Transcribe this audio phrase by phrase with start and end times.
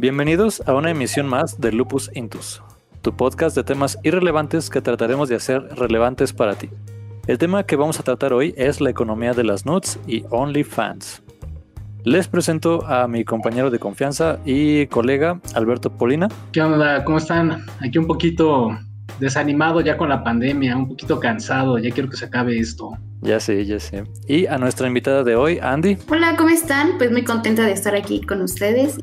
[0.00, 2.62] Bienvenidos a una emisión más de Lupus Intus,
[3.02, 6.70] tu podcast de temas irrelevantes que trataremos de hacer relevantes para ti.
[7.26, 11.22] El tema que vamos a tratar hoy es la economía de las nuts y OnlyFans.
[12.02, 16.28] Les presento a mi compañero de confianza y colega Alberto Polina.
[16.52, 17.04] ¿Qué onda?
[17.04, 17.66] ¿Cómo están?
[17.80, 18.70] Aquí un poquito
[19.18, 22.96] desanimado ya con la pandemia, un poquito cansado, ya quiero que se acabe esto.
[23.20, 24.04] Ya sé, ya sé.
[24.26, 25.98] Y a nuestra invitada de hoy, Andy.
[26.08, 26.96] Hola, ¿cómo están?
[26.96, 28.98] Pues muy contenta de estar aquí con ustedes.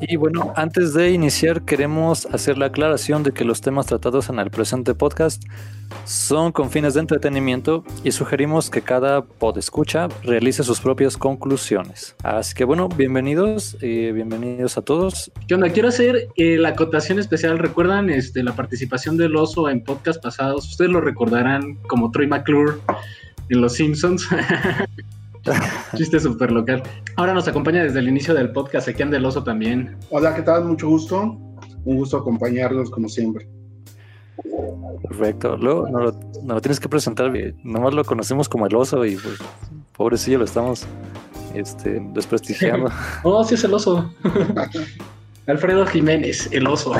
[0.00, 4.38] Y bueno, antes de iniciar, queremos hacer la aclaración de que los temas tratados en
[4.38, 5.42] el presente podcast
[6.04, 12.16] son con fines de entretenimiento y sugerimos que cada podescucha realice sus propias conclusiones.
[12.22, 15.30] Así que bueno, bienvenidos y bienvenidos a todos.
[15.46, 15.70] ¿Qué onda?
[15.70, 17.58] Quiero hacer eh, la acotación especial.
[17.58, 20.68] ¿Recuerdan este, la participación del oso en podcast pasados?
[20.68, 22.78] Ustedes lo recordarán como Troy McClure
[23.48, 24.28] en Los Simpsons.
[25.96, 26.82] Chiste súper local.
[27.16, 29.96] Ahora nos acompaña desde el inicio del podcast Equian del Oso también.
[30.10, 30.64] Hola, ¿qué tal?
[30.64, 31.38] Mucho gusto.
[31.84, 33.48] Un gusto acompañarlos como siempre.
[35.08, 35.56] Perfecto.
[35.56, 37.32] Luego no lo, no lo tienes que presentar.
[37.62, 39.38] Nomás lo conocemos como el oso y pues
[39.96, 40.86] pobrecillo lo estamos
[41.54, 42.90] este, desprestigiando.
[43.22, 44.12] oh, sí es el oso.
[45.46, 46.92] Alfredo Jiménez, el oso.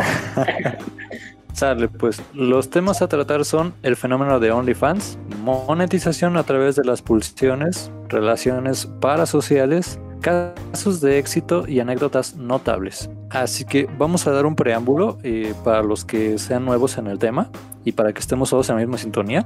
[1.98, 7.02] Pues los temas a tratar son el fenómeno de OnlyFans, monetización a través de las
[7.02, 13.11] pulsiones, relaciones parasociales, casos de éxito y anécdotas notables.
[13.28, 17.19] Así que vamos a dar un preámbulo eh, para los que sean nuevos en el
[17.19, 17.50] tema
[17.84, 19.45] y para que estemos todos en la misma sintonía.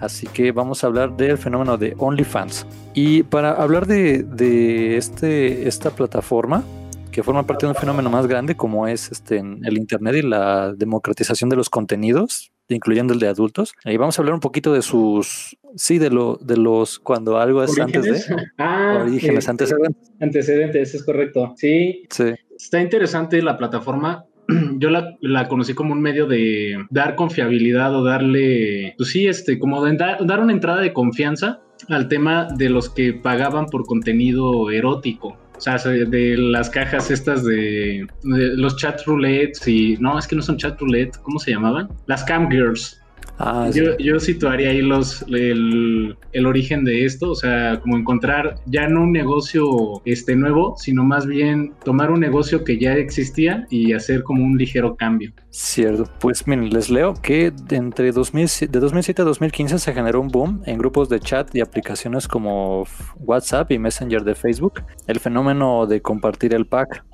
[0.00, 2.66] Así que vamos a hablar del fenómeno de OnlyFans.
[2.94, 6.64] Y para hablar de, de este, esta plataforma,
[7.14, 10.72] que forma parte de un fenómeno más grande como es este, el Internet y la
[10.72, 13.72] democratización de los contenidos, incluyendo el de adultos.
[13.84, 17.62] Y vamos a hablar un poquito de sus, sí, de lo, de los, cuando algo
[17.62, 18.28] es ¿Orígenes?
[18.28, 20.12] antes de, Ah, orígenes, este, antecedentes.
[20.20, 21.54] Antecedentes, es correcto.
[21.56, 24.24] Sí, Sí, Está interesante la plataforma.
[24.78, 29.60] Yo la, la conocí como un medio de dar confiabilidad o darle, pues sí, este,
[29.60, 33.86] como de dar, dar una entrada de confianza al tema de los que pagaban por
[33.86, 35.38] contenido erótico.
[35.56, 39.96] O sea, se- de las cajas estas de, de los chat roulettes y...
[39.98, 41.88] No, es que no son chat roulette, ¿cómo se llamaban?
[42.06, 43.00] Las cam girls.
[43.38, 43.80] Ah, sí.
[43.98, 49.02] Yo, situaría ahí los, el, el origen de esto, o sea, como encontrar ya no
[49.02, 54.22] un negocio este, nuevo, sino más bien tomar un negocio que ya existía y hacer
[54.22, 55.32] como un ligero cambio.
[55.50, 60.20] Cierto, pues miren, les leo que de entre 2000, de 2007 a 2015 se generó
[60.20, 62.86] un boom en grupos de chat y aplicaciones como
[63.18, 67.04] WhatsApp y Messenger de Facebook, el fenómeno de compartir el pack.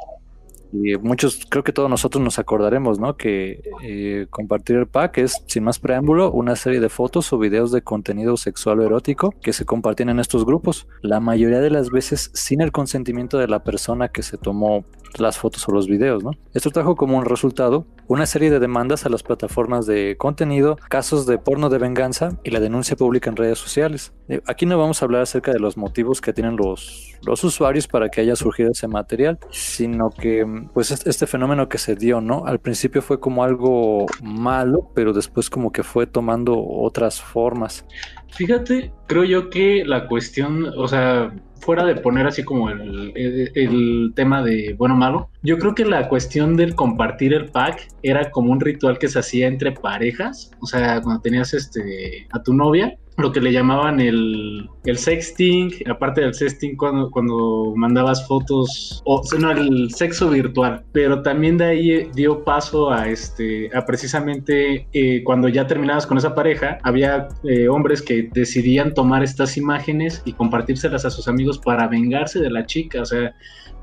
[0.73, 3.17] Y muchos, creo que todos nosotros nos acordaremos, ¿no?
[3.17, 7.73] Que eh, compartir el pack es, sin más preámbulo, una serie de fotos o videos
[7.73, 11.91] de contenido sexual o erótico que se compartían en estos grupos, la mayoría de las
[11.91, 14.85] veces sin el consentimiento de la persona que se tomó
[15.19, 16.33] las fotos o los videos, ¿no?
[16.55, 21.27] Esto trajo como un resultado una serie de demandas a las plataformas de contenido, casos
[21.27, 24.13] de porno de venganza y la denuncia pública en redes sociales.
[24.29, 27.87] Eh, Aquí no vamos a hablar acerca de los motivos que tienen los, los usuarios
[27.87, 31.95] para que haya surgido ese material, sino que mm, pues este, este fenómeno que se
[31.95, 32.47] dio, ¿no?
[32.47, 37.85] Al principio fue como algo malo, pero después como que fue tomando otras formas.
[38.33, 44.13] Fíjate, creo yo que la cuestión, o sea, fuera de poner así como el, el-
[44.15, 48.31] tema de bueno o malo, yo creo que la cuestión del compartir el pack era
[48.31, 52.55] como un ritual que se hacía entre parejas, o sea, cuando tenías este a tu
[52.55, 59.03] novia, lo que le llamaban el, el sexting, aparte del sexting cuando, cuando mandabas fotos,
[59.05, 63.85] o no, el sexo virtual, pero también de ahí eh, dio paso a este, a
[63.85, 69.57] precisamente eh, cuando ya terminabas con esa pareja, había eh, hombres que decidían tomar estas
[69.57, 73.35] imágenes y compartírselas a sus amigos para vengarse de la chica, o sea,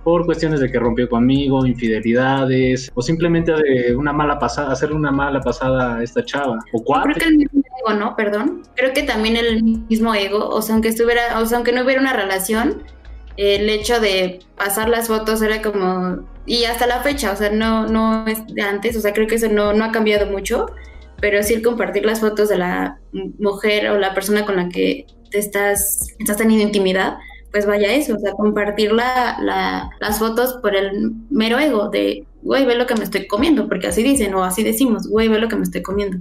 [0.07, 5.11] por cuestiones de que rompió conmigo, infidelidades, o simplemente de una mala pasada, hacerle una
[5.11, 7.11] mala pasada a esta chava, o cuatro.
[7.11, 8.15] creo que el mismo ego, ¿no?
[8.15, 8.63] Perdón.
[8.77, 11.99] Creo que también el mismo ego, o sea, aunque estuviera, o sea, aunque no hubiera
[11.99, 12.83] una relación,
[13.35, 17.85] el hecho de pasar las fotos era como y hasta la fecha, o sea, no
[17.87, 20.67] no es de antes, o sea, creo que eso no no ha cambiado mucho,
[21.19, 22.97] pero sí el compartir las fotos de la
[23.39, 27.17] mujer o la persona con la que te estás estás teniendo intimidad,
[27.57, 32.27] pues vaya eso, o sea, compartir la, la- las fotos por el mero ego de,
[32.43, 35.39] güey, ve lo que me estoy comiendo, porque así dicen o así decimos, güey, ve
[35.39, 36.19] lo que me estoy comiendo.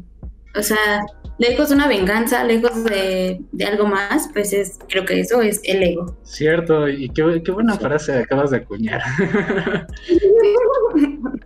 [0.56, 1.04] O sea,
[1.38, 5.60] lejos de una venganza, lejos de, de algo más, pues es, creo que eso es
[5.64, 6.16] el ego.
[6.22, 9.02] Cierto, y qué, qué buena frase acabas de acuñar.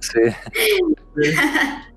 [0.01, 0.21] Sí.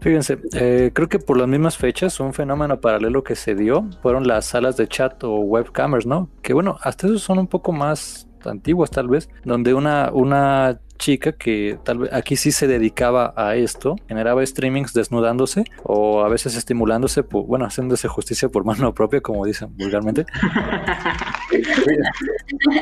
[0.01, 4.27] Fíjense, eh, creo que por las mismas fechas, un fenómeno paralelo que se dio fueron
[4.27, 6.29] las salas de chat o webcamers, ¿no?
[6.41, 11.33] Que bueno, hasta esos son un poco más antiguas tal vez, donde una, una chica
[11.33, 16.55] que tal vez aquí sí se dedicaba a esto, generaba streamings desnudándose o a veces
[16.55, 20.25] estimulándose, por, bueno, haciéndose justicia por mano propia, como dicen vulgarmente.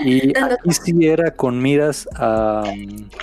[0.06, 2.64] y aquí sí era con miras a,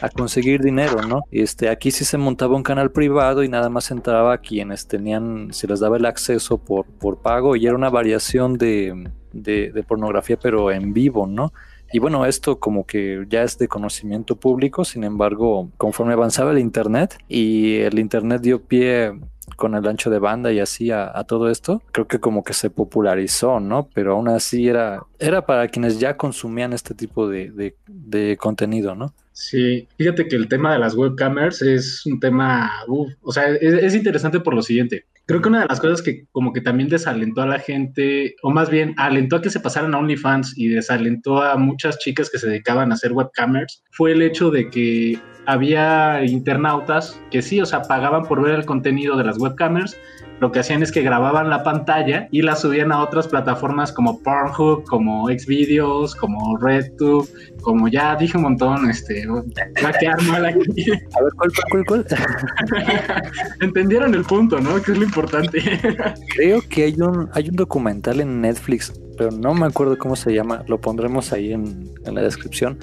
[0.02, 1.22] a, conseguir dinero, ¿no?
[1.30, 5.52] Este, aquí sí se montaba un canal privado y nada más entraba a quienes tenían,
[5.52, 9.82] se les daba el acceso por, por pago y era una variación de, de, de
[9.84, 11.52] pornografía, pero en vivo, ¿no?
[11.92, 16.58] Y bueno, esto como que ya es de conocimiento público, sin embargo, conforme avanzaba el
[16.58, 19.12] Internet y el Internet dio pie
[19.56, 22.52] con el ancho de banda y así a, a, todo esto, creo que como que
[22.52, 23.88] se popularizó, ¿no?
[23.92, 29.14] Pero aún así era, era para quienes ya consumían este tipo de, de, contenido, ¿no?
[29.32, 33.94] Sí, fíjate que el tema de las webcamers es un tema, uf, o sea, es,
[33.94, 35.06] interesante por lo siguiente.
[35.28, 38.50] Creo que una de las cosas que como que también desalentó a la gente, o
[38.50, 42.38] más bien alentó a que se pasaran a OnlyFans y desalentó a muchas chicas que
[42.38, 47.64] se dedicaban a hacer webcamers, fue el hecho de que había internautas que sí, o
[47.64, 49.96] sea, pagaban por ver el contenido de las webcamers,
[50.40, 54.20] lo que hacían es que grababan la pantalla y la subían a otras plataformas como
[54.20, 57.26] Pornhub, como Xvideos, como RedTube,
[57.62, 60.60] como ya dije un montón, este, va a quedar mal aquí.
[61.16, 62.06] A ver, ¿cuál, cuál, cuál?
[63.60, 64.80] Entendieron el punto, ¿no?
[64.82, 65.60] Que es lo importante.
[66.36, 70.34] Creo que hay un, hay un documental en Netflix, pero no me acuerdo cómo se
[70.34, 72.78] llama, lo pondremos ahí en, en la descripción.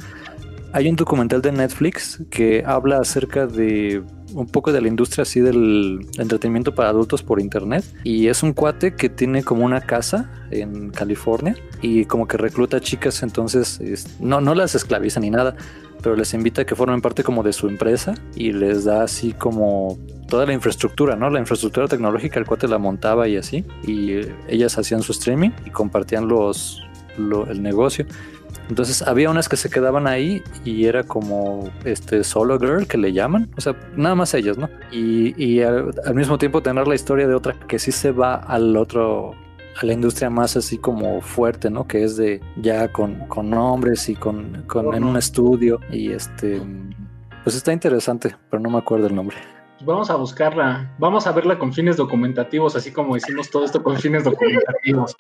[0.76, 5.40] Hay un documental de Netflix que habla acerca de un poco de la industria así
[5.40, 10.30] del entretenimiento para adultos por internet y es un cuate que tiene como una casa
[10.52, 15.56] en California y como que recluta chicas entonces es, no, no las esclaviza ni nada
[16.04, 19.32] pero les invita a que formen parte como de su empresa y les da así
[19.32, 21.30] como toda la infraestructura, ¿no?
[21.30, 24.20] La infraestructura tecnológica, el cuate la montaba y así y
[24.50, 26.84] ellas hacían su streaming y compartían los,
[27.18, 28.06] lo, el negocio
[28.70, 33.14] entonces había unas que se quedaban ahí y era como este solo girl que le
[33.14, 34.70] llaman, o sea, nada más ellas, ¿no?
[34.92, 38.36] Y, y al, al, mismo tiempo tener la historia de otra que sí se va
[38.36, 39.36] al otro,
[39.82, 41.88] a la industria más así como fuerte, ¿no?
[41.88, 46.62] Que es de ya con, con hombres y con, con en un estudio y este,
[47.44, 49.38] pues está interesante, pero no me acuerdo el nombre.
[49.84, 53.98] Vamos a buscarla, vamos a verla con fines documentativos, así como hicimos todo esto con
[53.98, 55.16] fines documentativos.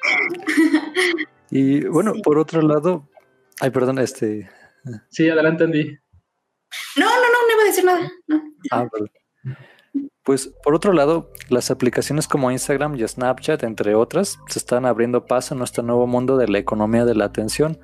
[1.51, 2.21] Y bueno, sí.
[2.21, 3.07] por otro lado,
[3.61, 4.49] Ay, perdón, este.
[5.09, 5.97] Sí, adelante, Andy.
[6.97, 8.11] No, no, no, no iba a decir nada.
[8.27, 8.43] No.
[8.71, 9.11] Ah, perdón.
[10.23, 15.25] Pues por otro lado, las aplicaciones como Instagram y Snapchat, entre otras, se están abriendo
[15.27, 17.79] paso en nuestro nuevo mundo de la economía de la atención.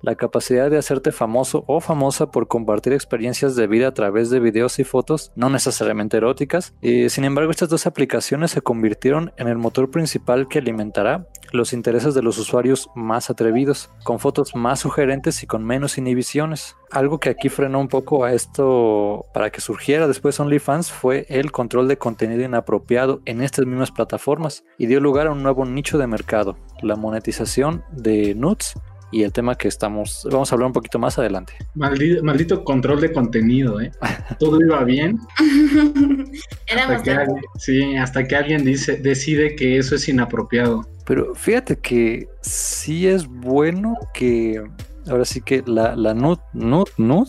[0.00, 4.38] La capacidad de hacerte famoso o famosa por compartir experiencias de vida a través de
[4.40, 6.74] videos y fotos, no necesariamente eróticas.
[6.80, 11.72] Y, sin embargo, estas dos aplicaciones se convirtieron en el motor principal que alimentará los
[11.72, 16.76] intereses de los usuarios más atrevidos, con fotos más sugerentes y con menos inhibiciones.
[16.90, 21.50] Algo que aquí frenó un poco a esto para que surgiera después OnlyFans fue el
[21.50, 25.98] control de contenido inapropiado en estas mismas plataformas y dio lugar a un nuevo nicho
[25.98, 28.74] de mercado, la monetización de nudes
[29.10, 31.54] y el tema que estamos, vamos a hablar un poquito más adelante.
[31.74, 33.90] Maldito, maldito control de contenido, ¿eh?
[34.38, 35.18] Todo iba bien.
[36.76, 40.86] hasta que alguien, sí, hasta que alguien dice, decide que eso es inapropiado.
[41.04, 44.62] Pero fíjate que sí es bueno que
[45.08, 47.28] ahora sí que la, la nud, nud, nud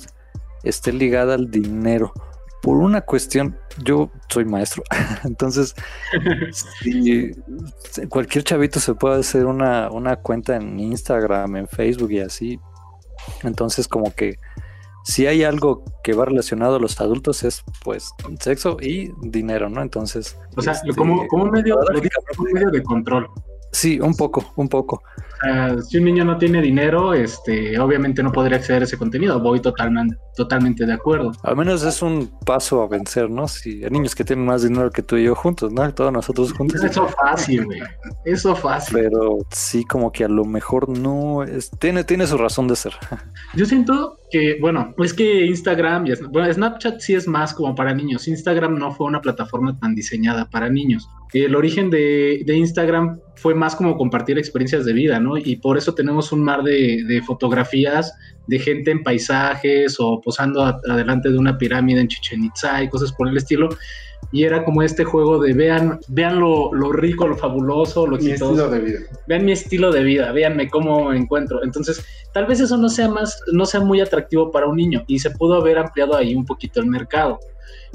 [0.63, 2.12] esté ligada al dinero.
[2.62, 4.84] Por una cuestión, yo soy maestro,
[5.24, 5.75] entonces
[6.82, 7.32] si
[8.10, 12.60] cualquier chavito se puede hacer una, una cuenta en Instagram, en Facebook y así.
[13.44, 14.38] Entonces como que
[15.04, 19.82] si hay algo que va relacionado a los adultos es pues sexo y dinero, ¿no?
[19.82, 20.38] Entonces...
[20.56, 21.80] O sea, este, como, como, medio,
[22.36, 23.30] como medio de control.
[23.71, 25.03] Sí, un poco, un poco.
[25.41, 29.39] Uh, si un niño no tiene dinero, este, obviamente no podría acceder a ese contenido.
[29.39, 31.31] Voy totalmente, totalmente de acuerdo.
[31.43, 33.47] Al menos es un paso a vencer, ¿no?
[33.47, 35.93] Si hay niños que tienen más dinero que tú y yo juntos, ¿no?
[35.93, 36.83] Todos nosotros juntos.
[36.83, 37.79] Eso fácil, güey.
[38.25, 38.97] Eso fácil.
[38.99, 42.93] Pero sí, como que a lo mejor no es, tiene, tiene su razón de ser.
[43.55, 48.27] Yo siento que, bueno, es que Instagram y Snapchat sí es más como para niños.
[48.27, 51.09] Instagram no fue una plataforma tan diseñada para niños.
[51.33, 55.38] El origen de, de Instagram fue más como compartir experiencias de vida, ¿no?
[55.38, 58.13] Y por eso tenemos un mar de, de fotografías
[58.48, 63.13] de gente en paisajes o posando adelante de una pirámide en Chichen Itza y cosas
[63.13, 63.69] por el estilo.
[64.31, 68.31] Y era como este juego de vean, vean lo, lo rico, lo fabuloso, lo mi
[68.31, 68.99] estilo de vida.
[69.27, 71.63] Vean mi estilo de vida, véanme cómo me encuentro.
[71.63, 75.19] Entonces, tal vez eso no sea más, no sea muy atractivo para un niño y
[75.19, 77.39] se pudo haber ampliado ahí un poquito el mercado.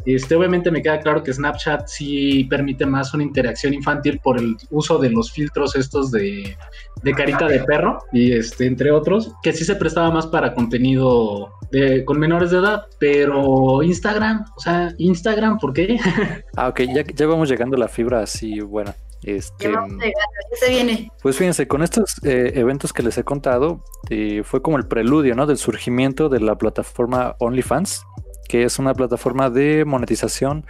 [0.05, 4.57] Este, obviamente me queda claro que Snapchat sí permite más una interacción infantil por el
[4.71, 6.57] uso de los filtros estos de,
[7.03, 11.54] de carita de perro y este, entre otros, que sí se prestaba más para contenido
[11.71, 15.99] de, con menores de edad, pero Instagram, o sea, Instagram, ¿por qué?
[16.57, 18.95] ah, ok, ya, ya vamos llegando a la fibra así, bueno.
[19.23, 20.15] Este, ya vamos llegando,
[20.51, 21.11] ya se viene.
[21.23, 25.35] Pues fíjense, con estos eh, eventos que les he contado, eh, fue como el preludio,
[25.35, 25.47] ¿no?
[25.47, 28.05] Del surgimiento de la plataforma OnlyFans,
[28.49, 30.67] que es una plataforma de monetización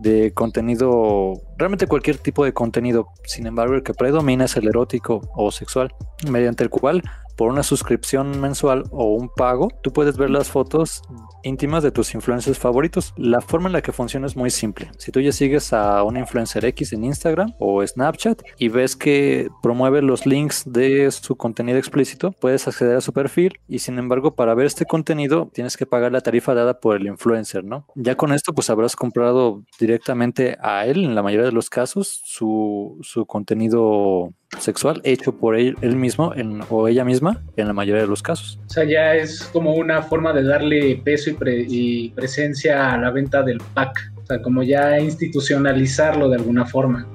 [0.00, 3.08] de contenido, realmente cualquier tipo de contenido.
[3.24, 5.94] Sin embargo, el que predomina es el erótico o sexual,
[6.28, 7.02] mediante el cual
[7.36, 11.02] por una suscripción mensual o un pago, tú puedes ver las fotos
[11.42, 13.12] íntimas de tus influencers favoritos.
[13.16, 14.90] La forma en la que funciona es muy simple.
[14.98, 19.48] Si tú ya sigues a una influencer X en Instagram o Snapchat y ves que
[19.62, 24.34] promueve los links de su contenido explícito, puedes acceder a su perfil y sin embargo
[24.34, 27.86] para ver este contenido tienes que pagar la tarifa dada por el influencer, ¿no?
[27.94, 32.20] Ya con esto pues habrás comprado directamente a él en la mayoría de los casos
[32.24, 36.32] su, su contenido sexual hecho por él, mismo
[36.68, 38.58] o ella misma en la mayoría de los casos.
[38.66, 43.42] O sea, ya es como una forma de darle peso y, presencia a la venta
[43.42, 44.12] del pack.
[44.22, 47.06] O sea, como ya institucionalizarlo de alguna forma.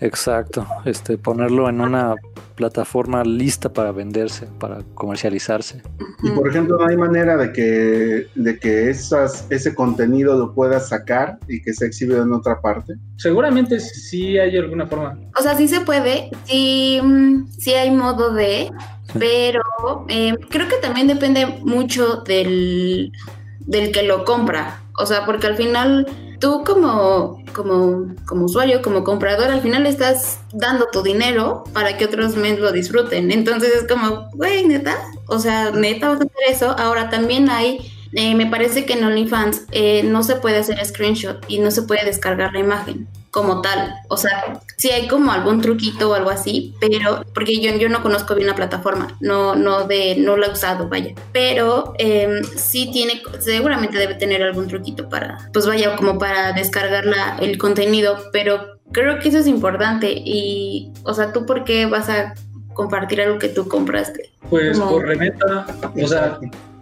[0.00, 2.14] Exacto, este, ponerlo en una
[2.54, 5.82] plataforma lista para venderse, para comercializarse.
[6.22, 10.88] Y por ejemplo, no hay manera de que, de que esas, ese contenido lo puedas
[10.88, 12.94] sacar y que se exhibido en otra parte.
[13.16, 15.18] Seguramente sí hay alguna forma.
[15.38, 18.70] O sea, sí se puede, sí, mm, sí hay modo de,
[19.18, 19.62] pero
[20.08, 23.12] eh, creo que también depende mucho del,
[23.60, 24.80] del que lo compra.
[25.00, 26.06] O sea, porque al final
[26.40, 32.06] tú como, como, como usuario, como comprador, al final estás dando tu dinero para que
[32.06, 33.30] otros men lo disfruten.
[33.30, 36.76] Entonces es como, güey, neta, o sea, neta vas a hacer eso.
[36.78, 37.78] Ahora también hay,
[38.12, 41.82] eh, me parece que en OnlyFans eh, no se puede hacer screenshot y no se
[41.82, 43.94] puede descargar la imagen como tal.
[44.08, 48.02] O sea, sí hay como algún truquito o algo así, pero porque yo, yo no
[48.02, 51.14] conozco bien la plataforma, no, no, de, no la he usado, vaya.
[51.32, 57.06] Pero eh, sí tiene, seguramente debe tener algún truquito para, pues vaya, como para descargar
[57.06, 60.12] la, el contenido, pero creo que eso es importante.
[60.12, 62.34] Y, o sea, ¿tú por qué vas a
[62.74, 64.30] compartir algo que tú compraste?
[64.48, 65.66] Pues por remeta,
[66.02, 66.38] o sea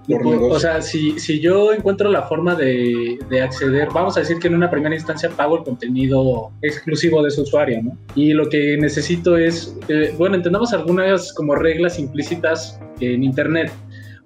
[0.08, 4.48] o sea, si, si yo encuentro la forma de, de, acceder, vamos a decir que
[4.48, 7.98] en una primera instancia pago el contenido exclusivo de su usuario, ¿no?
[8.14, 13.70] Y lo que necesito es, eh, bueno, entendamos algunas como reglas implícitas en Internet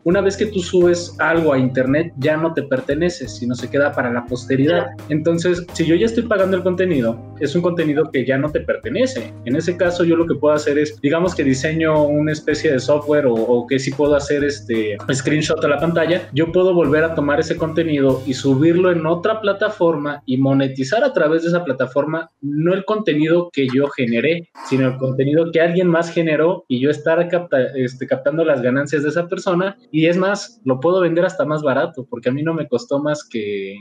[0.05, 3.93] una vez que tú subes algo a internet ya no te pertenece, sino se queda
[3.93, 4.87] para la posteridad.
[5.09, 8.61] Entonces, si yo ya estoy pagando el contenido, es un contenido que ya no te
[8.61, 9.33] pertenece.
[9.45, 12.81] En ese caso, yo lo que puedo hacer es, digamos que diseño una especie de
[12.81, 17.15] software o, que si puedo hacer este screenshot de la pantalla, yo puedo volver a
[17.15, 22.31] tomar ese contenido y subirlo en otra plataforma y monetizar a través de esa plataforma
[22.41, 26.91] no el contenido que yo generé, sino el contenido que alguien más generó y yo
[26.91, 27.29] estar
[27.75, 31.63] este, captando las ganancias de esa persona y es más, lo puedo vender hasta más
[31.63, 33.77] barato, porque a mí no me costó más que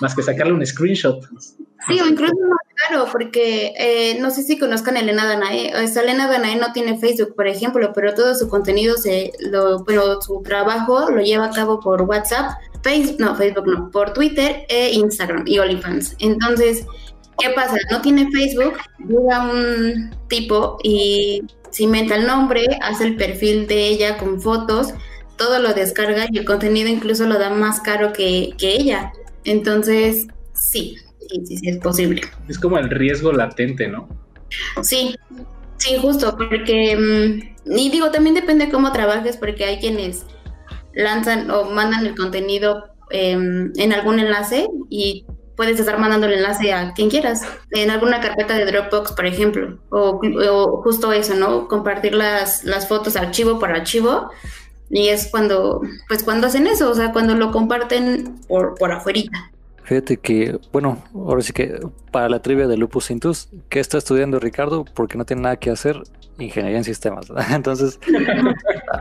[0.00, 1.24] más que sacarle un screenshot.
[1.86, 5.72] Sí, o incluso más caro, porque eh, no sé si conozcan a Elena Danae.
[5.82, 9.84] O sea, Elena Danae no tiene Facebook, por ejemplo, pero todo su contenido, se lo,
[9.84, 14.64] pero su trabajo lo lleva a cabo por WhatsApp, Facebook, no, Facebook no, por Twitter
[14.68, 16.16] e Instagram y OnlyFans.
[16.18, 16.84] Entonces,
[17.38, 17.76] ¿qué pasa?
[17.90, 18.74] No tiene Facebook,
[19.06, 24.92] llega un tipo y se inventa el nombre, hace el perfil de ella con fotos
[25.38, 29.12] todo lo descarga y el contenido incluso lo da más caro que, ella.
[29.44, 30.96] Entonces, sí,
[31.30, 32.22] sí, sí, es posible.
[32.48, 34.08] Es como el riesgo latente, ¿no?
[34.82, 35.16] Sí,
[35.78, 36.96] sí, justo, porque,
[37.64, 40.26] mm, y digo, también depende cómo trabajes, porque hay quienes
[40.92, 45.24] lanzan o mandan el contenido em, en algún enlace y
[45.56, 49.78] puedes estar mandando el enlace a quien quieras, en alguna carpeta de Dropbox, por ejemplo,
[49.90, 51.68] o, o justo eso, ¿no?
[51.68, 54.30] Compartir las, las fotos archivo por archivo
[54.90, 59.50] y es cuando, pues cuando hacen eso, o sea, cuando lo comparten por, por afuerita.
[59.88, 61.80] Fíjate que, bueno, ahora sí que
[62.10, 64.84] para la trivia de Lupus Intus, ¿qué está estudiando Ricardo?
[64.84, 66.02] Porque no tiene nada que hacer,
[66.38, 67.26] ingeniería en sistemas.
[67.50, 67.98] Entonces,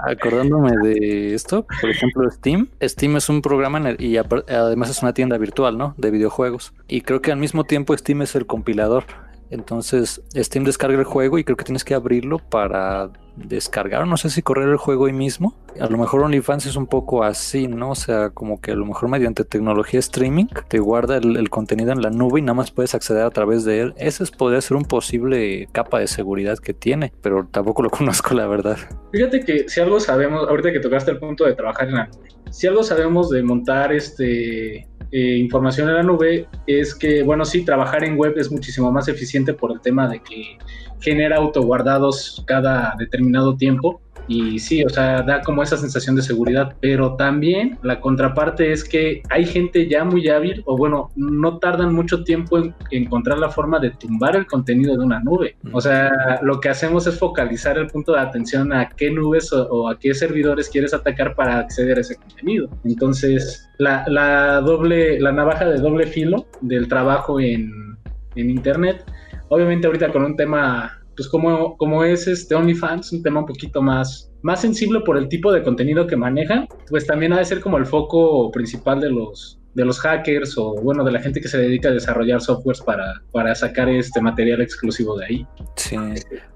[0.03, 2.69] acordándome de esto, por ejemplo, Steam.
[2.81, 5.93] Steam es un programa y además es una tienda virtual, ¿no?
[5.97, 6.73] De videojuegos.
[6.87, 9.03] Y creo que al mismo tiempo Steam es el compilador.
[9.49, 14.29] Entonces, Steam descarga el juego y creo que tienes que abrirlo para descargar, no sé
[14.29, 15.55] si correr el juego ahí mismo.
[15.79, 17.91] A lo mejor OnlyFans es un poco así, ¿no?
[17.91, 22.01] O sea, como que a lo mejor mediante tecnología streaming te guarda el, contenido en
[22.01, 23.93] la nube y nada más puedes acceder a través de él.
[23.97, 28.47] Ese podría ser un posible capa de seguridad que tiene, pero tampoco lo conozco, la
[28.47, 28.77] verdad.
[29.11, 32.29] Fíjate que si algo sabemos, ahorita que tocaste el punto de trabajar en la nube,
[32.49, 37.63] si algo sabemos de montar este eh, información en la nube es que, bueno, sí,
[37.63, 40.57] trabajar en web es muchísimo más eficiente por el tema de que
[40.99, 44.01] genera autoguardados cada determinado tiempo.
[44.27, 48.83] Y sí, o sea, da como esa sensación de seguridad, pero también la contraparte es
[48.83, 53.49] que hay gente ya muy hábil, o bueno, no tardan mucho tiempo en encontrar la
[53.49, 55.55] forma de tumbar el contenido de una nube.
[55.71, 59.87] O sea, lo que hacemos es focalizar el punto de atención a qué nubes o,
[59.87, 62.69] a qué servidores quieres atacar para acceder a ese contenido.
[62.83, 67.97] Entonces, la, la doble, la navaja de doble filo del trabajo en,
[68.35, 69.05] en Internet,
[69.49, 73.81] obviamente ahorita con un tema pues como, como es este OnlyFans, un tema un poquito
[73.81, 77.59] más, más sensible por el tipo de contenido que manejan, pues también ha de ser
[77.59, 81.47] como el foco principal de los, de los hackers o bueno, de la gente que
[81.47, 85.47] se dedica a desarrollar softwares para, para sacar este material exclusivo de ahí.
[85.75, 85.97] Sí,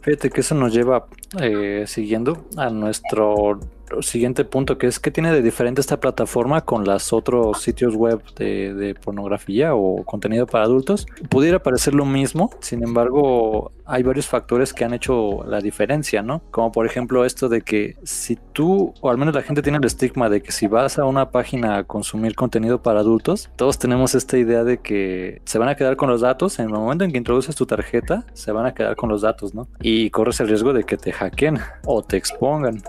[0.02, 1.08] fíjate que eso nos lleva
[1.42, 3.60] eh, siguiendo a nuestro
[4.02, 8.22] siguiente punto, que es que tiene de diferente esta plataforma con los otros sitios web
[8.36, 11.06] de, pornografía o contenido para adultos.
[11.30, 16.42] Pudiera parecer lo mismo, sin embargo, hay varios factores que han hecho la diferencia, ¿no?
[16.52, 19.86] Como por ejemplo esto de que si tú, o al menos la gente tiene el
[19.86, 24.16] estigma de que si vas a una página a consumir contenido para adultos, todos tenemos
[24.16, 27.12] esta idea de que se van a quedar con los datos, en el momento en
[27.12, 29.68] que introduces tu tarjeta, se van a quedar con los datos, ¿no?
[29.82, 32.82] Y corres el riesgo de que te hackeen o te expongan.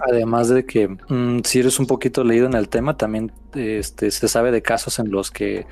[0.00, 4.28] Además, de que mm, si eres un poquito leído en el tema, también este, se
[4.28, 5.66] sabe de casos en los que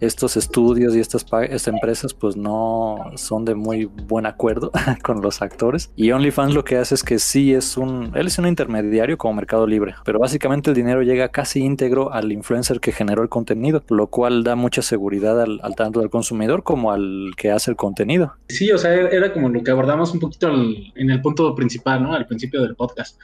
[0.00, 4.70] estos estudios y estas, estas empresas pues no son de muy buen acuerdo
[5.02, 5.90] con los actores.
[5.96, 9.34] Y OnlyFans lo que hace es que sí es un, él es un intermediario como
[9.34, 13.82] Mercado Libre, pero básicamente el dinero llega casi íntegro al influencer que generó el contenido,
[13.88, 18.34] lo cual da mucha seguridad al, tanto del consumidor como al que hace el contenido.
[18.48, 22.14] Sí, o sea, era como lo que abordamos un poquito en el punto principal, ¿no?
[22.14, 23.18] Al principio del podcast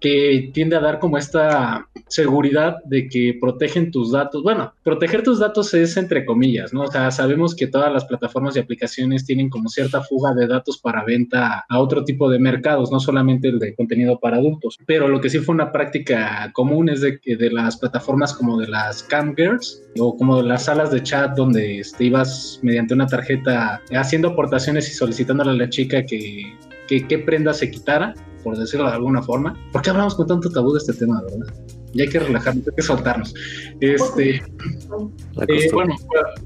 [0.00, 4.42] que tiende a dar como esta seguridad de que protegen tus datos.
[4.42, 6.82] Bueno, proteger tus datos es entre comillas, ¿no?
[6.82, 10.78] O sea, sabemos que todas las plataformas y aplicaciones tienen como cierta fuga de datos
[10.78, 14.78] para venta a otro tipo de mercados, no solamente el de contenido para adultos.
[14.86, 18.68] Pero lo que sí fue una práctica común es de de las plataformas como de
[18.68, 23.82] las camgirls o como de las salas de chat donde te ibas mediante una tarjeta
[23.92, 26.56] haciendo aportaciones y solicitándole a la chica que,
[26.88, 29.54] que qué prenda se quitara por decirlo de alguna forma.
[29.72, 31.54] ¿Por qué hablamos con tanto tabú de este tema, verdad?
[31.94, 33.34] Ya hay que relajarnos, hay que soltarnos.
[33.80, 35.94] Este, eh, bueno,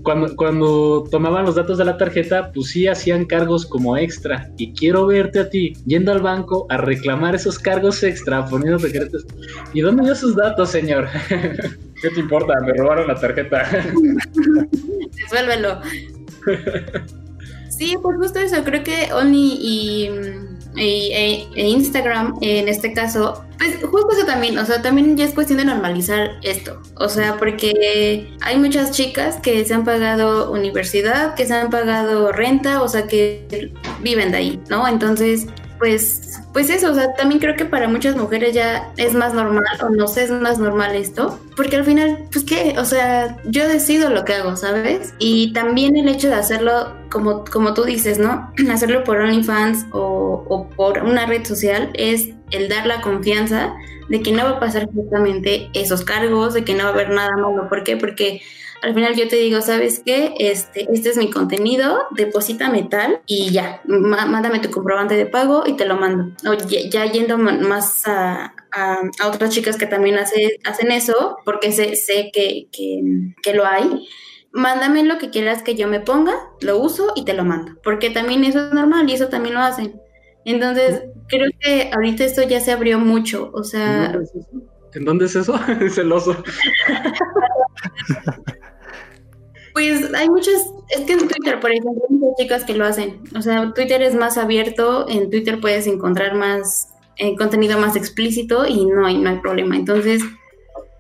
[0.03, 4.51] cuando, cuando tomaban los datos de la tarjeta, pues sí hacían cargos como extra.
[4.57, 9.27] Y quiero verte a ti yendo al banco a reclamar esos cargos extra, poniendo secretos.
[9.73, 11.09] ¿Y dónde dio sus datos, señor?
[11.29, 12.55] ¿Qué te importa?
[12.65, 13.63] Me robaron la tarjeta.
[15.23, 15.81] Resuélvelo.
[17.77, 18.63] Sí, pues justo eso.
[18.65, 20.11] Creo que Only y
[20.77, 25.35] e, e, Instagram, en este caso, pues justo eso también, o sea, también ya es
[25.35, 31.35] cuestión de normalizar esto, o sea, porque hay muchas chicas que se han pagado universidad,
[31.35, 34.89] que se han pagado renta, o sea, que viven de ahí, ¿no?
[34.89, 35.47] Entonces,
[35.83, 39.65] pues, pues eso, o sea, también creo que para muchas mujeres ya es más normal,
[39.83, 43.67] o no sé, es más normal esto, porque al final, pues qué, o sea, yo
[43.67, 45.13] decido lo que hago, ¿sabes?
[45.19, 48.53] Y también el hecho de hacerlo, como, como tú dices, ¿no?
[48.73, 53.75] Hacerlo por OnlyFans o, o por una red social es el dar la confianza
[54.09, 57.11] de que no va a pasar justamente esos cargos, de que no va a haber
[57.11, 57.69] nada malo.
[57.69, 57.97] ¿Por qué?
[57.97, 58.41] Porque
[58.83, 60.35] al final yo te digo, ¿sabes qué?
[60.39, 65.75] Este, este es mi contenido, deposítame tal y ya, mándame tu comprobante de pago y
[65.75, 66.35] te lo mando.
[66.49, 68.55] O ya, yendo más a,
[69.25, 74.09] otras chicas que también hace, hacen eso, porque sé, sé que, que, lo hay
[74.51, 78.11] mándame lo que quieras que yo me ponga, lo uso y te lo mando, porque
[78.11, 80.01] también eso es normal y eso también lo hacen.
[80.45, 84.19] Entonces, creo que ahorita esto ya se abrió mucho, o sea...
[84.95, 85.59] ¿En dónde es eso?
[85.81, 86.37] es el oso.
[89.73, 93.23] Pues hay muchas, es que en Twitter, por ejemplo, hay muchas chicas que lo hacen.
[93.37, 98.67] O sea, Twitter es más abierto, en Twitter puedes encontrar más eh, contenido más explícito
[98.67, 99.77] y no hay, no hay problema.
[99.77, 100.23] Entonces,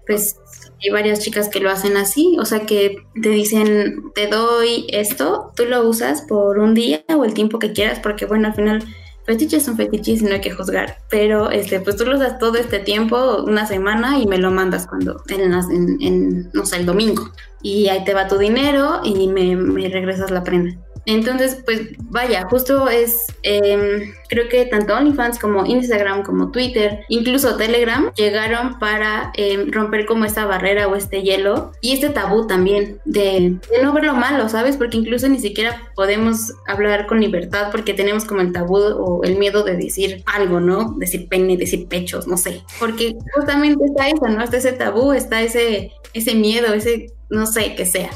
[0.07, 0.37] pues
[0.83, 5.53] hay varias chicas que lo hacen así, o sea que te dicen, te doy esto,
[5.57, 8.85] tú lo usas por un día o el tiempo que quieras, porque bueno, al final
[9.25, 12.57] fetiches son fetiches y no hay que juzgar, pero este, pues tú lo usas todo
[12.57, 17.31] este tiempo, una semana y me lo mandas cuando, en no sé, el domingo
[17.63, 20.77] y ahí te va tu dinero y me, me regresas la prenda.
[21.07, 27.57] Entonces, pues vaya, justo es, em, creo que tanto OnlyFans como Instagram, como Twitter, incluso
[27.57, 33.01] Telegram, llegaron para em, romper como esta barrera o este hielo y este tabú también
[33.05, 34.77] de, de, no ver lo malo, ¿sabes?
[34.77, 39.37] Porque incluso ni siquiera podemos hablar con libertad porque tenemos como el tabú o el
[39.38, 40.95] miedo de decir algo, ¿no?
[40.99, 42.62] Decir pene, decir pechos, no sé.
[42.79, 44.43] Porque justamente está eso, ¿no?
[44.43, 48.11] Está ese tabú, está ese, ese miedo, ese no sé qué sea.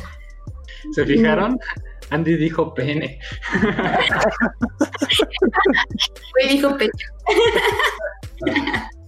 [0.92, 1.58] ¿Se fijaron?
[2.10, 3.18] Andy dijo pene.
[6.32, 7.08] Fue dijo pecho.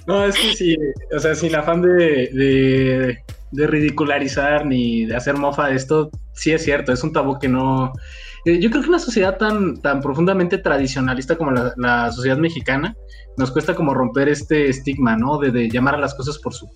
[0.07, 0.77] No, es que sí,
[1.15, 3.19] o sea, sin afán de, de,
[3.51, 7.49] de ridicularizar ni de hacer mofa de esto, sí es cierto, es un tabú que
[7.49, 7.93] no,
[8.57, 12.95] yo creo que una sociedad tan, tan profundamente tradicionalista como la, sociedad mexicana,
[13.37, 15.39] nos cuesta como romper este estigma, ¿no?
[15.39, 16.69] De, llamar a las cosas por su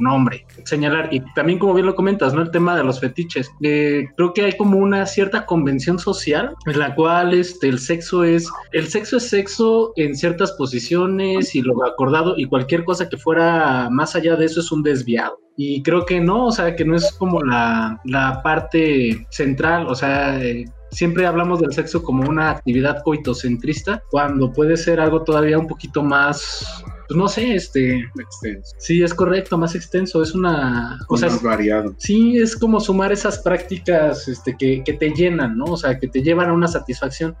[0.00, 1.08] nombre, señalar.
[1.12, 2.42] Y también, como bien lo comentas, ¿no?
[2.42, 3.50] El tema de los fetiches.
[3.62, 8.24] Eh, creo que hay como una cierta convención social en la cual este, el sexo
[8.24, 13.16] es, el sexo es sexo en ciertas posiciones y lo acordado y cualquier cosa que
[13.16, 15.38] fuera más allá de eso es un desviado.
[15.56, 19.94] Y creo que no, o sea, que no es como la, la parte central, o
[19.94, 25.58] sea, eh, siempre hablamos del sexo como una actividad coitocentrista, cuando puede ser algo todavía
[25.58, 28.76] un poquito más pues no sé, este, extenso.
[28.78, 31.92] Sí, es correcto, más extenso, es una, o sea, más variado.
[31.98, 35.64] Sí, es como sumar esas prácticas, este, que, que, te llenan, ¿no?
[35.64, 37.34] O sea, que te llevan a una satisfacción.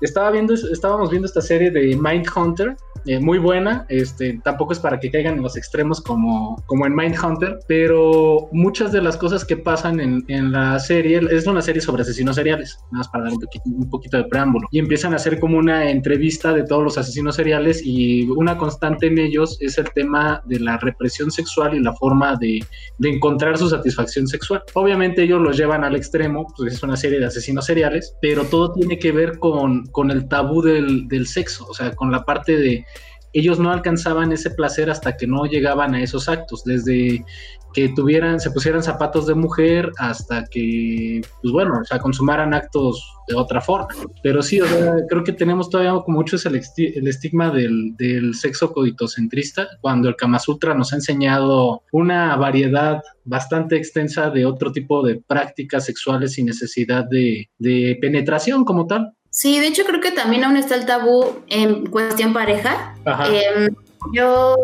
[0.00, 2.74] Estaba viendo, estábamos viendo esta serie de Mindhunter,
[3.06, 6.94] eh, muy buena, este, tampoco es para que caigan en los extremos como, como en
[6.94, 11.80] Mindhunter, pero muchas de las cosas que pasan en, en la serie, es una serie
[11.80, 15.12] sobre asesinos seriales, nada más para dar un poquito, un poquito de preámbulo, y empiezan
[15.12, 19.56] a hacer como una entrevista de todos los asesinos seriales y una constante en ellos
[19.60, 22.64] es el tema de la represión sexual y la forma de,
[22.98, 24.62] de encontrar su satisfacción sexual.
[24.74, 28.72] Obviamente ellos los llevan al extremo, pues es una serie de asesinos seriales, pero todo
[28.72, 32.56] tiene que ver con, con el tabú del, del sexo, o sea, con la parte
[32.56, 32.84] de
[33.32, 37.24] ellos no alcanzaban ese placer hasta que no llegaban a esos actos, desde
[37.72, 43.02] que tuvieran, se pusieran zapatos de mujer hasta que, pues bueno, o sea, consumaran actos
[43.28, 43.88] de otra forma.
[44.22, 49.68] Pero sí, o sea, creo que tenemos todavía como mucho el, estigma del, sexo coditocentrista,
[49.80, 55.22] cuando el Kama Sutra nos ha enseñado una variedad bastante extensa de otro tipo de
[55.26, 59.14] prácticas sexuales sin necesidad de penetración como tal.
[59.34, 62.94] Sí, de hecho creo que también aún está el tabú en cuestión pareja.
[63.30, 63.74] Em,
[64.12, 64.56] yo,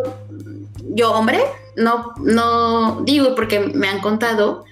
[0.90, 1.40] yo hombre,
[1.74, 4.66] no, no digo porque me han contado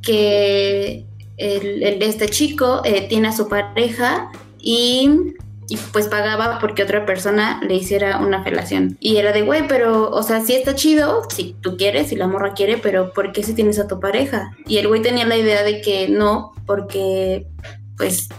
[0.00, 1.04] que
[1.36, 5.10] el, este chico eh, tiene a su pareja y,
[5.68, 8.96] y, pues pagaba porque otra persona le hiciera una felación.
[9.00, 12.26] Y era de, güey, pero, o sea, sí está chido, si tú quieres, si la
[12.26, 14.56] morra quiere, pero ¿por qué si tienes a tu pareja?
[14.66, 17.46] Y el güey tenía la idea de que no, porque
[17.98, 18.30] pues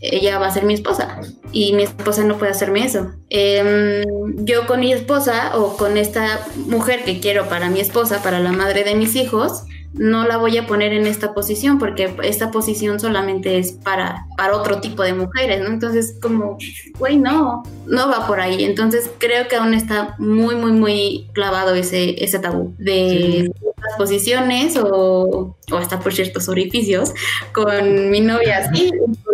[0.00, 1.20] ella va a ser mi esposa
[1.52, 3.12] y mi esposa no puede hacerme eso.
[3.28, 4.04] Em,
[4.44, 8.52] yo con mi esposa o con esta mujer que quiero para mi esposa, para la
[8.52, 13.00] madre de mis hijos, no la voy a poner en esta posición porque esta posición
[13.00, 15.68] solamente es para, para otro tipo de mujeres, ¿no?
[15.68, 16.58] Entonces, como,
[16.98, 18.64] güey, no, no va por ahí.
[18.64, 23.50] Entonces, creo que aún está muy, muy, muy clavado ese, ese tabú de
[23.82, 27.12] las posiciones o, o, hasta por ciertos orificios
[27.52, 28.90] con mi novia sí,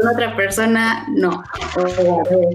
[0.07, 1.43] con otra persona no.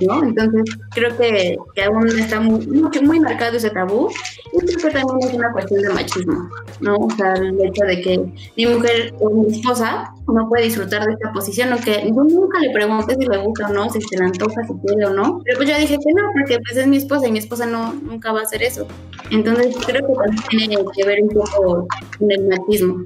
[0.07, 0.23] ¿no?
[0.23, 4.09] Entonces, creo que, que aún está muy, muy, marcado ese tabú
[4.53, 6.95] y creo que también es una cuestión de machismo, ¿no?
[6.95, 11.13] O sea, el hecho de que mi mujer o mi esposa no puede disfrutar de
[11.13, 14.25] esta posición, aunque yo nunca le pregunté si le gusta o no, si se le
[14.25, 16.97] antoja, si quiere o no, pero pues yo dije que no, porque pues es mi
[16.97, 18.87] esposa y mi esposa no, nunca va a hacer eso.
[19.29, 21.87] Entonces creo que también tiene que ver un poco
[22.17, 23.05] con el machismo.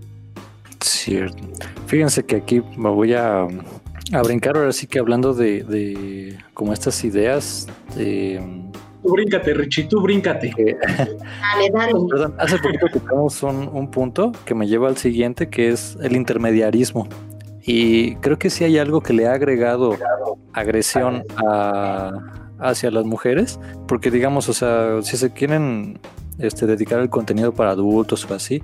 [0.81, 1.37] Cierto.
[1.87, 3.47] Fíjense que aquí me voy a,
[4.11, 8.41] a brincar ahora sí que hablando de, de como estas ideas de
[9.05, 10.51] Tú bríncate, Richie, tú bríncate.
[10.87, 11.93] dale, dale.
[12.09, 16.15] Perdón, hace poquito tocamos un, un punto que me lleva al siguiente, que es el
[16.15, 17.07] intermediarismo.
[17.61, 19.95] Y creo que sí hay algo que le ha agregado
[20.53, 22.13] agresión a,
[22.57, 25.99] hacia las mujeres, porque digamos, o sea, si se quieren
[26.39, 28.63] este, dedicar el contenido para adultos o así,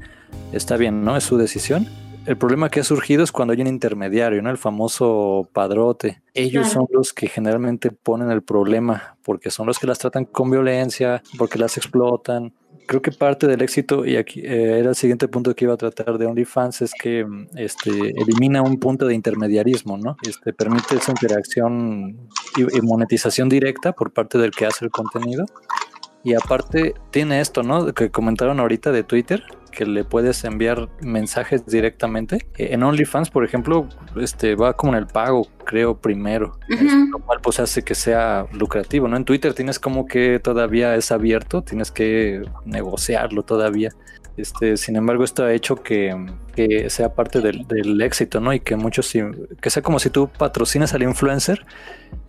[0.54, 1.17] está bien, ¿no?
[1.17, 1.88] Es su decisión
[2.25, 4.49] el problema que ha surgido es cuando hay un intermediario, ¿no?
[4.49, 6.21] El famoso padrote.
[6.34, 10.51] Ellos son los que generalmente ponen el problema, porque son los que las tratan con
[10.51, 12.53] violencia, porque las explotan.
[12.88, 15.77] Creo que parte del éxito, y aquí eh, era el siguiente punto que iba a
[15.77, 20.17] tratar de OnlyFans, es que este, elimina un punto de intermediarismo, ¿no?
[20.27, 25.45] Este, permite esa interacción y monetización directa por parte del que hace el contenido.
[26.23, 27.93] Y aparte tiene esto, ¿no?
[27.93, 32.47] Que comentaron ahorita de Twitter, que le puedes enviar mensajes directamente.
[32.57, 36.60] Eh, en OnlyFans, por ejemplo, este va como en el pago, creo, primero,
[37.12, 39.17] lo cual pues hace que sea lucrativo, ¿no?
[39.17, 43.91] En Twitter tienes como que todavía es abierto, tienes que negociarlo todavía.
[44.38, 46.15] Este, sin embargo, esto ha hecho que,
[46.67, 48.54] que sea parte del, del éxito, ¿no?
[48.54, 49.12] Y que muchos,
[49.62, 51.65] que sea como si tú patrocinas al influencer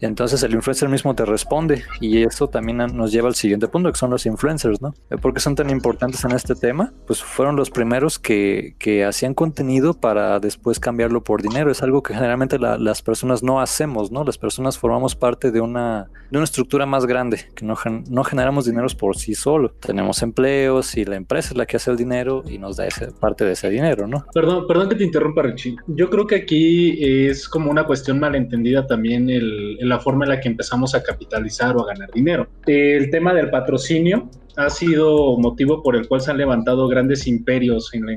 [0.00, 3.98] entonces el influencer mismo te responde y eso también nos lleva al siguiente punto, que
[3.98, 4.94] son los influencers, ¿no?
[5.20, 6.92] ¿Por qué son tan importantes en este tema?
[7.06, 11.70] Pues fueron los primeros que, que hacían contenido para después cambiarlo por dinero.
[11.70, 14.24] Es algo que generalmente las personas no hacemos, ¿no?
[14.24, 17.76] Las personas formamos parte de una, de una estructura más grande, que no,
[18.10, 19.70] no generamos dineros por sí solo.
[19.70, 23.12] Tenemos empleos y la empresa es la que hace el dinero y nos da ese,
[23.12, 24.21] parte de ese dinero, ¿no?
[24.34, 25.76] Perdón, perdón que te interrumpa, Richie.
[25.86, 30.40] Yo creo que aquí es como una cuestión malentendida también el la forma en la
[30.40, 32.48] que empezamos a capitalizar o a ganar dinero.
[32.66, 37.92] El tema del patrocinio ha sido motivo por el cual se han levantado grandes imperios
[37.94, 38.08] en,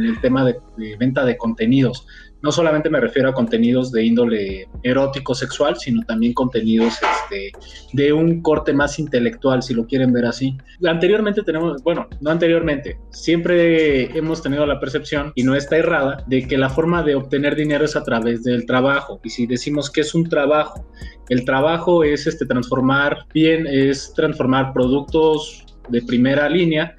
[0.00, 0.56] el tema de,
[0.98, 2.06] venta de contenidos.
[2.42, 7.52] No solamente me refiero a contenidos de índole erótico sexual, sino también contenidos este,
[7.92, 10.56] de un corte más intelectual, si lo quieren ver así.
[10.86, 16.46] Anteriormente tenemos, bueno, no anteriormente, siempre hemos tenido la percepción, y no está errada, de
[16.46, 19.20] que la forma de obtener dinero es a través del trabajo.
[19.22, 20.86] Y si decimos que es un trabajo,
[21.28, 26.94] el trabajo es este, transformar bien, es transformar productos de primera línea,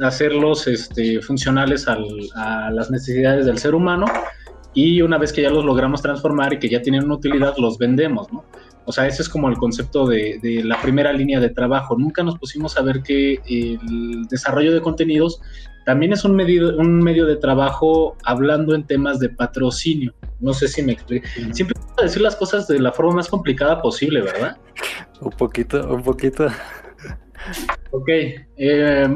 [0.00, 4.06] hacerlos este, funcionales a las necesidades del ser humano
[4.74, 7.78] y una vez que ya los logramos transformar y que ya tienen una utilidad, los
[7.78, 8.44] vendemos, ¿no?
[8.84, 11.96] O sea, ese es como el concepto de, la primera línea de trabajo.
[11.96, 15.40] Nunca nos pusimos a ver que el desarrollo de contenidos
[15.84, 20.12] también es un medio, un medio de trabajo hablando en temas de patrocinio.
[20.40, 21.26] No sé si me explico.
[21.52, 24.56] Siempre decir las cosas de la forma más complicada posible, ¿verdad?
[25.20, 26.48] Un poquito, un poquito.
[27.92, 28.08] Ok,
[28.64, 29.08] eh,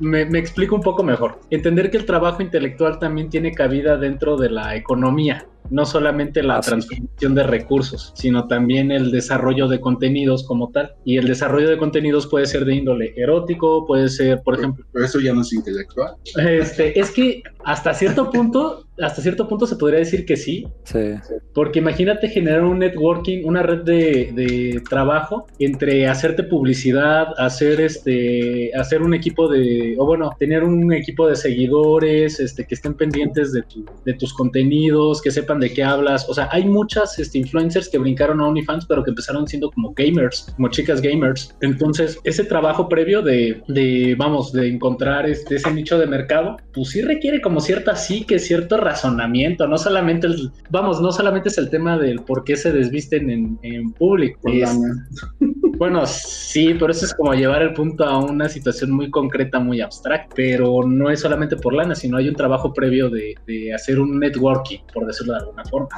[0.00, 1.38] me, explico un poco mejor.
[1.50, 6.60] Entender que el trabajo intelectual también tiene cabida dentro de la economía, no solamente la
[6.60, 10.94] transformación de recursos, sino también el desarrollo de contenidos como tal.
[11.04, 14.86] Y el desarrollo de contenidos puede ser de índole erótico, puede ser, por ejemplo...
[14.90, 16.14] Pero eso ya no es intelectual.
[16.36, 20.66] Este, es que hasta cierto punto, hasta cierto punto se podría decir que sí.
[20.84, 21.14] Sí.
[21.52, 28.70] Porque imagínate generar un networking, una red de, de trabajo entre hacerte publicidad, hacer este,
[28.74, 33.52] hacer un equipo de, o bueno, tener un equipo de seguidores, este, que estén pendientes
[33.52, 33.64] de,
[34.04, 36.28] de tus contenidos, que sepan de qué hablas.
[36.28, 39.92] O sea, hay muchas este, influencers que brincaron a OnlyFans, pero que empezaron siendo como
[39.94, 41.54] gamers, como chicas gamers.
[41.60, 46.90] Entonces, ese trabajo previo de, de vamos, de encontrar este, ese nicho de mercado, pues
[46.90, 47.94] sí requiere como cierta
[48.26, 52.56] que cierto razonamiento, no solamente el, vamos, no solamente es el tema del por qué
[52.56, 54.40] se desvisten en, en público.
[55.78, 59.80] bueno, sí, pero eso es como llevar el punto a una situación muy concreta, muy
[59.80, 64.00] abstracta, pero no es solamente por lana, sino hay un trabajo previo de, de hacer
[64.00, 65.88] un networking, por decirlo de alguna forma,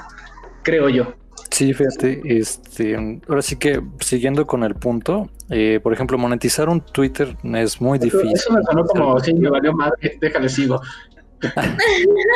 [0.63, 1.15] creo yo.
[1.51, 6.81] Sí, fíjate, este, ahora sí que siguiendo con el punto, eh, por ejemplo, monetizar un
[6.81, 8.33] Twitter es muy difícil.
[8.35, 10.81] Eso me sonó como, sí, me valió madre, déjale sigo.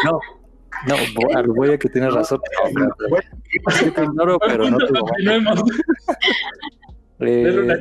[0.04, 0.20] no,
[0.86, 2.40] no, voy a que tienes razón.
[4.14, 4.78] No, pero no
[7.20, 7.76] eh,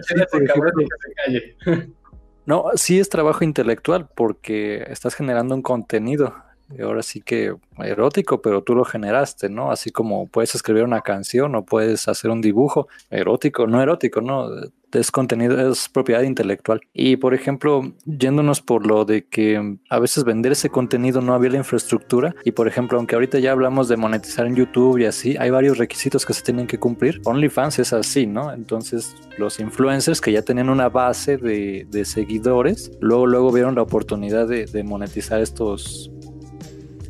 [2.50, 6.34] No, sí es trabajo intelectual porque estás generando un contenido
[6.82, 7.56] ahora sí que
[7.86, 9.72] erótico, pero tú lo generaste, ¿no?
[9.72, 14.50] Así como puedes escribir una canción o puedes hacer un dibujo erótico, no erótico, ¿no?
[14.92, 16.82] Es contenido, es propiedad intelectual.
[16.94, 21.52] Y por ejemplo, yéndonos por lo de que a veces vender ese contenido no había
[21.52, 22.34] la infraestructura.
[22.44, 25.78] Y por ejemplo, aunque ahorita ya hablamos de monetizar en YouTube y así, hay varios
[25.78, 27.22] requisitos que se tienen que cumplir.
[27.26, 28.52] OnlyFans es así, ¿no?
[28.52, 34.48] Entonces, los influencers que ya tenían una base de, seguidores, luego, luego vieron la oportunidad
[34.48, 36.10] de, de monetizar estos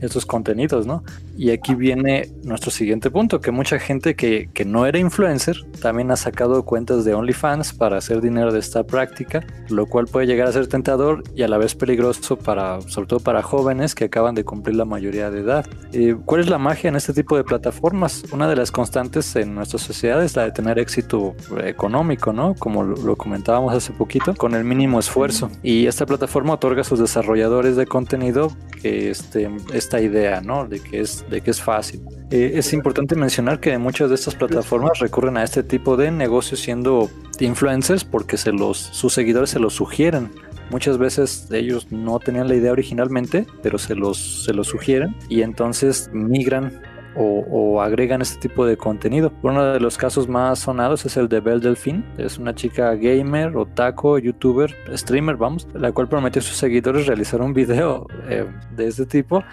[0.01, 1.03] estos contenidos, ¿no?
[1.37, 6.11] Y aquí viene nuestro siguiente punto, que mucha gente que, que, no era influencer también
[6.11, 10.47] ha sacado cuentas de OnlyFans para hacer dinero de esta práctica, lo cual puede llegar
[10.47, 14.35] a ser tentador y a la vez peligroso para, sobre todo para jóvenes que acaban
[14.35, 15.65] de cumplir la mayoría de edad.
[15.93, 18.23] Eh, ¿Cuál es la magia en este tipo de plataformas?
[18.31, 22.55] Una de las constantes en nuestra sociedad es la de tener éxito económico, ¿no?
[22.55, 25.49] Como lo, lo comentábamos hace poquito, con el mínimo esfuerzo.
[25.63, 28.51] Y esta plataforma otorga a sus desarrolladores de contenido
[28.83, 29.49] este,
[29.89, 30.67] esta idea, ¿no?
[30.67, 32.01] De que es, de que es fácil.
[32.29, 36.59] Eh, es importante mencionar que muchas de estas plataformas recurren a este tipo de negocios
[36.59, 40.29] siendo influencers porque se los, sus seguidores se los sugieren.
[40.69, 45.41] Muchas veces ellos no tenían la idea originalmente, pero se los, se los sugieren y
[45.41, 46.79] entonces migran
[47.15, 49.33] o, agregan este tipo de contenido.
[49.41, 52.05] Uno de los casos más sonados es el de Belle Delfín.
[52.17, 57.41] Es una chica gamer, otaku, youtuber, streamer, vamos, la cual prometió a sus seguidores realizar
[57.41, 59.43] un video eh, de este tipo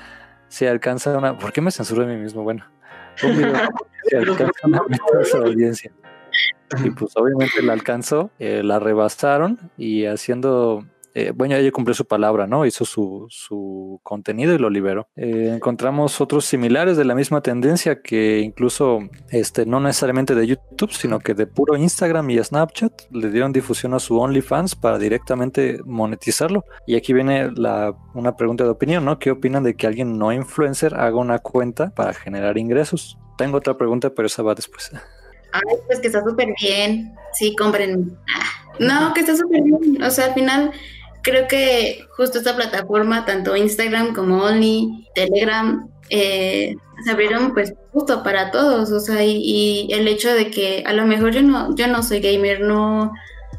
[0.48, 1.38] si alcanza una...
[1.38, 2.42] ¿Por qué me censuro a mí mismo?
[2.42, 2.64] Bueno,
[3.22, 3.54] un video
[4.04, 4.82] si alcanza una
[5.44, 5.92] audiencia.
[6.84, 10.84] Y pues obviamente la alcanzó, eh, la rebasaron y haciendo
[11.18, 12.66] eh, bueno, ella cumplió su palabra, ¿no?
[12.66, 15.08] Hizo su, su contenido y lo liberó.
[15.16, 18.98] Eh, encontramos otros similares de la misma tendencia que incluso,
[19.30, 23.94] este, no necesariamente de YouTube, sino que de puro Instagram y Snapchat le dieron difusión
[23.94, 26.66] a su OnlyFans para directamente monetizarlo.
[26.86, 29.18] Y aquí viene la, una pregunta de opinión, ¿no?
[29.18, 33.16] ¿Qué opinan de que alguien no influencer haga una cuenta para generar ingresos?
[33.38, 34.92] Tengo otra pregunta, pero esa va después.
[35.52, 37.14] Ay, pues que está súper bien.
[37.32, 38.18] Sí, compren.
[38.78, 40.02] No, que está súper bien.
[40.02, 40.72] O sea, al final
[41.26, 48.22] creo que justo esta plataforma, tanto Instagram como Only, Telegram, eh, se abrieron pues justo
[48.22, 48.92] para todos.
[48.92, 52.20] O sea, y, el hecho de que a lo mejor yo no, yo no soy
[52.20, 53.12] gamer, no,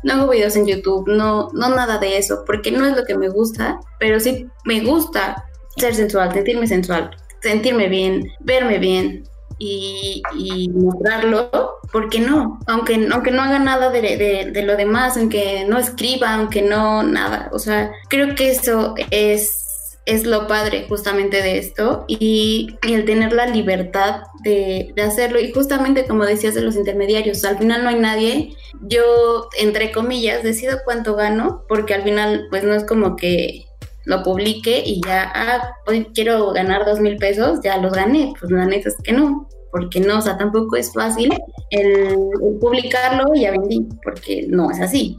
[0.04, 3.18] no hago videos en YouTube, no, no nada de eso, porque no es lo que
[3.18, 5.44] me gusta, pero sí me gusta
[5.76, 9.24] ser sensual, sentirme sensual, sentirme bien, verme bien,
[9.60, 10.22] y,
[10.74, 11.50] mostrarlo,
[11.92, 12.60] ¿por qué no?
[12.68, 17.50] Aunque, aunque no haga nada de, de, lo demás, aunque no escriba, aunque no nada.
[17.52, 19.64] O sea, creo que eso es
[20.06, 25.52] es lo padre justamente de esto y, el tener la libertad de, de, hacerlo y
[25.52, 30.78] justamente como decías de los intermediarios, al final no hay nadie, yo entre comillas decido
[30.86, 33.67] cuánto gano porque al final pues no es como que
[34.08, 38.34] lo publique y ya, ah, hoy quiero ganar dos mil pesos, ya los gané.
[38.40, 41.30] Pues la neta es que no, porque no, o sea, tampoco es fácil
[41.72, 42.16] el,
[42.62, 45.18] publicarlo y ya vendí, porque no es así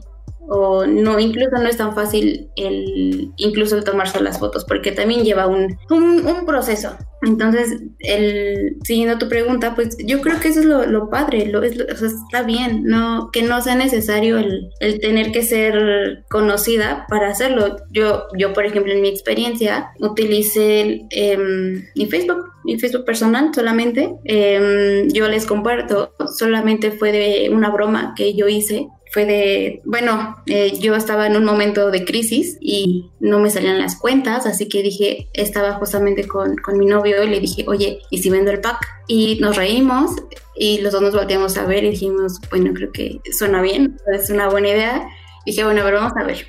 [0.49, 5.23] o no, incluso no es tan fácil el, incluso el tomarse las fotos, porque también
[5.23, 6.97] lleva un, un, proceso.
[7.21, 11.79] Entonces, el, siguiendo tu pregunta, pues yo creo que eso es lo, padre, lo, es,
[11.79, 17.29] o está bien, no, que no sea necesario el, el tener que ser conocida para
[17.29, 17.75] hacerlo.
[17.91, 24.15] Yo, yo, por ejemplo, en mi experiencia, utilicé em, mi Facebook, mi Facebook personal solamente.
[24.23, 30.37] Em, yo les comparto, solamente fue de una broma que yo hice fue de, bueno,
[30.45, 34.69] eh, yo estaba en un momento de crisis y no me salían las cuentas, así
[34.69, 38.51] que dije, estaba justamente con, con mi novio y le dije, oye, ¿y si vendo
[38.51, 38.85] el pack?
[39.07, 40.11] Y nos reímos
[40.55, 44.29] y los dos nos volteamos a ver y dijimos, bueno, creo que suena bien, es
[44.29, 45.09] una buena idea.
[45.45, 46.45] Y dije, bueno, pero vamos a ver.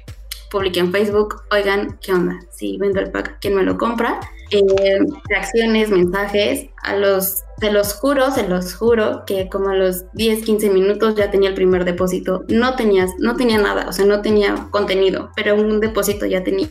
[0.51, 2.41] Publiqué en Facebook, oigan, ¿qué onda?
[2.51, 4.21] Si vendo el pack, ¿quién me lo compra?
[4.51, 10.11] Eh, reacciones, mensajes, a los se los juro, se los juro que como a los
[10.15, 12.45] 10, 15 minutos ya tenía el primer depósito.
[12.49, 16.69] No tenías, no tenía nada, o sea, no tenía contenido, pero un depósito ya tenía.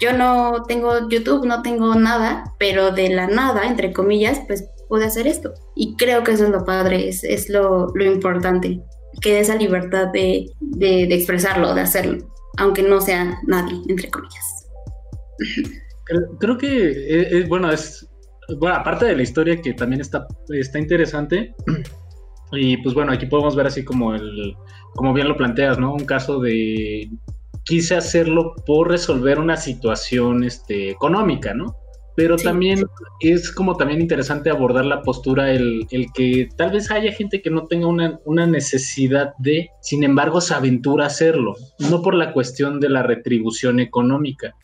[0.00, 5.04] Yo no tengo YouTube, no tengo nada, pero de la nada, entre comillas, pues pude
[5.04, 5.52] hacer esto.
[5.74, 8.80] Y creo que eso es lo padre, es, es lo, lo, importante,
[9.20, 12.26] que esa libertad de, de, expresarlo, de hacerlo,
[12.58, 14.68] aunque no sea nadie, entre comillas.
[16.38, 18.08] Creo, que, eh, es, bueno, es
[18.58, 21.54] bueno, aparte de la historia que también está, está interesante,
[22.52, 24.54] y pues bueno, aquí podemos ver así como el,
[24.94, 25.92] como bien lo planteas, ¿no?
[25.92, 27.10] Un caso de
[27.64, 31.74] quise hacerlo por resolver una situación este, económica, ¿no?
[32.14, 32.82] Pero también
[33.20, 37.50] es como también interesante abordar la postura, el, el, que tal vez haya gente que
[37.50, 41.56] no tenga una, una, necesidad de, sin embargo, se aventura a hacerlo,
[41.90, 44.54] no por la cuestión de la retribución económica,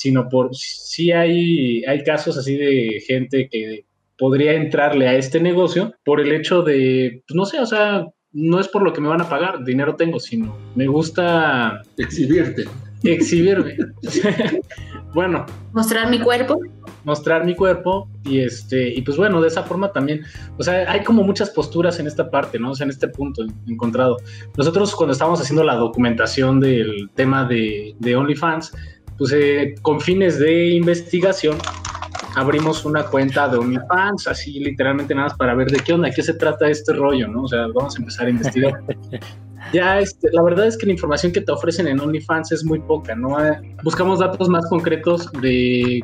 [0.00, 3.84] sino por si hay, hay casos así de gente que
[4.16, 8.60] podría entrarle a este negocio por el hecho de, pues no sé, o sea, no
[8.60, 12.64] es por lo que me van a pagar, dinero tengo, sino me gusta exhibirte.
[13.02, 13.76] Exhibirme.
[15.14, 15.44] bueno.
[15.72, 16.58] Mostrar mi cuerpo.
[17.04, 20.22] Mostrar mi cuerpo y este, y pues bueno, de esa forma también,
[20.56, 22.70] o sea, hay como muchas posturas en esta parte, ¿no?
[22.70, 24.16] O sea, en este punto encontrado.
[24.56, 28.72] Nosotros cuando estábamos haciendo la documentación del tema de, de OnlyFans,
[29.20, 31.58] pues eh, con fines de investigación
[32.36, 36.22] abrimos una cuenta de OnlyFans, así literalmente nada más para ver de qué onda, qué
[36.22, 37.42] se trata este rollo, ¿no?
[37.42, 38.80] O sea, vamos a empezar a investigar.
[39.74, 42.78] ya, este, la verdad es que la información que te ofrecen en OnlyFans es muy
[42.78, 43.44] poca, ¿no?
[43.44, 46.02] Eh, buscamos datos más concretos de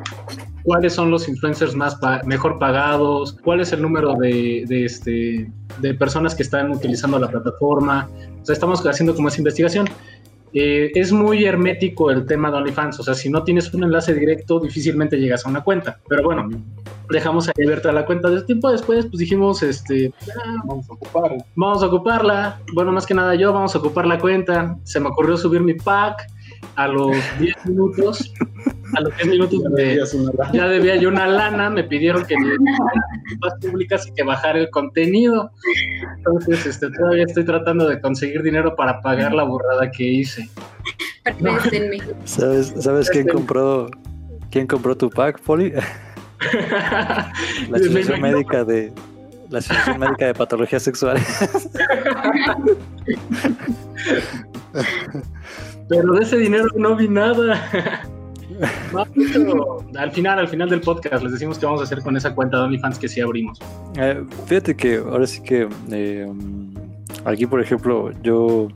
[0.64, 5.50] cuáles son los influencers más mejor pagados, cuál es el número de, de, este,
[5.80, 8.10] de personas que están utilizando la plataforma.
[8.42, 9.88] O sea, estamos haciendo como esa investigación.
[10.52, 14.14] Eh, es muy hermético el tema de OnlyFans, o sea, si no tienes un enlace
[14.14, 16.00] directo, difícilmente llegas a una cuenta.
[16.08, 16.48] Pero bueno,
[17.10, 18.30] dejamos abierta la cuenta.
[18.30, 20.12] De tiempo después, pues dijimos, este,
[20.66, 21.44] vamos a ocuparla.
[21.54, 22.60] Vamos a ocuparla.
[22.72, 24.78] Bueno, más que nada yo, vamos a ocupar la cuenta.
[24.84, 26.26] Se me ocurrió subir mi pack
[26.76, 28.32] a los 10 minutos,
[28.94, 29.62] a los 10 minutos
[30.52, 35.50] ya debía yo una lana, me pidieron que más públicas y que bajar el contenido.
[36.18, 40.48] Entonces, este, todavía estoy tratando de conseguir dinero para pagar la burrada que hice.
[42.24, 43.90] ¿Sabes, ¿Sabes quién compró
[44.50, 45.72] quién compró tu pack, Poli?
[47.70, 48.92] la asociación médica de
[49.48, 51.24] la asociación médica de patologías sexuales.
[55.88, 57.60] Pero de ese dinero no vi nada.
[59.96, 62.58] al final, al final del podcast, les decimos qué vamos a hacer con esa cuenta
[62.58, 63.58] de OnlyFans que sí abrimos.
[63.96, 66.26] Eh, fíjate que ahora sí que eh,
[67.24, 68.68] aquí, por ejemplo, yo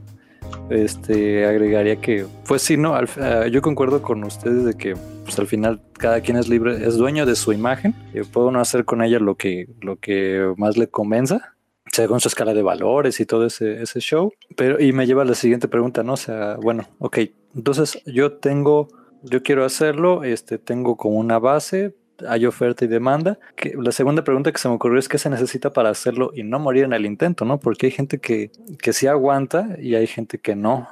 [0.71, 4.95] este agregaría que, pues sí, no, eh, yo concuerdo con ustedes de que
[5.25, 8.61] pues al final cada quien es libre, es dueño de su imagen, y puede uno
[8.61, 11.55] hacer con ella lo que, lo que más le convenza
[11.93, 14.33] según su escala de valores y todo ese, ese show.
[14.57, 16.15] Pero, y me lleva a la siguiente pregunta, ¿no?
[16.15, 17.19] O sea, bueno, ok,
[17.55, 18.89] entonces yo tengo
[19.23, 21.95] yo quiero hacerlo, este, tengo como una base,
[22.27, 23.39] hay oferta y demanda.
[23.57, 26.43] Que, la segunda pregunta que se me ocurrió es qué se necesita para hacerlo y
[26.43, 27.59] no morir en el intento, ¿no?
[27.59, 30.89] Porque hay gente que, que sí aguanta y hay gente que no.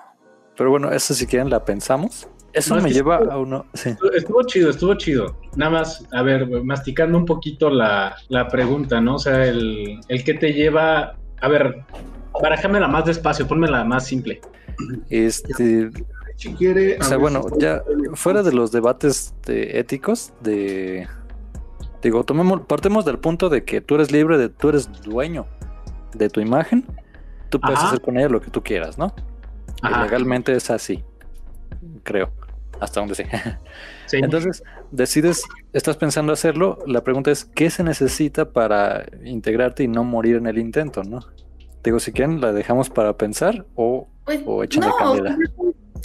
[0.56, 2.28] Pero bueno, eso si quieren la pensamos.
[2.58, 3.66] Eso me lleva a uno.
[3.72, 5.36] Estuvo chido, estuvo chido.
[5.56, 9.16] Nada más, a ver, masticando un poquito la, la pregunta, ¿no?
[9.16, 11.16] O sea, el, el que te lleva.
[11.40, 11.84] A ver,
[12.42, 14.40] la más despacio, la más simple.
[15.10, 15.90] Este
[16.38, 16.98] si quiere.
[17.00, 17.82] O sea, bueno, ya
[18.14, 21.06] fuera de los debates de éticos, de.
[22.00, 25.46] Digo, tomemos, partemos del punto de que tú eres libre, de tú eres dueño
[26.14, 26.86] de tu imagen,
[27.48, 29.12] tú puedes hacer con ella lo que tú quieras, ¿no?
[29.82, 31.04] Legalmente es así,
[32.04, 32.30] creo,
[32.80, 33.26] hasta donde sé.
[34.06, 34.16] Sí.
[34.22, 35.42] Entonces, decides,
[35.74, 40.46] estás pensando hacerlo, la pregunta es, ¿qué se necesita para integrarte y no morir en
[40.46, 41.20] el intento, no?
[41.84, 45.36] Digo, si quieren, la dejamos para pensar o, pues, o no, candela.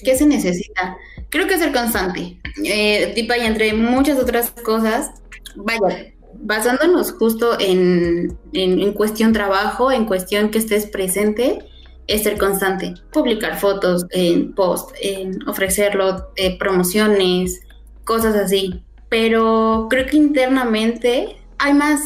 [0.03, 0.97] ¿Qué se necesita?
[1.29, 2.39] Creo que ser constante.
[2.63, 5.11] Eh, y entre muchas otras cosas,
[5.55, 11.59] vaya, basándonos justo en, en, cuestión trabajo, en cuestión que estés presente,
[12.07, 12.93] es ser constante.
[13.11, 17.61] Publicar fotos en post, en ofrecerlo, eh, promociones,
[18.03, 18.83] cosas así.
[19.09, 22.01] Pero creo que internamente hay más,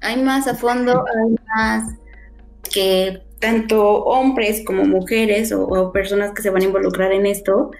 [0.00, 1.94] hay más a fondo, hay más
[2.72, 7.70] que tanto hombres como mujeres o, personas que se van a involucrar en esto,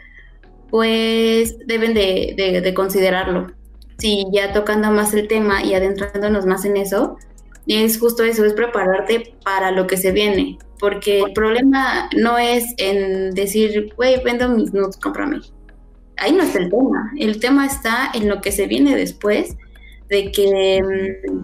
[0.70, 3.46] pues deben de, considerarlo.
[3.98, 7.16] Si ya tocando más el tema y adentrándonos más en eso,
[7.66, 10.58] es justo eso, es prepararte para lo que se viene.
[10.78, 15.40] Porque el problema no es en decir, güey, vendo mis nudes, cómprame.
[16.16, 17.12] Ahí no está el tema.
[17.18, 19.56] El tema está en lo que se viene después
[20.08, 21.42] de que mm,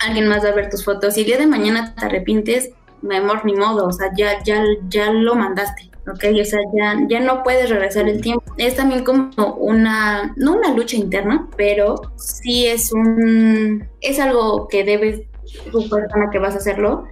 [0.00, 2.70] alguien más va a ver tus fotos y el día de mañana te arrepientes,
[3.02, 6.24] mi amor, ni modo, o sea, ya, ya, ya lo mandaste, ¿ok?
[6.40, 8.42] O sea, ya, ya no puedes regresar el tiempo.
[8.56, 14.84] Es también como una, no una lucha interna, pero sí es un, es algo que
[14.84, 15.22] debes,
[15.70, 17.04] tu persona que vas a hacerlo,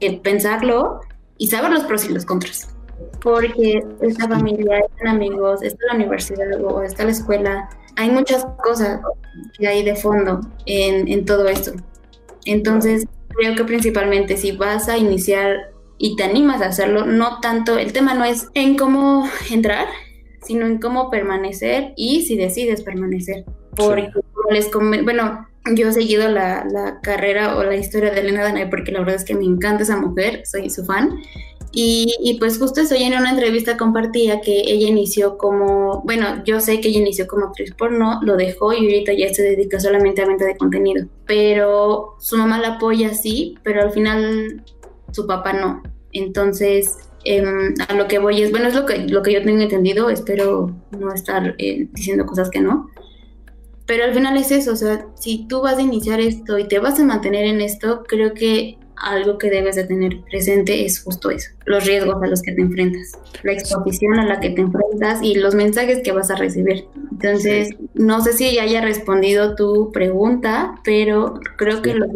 [0.00, 1.00] que pensarlo
[1.38, 2.74] y saber los pros y los contras.
[3.20, 9.00] Porque esta familia, están amigos, está la universidad o está la escuela, hay muchas cosas
[9.58, 11.72] que hay de fondo en, en todo esto.
[12.44, 17.78] Entonces, creo que principalmente si vas a iniciar y te animas a hacerlo, no tanto,
[17.78, 19.86] el tema no es en cómo entrar,
[20.42, 23.44] sino en cómo permanecer y si decides permanecer.
[23.76, 24.10] Porque
[24.50, 28.92] les bueno, yo he seguido la, la, carrera o la historia de Elena Danay porque
[28.92, 31.20] la verdad es que me encanta esa mujer, soy su fan.
[31.76, 36.80] Y, pues justo eso, en una entrevista compartía que ella inició como, bueno, yo sé
[36.80, 40.26] que ella inició como actriz porno, lo dejó y ahorita ya se dedica solamente a
[40.26, 41.08] venta de contenido.
[41.26, 44.62] Pero su mamá la apoya, sí, pero al final
[45.10, 45.82] su papá no.
[46.12, 49.60] Entonces, em, a lo que voy es, bueno, es lo que, lo que yo tengo
[49.60, 52.88] entendido, espero no estar eh, diciendo cosas que no.
[53.86, 56.78] Pero al final es eso, o sea, si tú vas a iniciar esto y te
[56.78, 61.30] vas a mantener en esto, creo que algo que debes de tener presente es justo
[61.30, 63.12] eso, los riesgos a los que te enfrentas,
[63.42, 66.86] la exposición a la que te enfrentas y los mensajes que vas a recibir.
[67.10, 72.06] Entonces, no sé si haya respondido tu pregunta, pero creo que lo,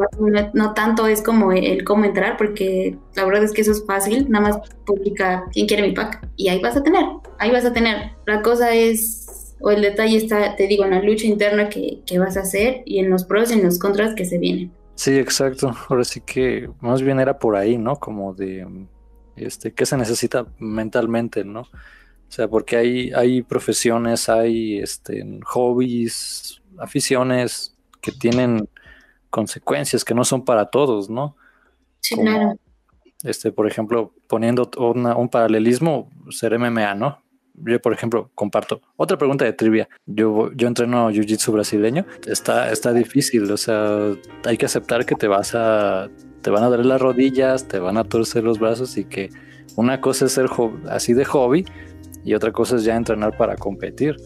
[0.55, 4.31] no, tanto es como el, cómo entrar, porque la verdad es que eso es fácil,
[4.31, 7.05] nada más publica quién quiere mi pack y ahí vas a tener,
[7.39, 8.13] ahí vas a tener.
[8.27, 9.28] La cosa es
[9.61, 12.83] o el detalle está, te digo, en la lucha interna que, que, vas a hacer
[12.85, 14.71] y en los pros y en los contras que se vienen.
[14.95, 15.75] Sí, exacto.
[15.89, 17.97] Ahora sí que más bien era por ahí, ¿no?
[17.97, 18.67] Como de,
[19.37, 21.61] este, ¿qué se necesita mentalmente, ¿no?
[21.61, 28.69] O sea, porque hay, hay profesiones, hay este, hobbies, aficiones que tienen
[29.31, 31.37] consecuencias que no son para todos, ¿no?
[32.01, 32.59] Sí, claro.
[33.23, 37.23] Este, por ejemplo, poniendo un paralelismo, ser MMA, ¿no?
[37.65, 38.81] Yo, por ejemplo, comparto.
[38.97, 39.89] Otra pregunta de trivia.
[40.07, 42.07] Yo, yo entreno jiu-jitsu brasileño.
[42.27, 43.51] Está, está difícil.
[43.51, 46.09] O sea, hay que aceptar que te vas a,
[46.43, 49.31] te van a dar las rodillas, te van a torcer los brazos y que
[49.77, 50.47] una cosa es ser
[50.89, 51.65] así de hobby
[52.25, 54.17] y otra cosa es ya entrenar para competir.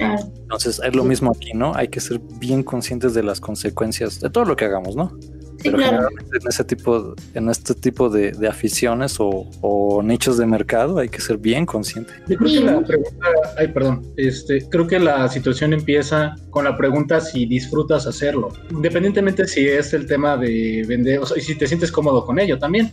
[0.00, 1.74] Entonces es lo mismo aquí, ¿no?
[1.74, 5.18] Hay que ser bien conscientes de las consecuencias de todo lo que hagamos, ¿no?
[5.62, 11.08] Pero generalmente en ese tipo, en este tipo de, aficiones o, nichos de mercado hay
[11.08, 12.12] que ser bien consciente.
[12.28, 13.26] Yo creo que la pregunta,
[13.58, 19.46] ay, perdón, este, creo que la situación empieza con la pregunta si disfrutas hacerlo, independientemente
[19.46, 22.58] si es el tema de vender, o sea, y si te sientes cómodo con ello
[22.58, 22.92] también.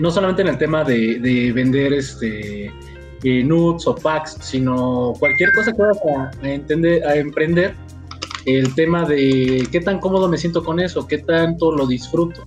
[0.00, 2.70] no solamente en el tema de, vender este
[3.24, 5.98] eh, nudes o packs, sino cualquier cosa que vas
[6.42, 7.74] a, entender, a emprender,
[8.46, 12.46] el tema de qué tan cómodo me siento con eso, qué tanto lo disfruto.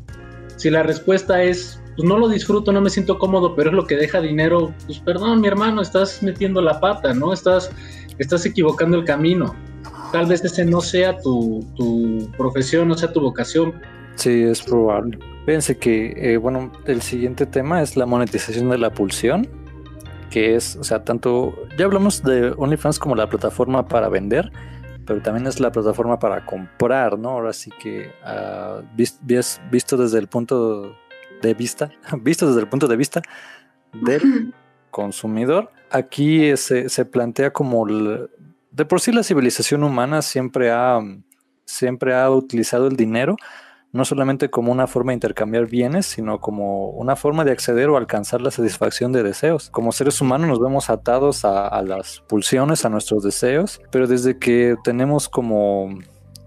[0.55, 3.85] Si la respuesta es, pues no lo disfruto, no me siento cómodo, pero es lo
[3.85, 7.33] que deja dinero, pues perdón, mi hermano, estás metiendo la pata, ¿no?
[7.33, 7.69] Estás,
[8.17, 9.53] estás equivocando el camino.
[10.11, 13.73] Tal vez ese no sea tu, tu profesión, no sea tu vocación.
[14.15, 15.19] Sí, es probable.
[15.45, 19.47] Fíjense que, eh, bueno, el siguiente tema es la monetización de la pulsión,
[20.29, 24.51] que es, o sea, tanto, ya hablamos de OnlyFans como la plataforma para vender,
[25.09, 27.29] pero también es la plataforma para comprar, ¿no?
[27.29, 28.83] Ahora sí que uh,
[29.71, 30.95] visto desde el punto
[31.41, 31.89] de vista,
[32.21, 33.23] visto desde el punto de vista
[33.91, 34.53] del
[34.91, 40.99] consumidor, aquí se, se plantea como de por sí la civilización humana siempre ha,
[41.65, 43.35] siempre ha utilizado el dinero
[43.91, 47.97] no solamente como una forma de intercambiar bienes, sino como una forma de acceder o
[47.97, 49.69] alcanzar la satisfacción de deseos.
[49.71, 54.75] Como seres humanos nos vemos atados a, las pulsiones, a nuestros deseos, pero desde que
[54.83, 55.89] tenemos como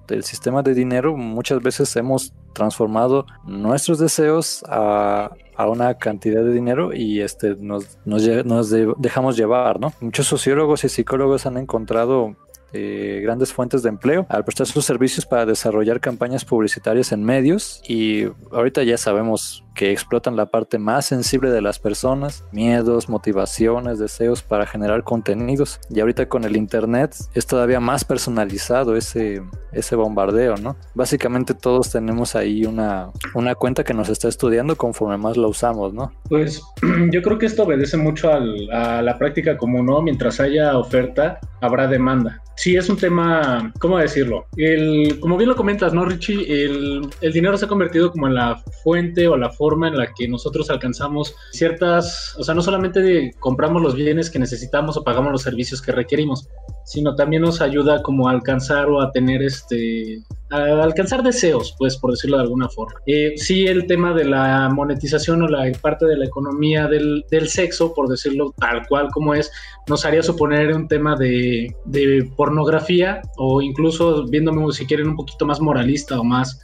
[0.09, 6.93] el sistema de dinero, muchas veces hemos transformado nuestros deseos a, una cantidad de dinero
[6.93, 9.93] y este, nos, nos, nos dejamos llevar, ¿no?
[10.01, 12.35] Muchos sociólogos y psicólogos han encontrado
[12.73, 17.83] eh, grandes fuentes de empleo al prestar sus servicios para desarrollar campañas publicitarias en medios.
[17.89, 23.99] Y ahorita ya sabemos que explotan la parte más sensible de las personas, miedos, motivaciones,
[23.99, 25.81] deseos para generar contenidos.
[25.91, 29.43] Y ahorita con el internet es todavía más personalizado ese,
[29.73, 30.77] ese bombardeo, ¿no?
[30.95, 35.93] Básicamente todos tenemos ahí una, una cuenta que nos está estudiando conforme más la usamos,
[35.95, 36.13] ¿no?
[36.29, 36.63] Pues
[37.11, 40.03] yo creo que esto obedece mucho a la práctica común, ¿no?
[40.03, 42.43] Mientras haya oferta, habrá demanda.
[42.57, 44.47] Sí, es un tema, ¿cómo decirlo?
[44.57, 46.65] El, como bien lo comentas, ¿no, Richie?
[46.65, 50.13] El, el dinero se ha convertido como en la fuente o la forma en la
[50.13, 55.31] que nosotros alcanzamos ciertas, o sea, no solamente compramos los bienes que necesitamos o pagamos
[55.31, 56.49] los servicios que requerimos,
[56.85, 61.97] sino también nos ayuda como a alcanzar o a tener este, a alcanzar deseos, pues
[61.97, 62.99] por decirlo de alguna forma.
[63.07, 67.49] Eh, sí, el tema de la monetización o la parte de la economía del, del,
[67.49, 69.49] sexo, por decirlo tal cual como es,
[69.87, 75.47] nos haría suponer un tema de, de pornografía o incluso viéndome si quieren un poquito
[75.47, 76.61] más moralista o más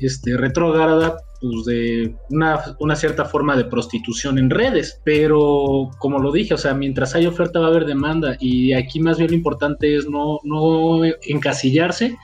[0.00, 5.00] este, retrógrada, pues de una, una, cierta forma de prostitución en redes.
[5.04, 9.00] Pero como lo dije, o sea, mientras hay oferta va a haber demanda y aquí
[9.00, 12.16] más bien lo importante es no, no encasillarse,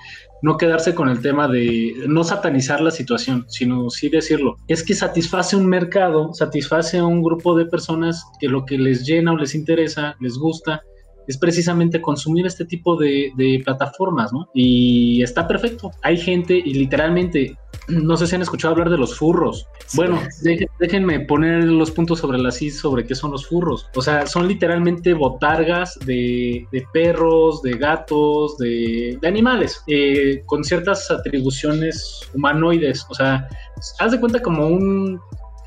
[0.43, 4.57] no quedarse con el tema de no satanizar la situación, sino sí decirlo.
[4.69, 9.07] Es que satisface un mercado, satisface a un grupo de personas que lo que les
[9.07, 10.83] llena o les interesa, les gusta,
[11.27, 13.33] es precisamente consumir este tipo de,
[13.65, 14.49] plataformas, ¿no?
[14.53, 15.91] Y está perfecto.
[16.03, 17.57] Hay gente y literalmente,
[17.89, 19.67] no sé si han escuchado hablar de los furros.
[19.95, 20.21] Bueno,
[20.79, 23.89] déjenme poner los puntos sobre las I sobre qué son los furros.
[23.95, 32.21] O sea, son literalmente botargas de, perros, de gatos, de, animales, eh, con ciertas atribuciones
[32.35, 33.07] humanoides.
[33.11, 33.49] O sea,
[33.99, 35.21] haz de cuenta como un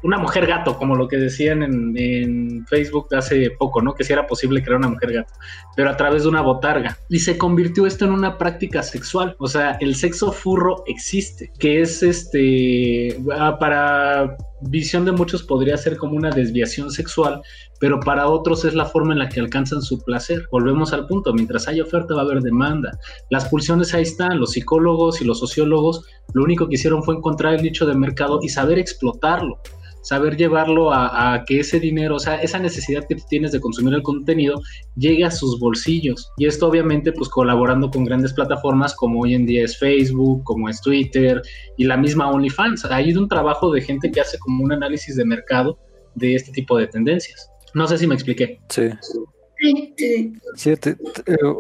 [0.04, 3.94] una mujer gato, como lo que decían en, Facebook hace poco, ¿no?
[3.94, 5.34] Que si era posible crear una mujer gato,
[5.76, 6.98] pero a través de una botarga.
[7.10, 9.36] Y se convirtió esto en una práctica sexual.
[9.40, 15.78] O sea, el sexo furro existe, que es este, ah, para visión de muchos podría
[15.78, 17.42] ser como una desviación sexual,
[17.80, 20.48] pero para otros es la forma en la que alcanzan su placer.
[20.52, 22.98] Volvemos al punto, mientras hay oferta va a haber demanda.
[23.30, 27.54] Las pulsiones ahí están, los psicólogos y los sociólogos lo único que hicieron fue encontrar
[27.54, 29.60] el nicho de mercado y saber explotarlo
[30.08, 33.94] saber llevarlo a, que ese dinero, o sea, esa necesidad que tú tienes de consumir
[33.94, 34.62] el contenido,
[34.96, 36.32] llegue a sus bolsillos.
[36.38, 40.70] Y esto obviamente pues colaborando con grandes plataformas como hoy en día es Facebook, como
[40.70, 41.42] es Twitter
[41.76, 42.86] y la misma OnlyFans.
[42.86, 45.78] Hay un trabajo de gente que hace como un análisis de mercado
[46.16, 47.50] de este tipo de tendencias.
[47.74, 48.62] No sé si me expliqué.
[48.70, 48.90] Sí.
[50.56, 50.74] Sí,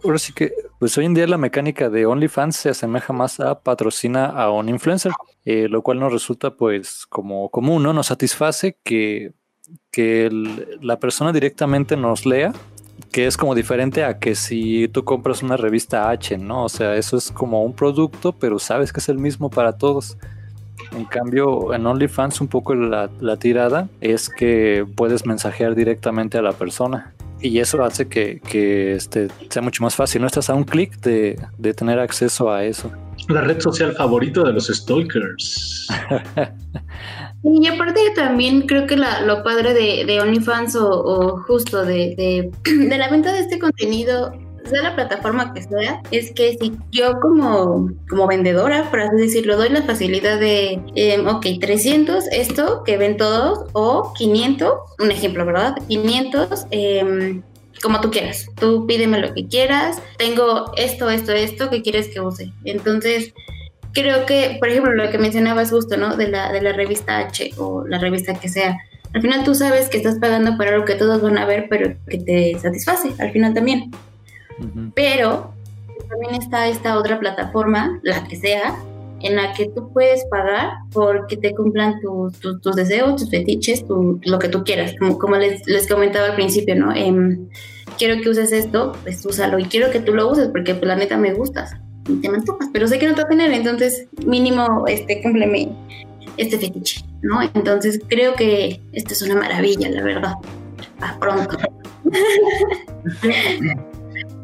[0.03, 3.59] ahora sí que, pues hoy en día la mecánica de OnlyFans se asemeja más a
[3.59, 5.11] patrocina a un influencer,
[5.49, 7.93] eh, lo cual nos resulta pues como común, ¿no?
[7.93, 9.31] Nos satisface que,
[9.91, 10.29] que
[10.81, 12.51] la persona directamente nos lea,
[13.13, 16.65] que es como diferente a que si tú compras una revista H, ¿no?
[16.65, 20.17] O sea, eso es como un producto, pero sabes que es el mismo para todos.
[20.91, 26.41] En cambio, en OnlyFans un poco la, la tirada es que puedes mensajear directamente a
[26.41, 30.19] la persona y eso hace que, que este, sea mucho más fácil.
[30.19, 32.91] No estás a un clic de, de, tener acceso a eso.
[33.29, 35.87] La red social favorito de los stalkers.
[37.43, 42.51] Y aparte también creo que la, lo padre de, de OnlyFans o, o justo de,
[42.65, 44.33] la venta de este contenido
[44.65, 49.69] sea la plataforma que sea, es que si yo como, vendedora, por así decirlo, doy
[49.69, 55.75] la facilidad de, eh, ok, 300, esto que ven todos, o 500, un ejemplo, ¿verdad?
[55.87, 57.41] 500, eh,
[57.81, 58.47] como tú quieras.
[58.59, 60.01] Tú pídeme lo que quieras.
[60.17, 62.51] Tengo esto, esto, esto que quieres que use.
[62.65, 63.33] Entonces,
[63.93, 66.15] creo que, por ejemplo, lo que mencionabas justo, ¿no?
[66.15, 68.77] De la, de la revista H o la revista que sea.
[69.13, 71.95] Al final tú sabes que estás pagando por algo que todos van a ver, pero
[72.07, 73.91] que te satisface al final también.
[74.93, 75.53] Pero
[76.09, 78.75] también está esta otra plataforma, la que sea,
[79.21, 84.49] en la que tú puedes pagar porque te cumplan tus deseos, tus fetiches, lo que
[84.49, 84.95] tú quieras.
[84.99, 86.93] Como, como les, les, comentaba al principio, ¿no?
[86.93, 87.47] Em,
[87.97, 89.59] quiero que uses esto, pues úsalo.
[89.59, 91.75] Y quiero que tú lo uses porque pues, la neta me gustas.
[92.07, 95.21] Y te me antojas, pero sé que no te va a tener, entonces mínimo este,
[95.21, 95.69] cúmpleme
[96.37, 97.41] este fetiche, ¿no?
[97.53, 100.33] Entonces creo que esto es una maravilla, la verdad.
[101.01, 101.57] A pronto.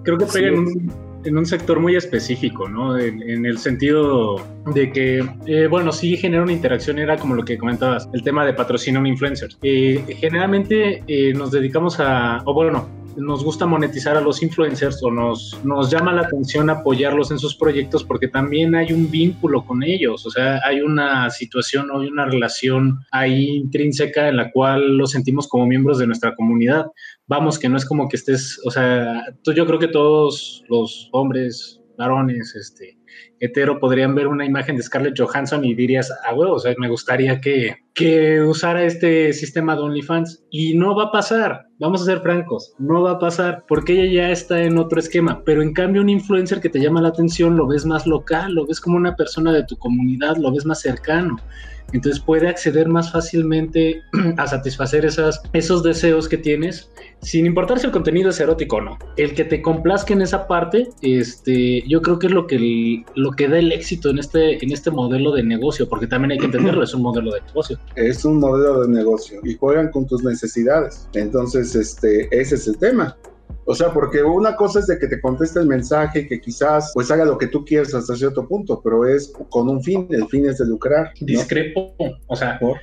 [0.04, 0.94] creo que pega en, un,
[1.24, 2.98] en, un, sector muy específico, ¿no?
[2.98, 4.44] En, en el sentido
[4.74, 8.46] de que, eh, bueno, sí genera una interacción, era como lo que comentabas, el tema
[8.46, 9.50] de patrocinio a un influencer.
[9.62, 12.88] Eh, generalmente eh, nos dedicamos a, o bueno,
[13.18, 17.56] nos gusta monetizar a los influencers o nos, nos llama la atención apoyarlos en sus
[17.56, 22.08] proyectos porque también hay un vínculo con ellos, o sea, hay una situación o hay
[22.08, 26.88] una relación ahí intrínseca en la cual los sentimos como miembros de nuestra comunidad.
[27.28, 31.80] Vamos, que no es como que estés, o sea, yo creo que todos los hombres,
[31.98, 32.98] varones, este,
[33.40, 36.90] hetero podrían ver una imagen de Scarlett Johansson y dirías, ah, huevo, o sea, me
[36.90, 40.44] gustaría que, que usara este sistema de OnlyFans.
[40.50, 44.28] Y no va a pasar, vamos a ser francos, no va a pasar porque ella
[44.28, 45.42] ya está en otro esquema.
[45.46, 48.66] Pero en cambio, un influencer que te llama la atención lo ves más local, lo
[48.66, 51.38] ves como una persona de tu comunidad, lo ves más cercano.
[51.92, 54.02] Entonces puede acceder más fácilmente
[54.38, 56.92] a satisfacer esos deseos que tienes,
[57.22, 58.98] sin importar si el contenido es erótico o no.
[59.16, 63.32] El que te complazca en esa parte, este, yo creo que es lo que, lo
[63.32, 66.46] que da el éxito en este, en este modelo de negocio, porque también hay que
[66.46, 67.78] entenderlo, es un modelo de negocio.
[67.96, 71.08] Es un modelo de negocio y juegan con tus necesidades.
[71.14, 73.16] Entonces, este, ese es el tema.
[73.66, 77.10] O sea, porque una cosa es de que te conteste el mensaje, que quizás pues
[77.12, 80.46] haga lo que tú quieres hasta cierto punto, pero es con un fin, el fin
[80.46, 81.12] es de lucrar.
[81.20, 81.28] ¿no?
[81.28, 81.96] Discrepo,
[82.28, 82.78] o sea, ¿Por?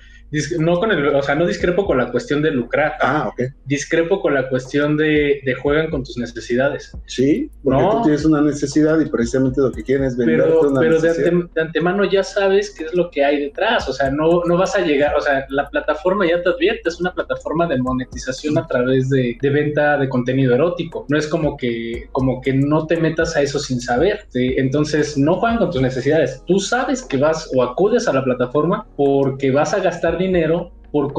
[0.59, 2.95] No con el, o sea, no discrepo con la cuestión de lucrar.
[3.01, 3.43] Ah, ok.
[3.64, 6.97] Discrepo con la cuestión de, de juegan con tus necesidades.
[7.07, 7.91] Sí, porque no.
[7.91, 11.24] tú tienes una necesidad y precisamente lo que quieres es venderte pero, una pero necesidad.
[11.24, 13.89] de, ante, de, antemano ya sabes qué es lo que hay detrás.
[13.89, 17.01] O sea, no, no vas a llegar, o sea, la plataforma ya te advierte, es
[17.01, 21.07] una plataforma de monetización a través de, de venta de contenido erótico.
[21.09, 24.26] No es como que, como que no te metas a eso sin saber.
[24.28, 24.55] ¿sí?
[24.57, 26.43] Entonces, no juegan con tus necesidades.
[26.47, 31.12] Tú sabes que vas o acudes a la plataforma porque vas a gastar dinero por,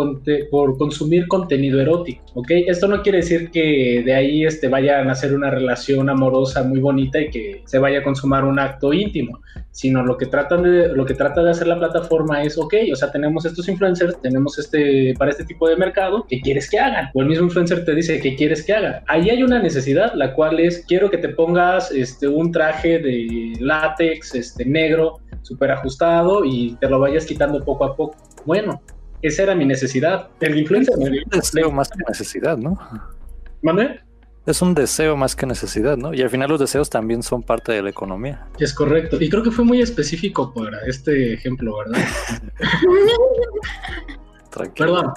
[0.50, 2.52] por, consumir contenido erótico, ¿ok?
[2.68, 6.80] Esto no quiere decir que de ahí este, vaya a nacer una relación amorosa muy
[6.80, 9.40] bonita y que se vaya a consumar un acto íntimo,
[9.72, 12.96] sino lo que, tratan de, lo que trata de hacer la plataforma es, ok, o
[12.96, 17.10] sea, tenemos estos influencers, tenemos este, para este tipo de mercado, ¿qué quieres que hagan?
[17.14, 19.04] O el mismo influencer te dice, ¿qué quieres que haga?
[19.08, 23.54] Ahí hay una necesidad, la cual es, quiero que te pongas este, un traje de
[23.60, 28.16] látex este, negro, súper ajustado y te lo vayas quitando poco a poco.
[28.46, 28.82] Bueno,
[29.22, 30.30] esa era mi necesidad.
[30.40, 32.80] El influencer es un deseo más que necesidad, ¿no?
[33.62, 34.00] ¿Mande?
[34.46, 36.16] Es un deseo más que necesidad, ¿no?
[36.16, 38.48] Y al final los deseos también son parte de la economía.
[38.60, 39.22] Es correcto.
[39.22, 42.04] Y creo que fue muy específico para este ejemplo, ¿verdad?
[44.50, 44.96] Tranquilo.
[44.96, 45.14] Perdón.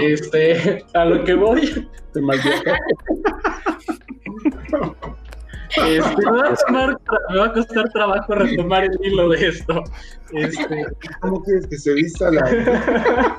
[0.00, 1.88] Este, a lo que voy.
[2.12, 2.20] Te
[5.76, 6.98] este, me, va a tomar,
[7.30, 9.84] me, va a costar trabajo retomar el hilo de esto.
[10.32, 10.86] Este,
[11.20, 13.36] ¿Cómo quieres que se vista la.?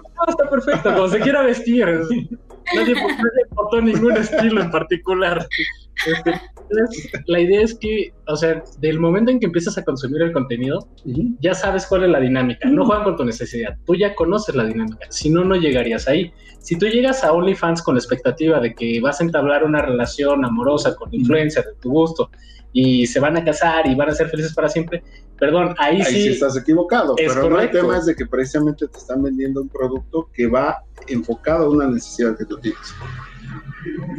[0.26, 1.86] Está perfecto, como se quiera vestir.
[2.74, 2.94] Nadie,
[3.52, 5.46] votó ningún estilo en particular.
[6.04, 6.40] Este,
[7.26, 10.78] la idea es que, o sea, del momento en que empiezas a consumir el contenido,
[11.04, 11.36] uh -huh.
[11.40, 12.68] ya sabes cuál es la dinámica.
[12.68, 13.76] No juegan con tu necesidad.
[13.86, 15.06] Tú ya conoces la dinámica.
[15.10, 16.32] Si no, no llegarías ahí.
[16.58, 20.44] Si tú llegas a OnlyFans con la expectativa de que vas a entablar una relación
[20.44, 22.30] amorosa con influencer de tu gusto
[22.78, 25.02] y se van a casar y van a ser felices para siempre,
[25.38, 26.22] perdón, ahí, Ahí sí.
[26.24, 27.78] sí estás equivocado, es pero no, el correcto.
[27.78, 31.88] tema es de que precisamente te están vendiendo un producto que va enfocado a una
[31.88, 32.94] necesidad que tú tienes.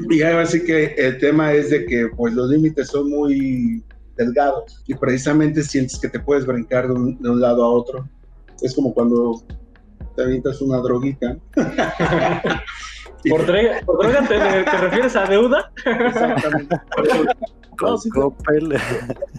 [0.10, 3.84] Y ahora sí que el tema es de que pues los límites son muy
[4.16, 8.10] delgados y precisamente sientes que te puedes brincar de un, de un lado a otro.
[8.64, 9.40] Es como cuando
[10.16, 11.38] te avientas una droguita
[13.30, 15.72] ¿Por droga, por droga te, te refieres a deuda?
[15.86, 16.80] Exactamente.
[17.78, 18.70] Con No, sí, Coppel.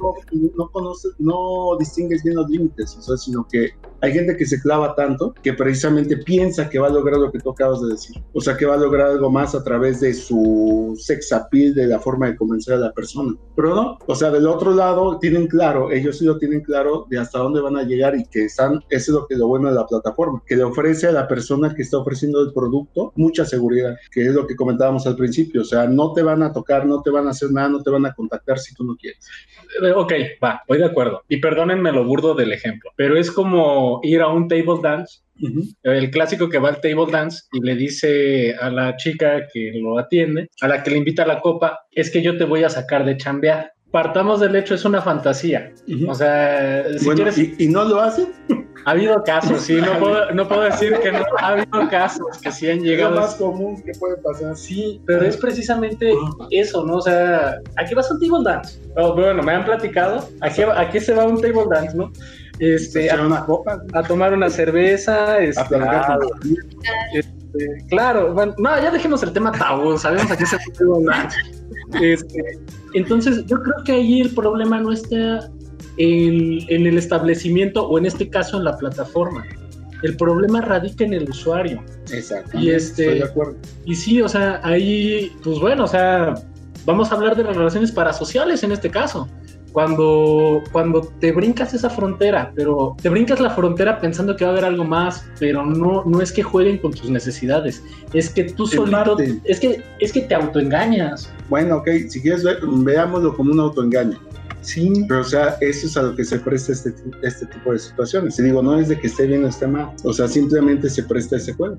[0.01, 0.15] no,
[0.57, 3.71] no conoces, no distingues bien los límites, o sea, sino que
[4.01, 7.39] hay gente que se clava tanto que precisamente piensa que va a lograr lo que
[7.39, 8.17] tú acabas de decir.
[8.33, 11.87] O sea, que va a lograr algo más a través de su sex appeal, de
[11.87, 13.35] la forma de convencer a la persona.
[13.57, 17.19] Pero no, o sea, del otro lado tienen claro, ellos sí lo tienen claro de
[17.19, 19.69] hasta dónde van a llegar y que están, eso es lo que es lo bueno
[19.69, 23.45] de la plataforma, que le ofrece a la persona que está ofreciendo el producto mucha
[23.45, 25.63] seguridad, que es lo que comentábamos al principio.
[25.63, 27.91] O sea, no te van a tocar, no te van a hacer nada, no te
[27.91, 29.27] van a contactar si tú no quieres.
[29.83, 31.23] Eh, Ok, va, voy de acuerdo.
[31.29, 35.21] Y perdónenme lo burdo del ejemplo, pero es como ir a un table dance,
[35.85, 39.99] el clásico que va al table dance y le dice a la chica que lo
[39.99, 42.69] atiende, a la que le invita a la copa, es que yo te voy a
[42.71, 43.73] sacar de chambear.
[43.91, 45.73] Partamos del hecho, es una fantasía.
[45.89, 46.11] Ujú.
[46.11, 48.33] O sea, si bueno, quieres, ¿y, y no lo hacen?
[48.85, 52.51] ha habido casos, sí, no puedo, no puedo decir que no, ha habido casos que
[52.51, 53.17] sí han Es lo llegado.
[53.17, 54.57] más común que puede pasar.
[54.57, 56.13] Sí, pero es precisamente
[56.51, 56.97] eso, ¿no?
[56.97, 58.81] O sea, aquí vas a un table dance.
[58.97, 62.13] Oh, bueno, me han platicado, aquí, aquí se va a un table dance, ¿no?
[62.59, 66.19] Este, a, una copa, a tomar una cerveza, este, a
[67.15, 70.57] este, claro, bueno, no, ya dejemos el tema tabú, sabemos a qué se
[71.07, 71.37] dance.
[72.01, 72.59] Este,
[72.95, 75.51] entonces, yo creo que ahí el problema no está
[75.97, 79.45] en, en el establecimiento o en este caso en la plataforma.
[80.03, 81.83] El problema radica en el usuario.
[82.13, 82.59] Exacto.
[82.59, 83.57] Y este- Estoy de acuerdo.
[83.85, 86.35] Y sí, o sea, ahí, pues bueno, o sea,
[86.85, 89.29] vamos a hablar de las relaciones parasociales en este caso.
[89.73, 94.53] Cuando, cuando te brincas esa frontera, pero te brincas la frontera pensando que va a
[94.53, 98.65] haber algo más, pero no, no es que jueguen con tus necesidades, es que tú
[98.65, 101.33] En solito, es que, es que te autoengañas.
[101.49, 104.19] Bueno, ok, si quieres ver, veámoslo como un autoengaño.
[104.61, 106.93] Sí, Pero, o sea, eso es a lo que se presta este,
[107.23, 108.39] este tipo de situaciones.
[108.39, 109.93] Y digo, no es de que esté bien o esté mal.
[110.05, 111.79] O sea, simplemente se presta ese juego.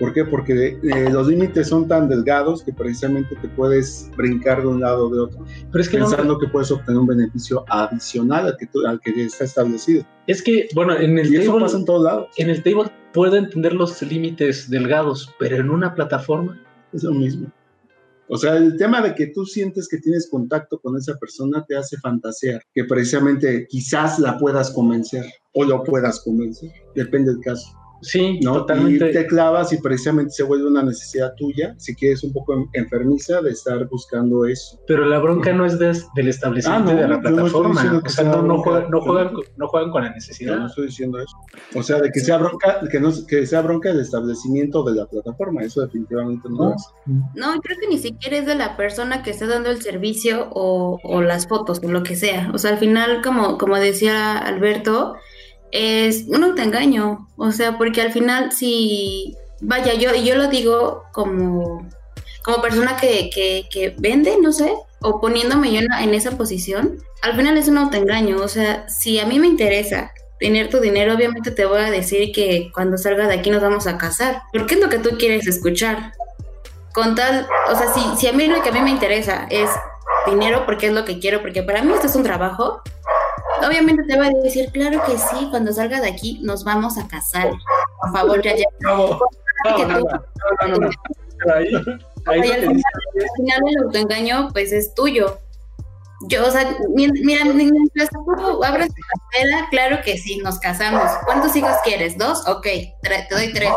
[0.00, 0.24] ¿Por qué?
[0.24, 5.06] Porque eh, los límites son tan delgados que precisamente te puedes brincar de un lado
[5.06, 8.56] o de otro, pero es que no, pensando que puedes obtener un beneficio adicional al
[8.56, 10.04] que, tú- al que está establecido.
[10.26, 12.26] es que, bueno, en el Y eso table, pasa en todos lados.
[12.38, 16.60] en el table puedo entender los límites delgados, pero en una plataforma,
[16.92, 17.50] Es lo mismo.
[18.26, 21.76] O sea, el tema de que tú sientes que tienes contacto con esa persona te
[21.76, 27.68] hace fantasear, que precisamente quizás la puedas convencer o lo puedas convencer, depende del caso.
[28.04, 28.52] Sí, ¿no?
[28.54, 29.10] totalmente.
[29.10, 32.68] Y te clavas y precisamente se vuelve una necesidad tuya, si quieres un poco en-
[32.72, 34.78] enfermiza de estar buscando eso.
[34.86, 38.00] Pero la bronca no es des- del establecimiento Ah, no, de la no plataforma.
[38.02, 40.14] que o sea, no, no juegan, no, juegan, con- no juegan con la Yo no
[40.16, 40.66] necesidad.
[40.66, 41.36] estoy diciendo eso.
[41.74, 45.06] O sea, de que sea bronca, que no que sea bronca el establecimiento de la
[45.06, 46.74] plataforma, eso definitivamente no, No.
[46.74, 46.82] es.
[47.34, 50.98] No, creo que ni siquiera es de la persona que está dando el servicio o,
[51.02, 52.50] o las fotos o lo que sea.
[52.54, 55.14] O sea, al final, como, como decía Alberto,
[55.74, 57.28] es un autoengaño.
[57.36, 61.86] O sea, porque al final, si, vaya, yo, yo lo digo como,
[62.44, 64.72] como persona que, que, que vende, no sé,
[65.02, 68.40] o poniéndome yo en, esa posición, al final es un autoengaño.
[68.40, 72.30] O sea, si a mí me interesa tener tu dinero, obviamente te voy a decir
[72.32, 74.42] que cuando salga de aquí nos vamos a casar.
[74.52, 76.12] Porque es lo que tú quieres escuchar
[76.92, 79.68] con tal, o sea, si, si a mí lo que a mí me interesa es
[80.30, 82.82] dinero porque es lo que quiero, porque para mí esto es un trabajo,
[83.66, 87.06] obviamente te voy a decir, claro que sí, cuando salga de aquí nos vamos a
[87.08, 87.50] casar.
[88.00, 88.64] Por favor, ya, ya.
[88.80, 90.88] No, no, que no, no, no.
[91.54, 91.74] Ahí,
[92.26, 92.82] ahí Oye, al final,
[93.14, 95.38] dices al final el autoengaño, pues es tuyo.
[96.28, 101.10] Yo, o sea, mi- mira, mientras tú abres tu cartera, claro que sí, nos casamos.
[101.26, 102.16] ¿Cuántos hijos quieres?
[102.16, 102.46] ¿Dos?
[102.48, 102.62] Ok,
[103.02, 103.70] te doy tres.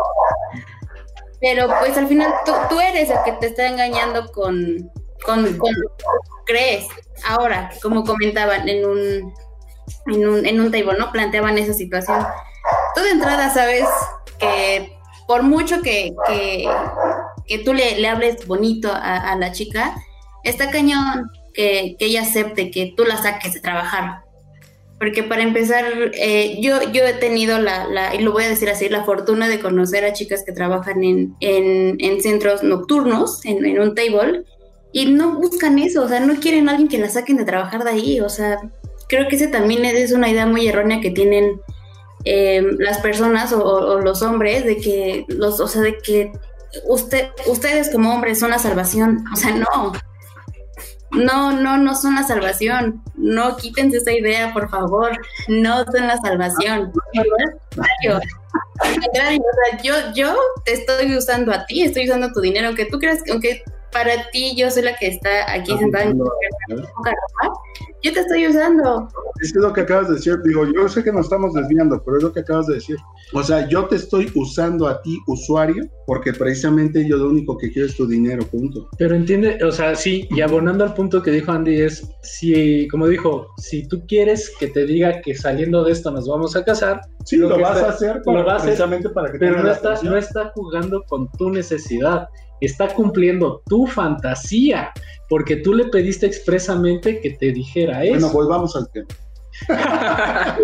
[1.40, 4.90] Pero pues al final tú, tú eres el que te está engañando con,
[5.24, 5.70] con, con
[6.46, 6.86] crees.
[7.28, 9.34] Ahora, como comentaban en un,
[10.06, 11.12] en un, en un table, ¿no?
[11.12, 12.26] Planteaban esa situación.
[12.94, 13.84] Tú de entrada sabes
[14.38, 14.92] que
[15.26, 16.68] por mucho que, que,
[17.46, 19.94] que tú le, le hables bonito a, a la chica,
[20.44, 24.22] está cañón que, que ella acepte que tú la saques de trabajar.
[24.98, 25.84] Porque para empezar,
[26.14, 29.46] eh, yo, yo he tenido la, la, y lo voy a decir así, la fortuna
[29.46, 34.42] de conocer a chicas que trabajan en, en, en centros nocturnos, en, en un table,
[34.92, 37.84] y no buscan eso, o sea, no quieren a alguien que la saquen de trabajar
[37.84, 38.58] de ahí, o sea,
[39.08, 41.60] creo que ese también es una idea muy errónea que tienen
[42.24, 46.32] eh, las personas o, o los hombres, de que, los, o sea, de que
[46.86, 49.92] usted, ustedes como hombres son la salvación, o sea, no,
[51.10, 53.02] no, no, no son la salvación.
[53.14, 55.18] No quítense esa idea, por favor.
[55.48, 56.92] No son la salvación.
[59.82, 63.32] Yo, yo te estoy usando a ti, estoy usando tu dinero, aunque tú creas que,
[63.32, 66.30] aunque para ti yo soy la que está aquí sentada en poca
[67.10, 67.54] ropa,
[68.02, 69.08] yo te estoy usando.
[69.42, 70.36] Es lo que acabas de decir.
[70.44, 72.96] Digo, yo sé que nos estamos desviando, pero es lo que acabas de decir.
[73.34, 77.70] O sea, yo te estoy usando a ti, usuario, porque precisamente yo lo único que
[77.72, 78.88] quiero es tu dinero, punto.
[78.98, 83.06] Pero entiende, o sea, sí, y abonando al punto que dijo Andy es, si, como
[83.08, 87.00] dijo, si tú quieres que te diga que saliendo de esto nos vamos a casar,
[87.24, 89.72] Sí, lo, vas está- a hacer lo a hacer, precisamente para que pero no la
[89.72, 90.12] está, atención.
[90.14, 92.26] no está jugando con tu necesidad,
[92.60, 94.90] está cumpliendo tu fantasía,
[95.28, 98.12] porque tú le pediste expresamente que te dijera eso.
[98.12, 99.08] Bueno, volvamos al tema.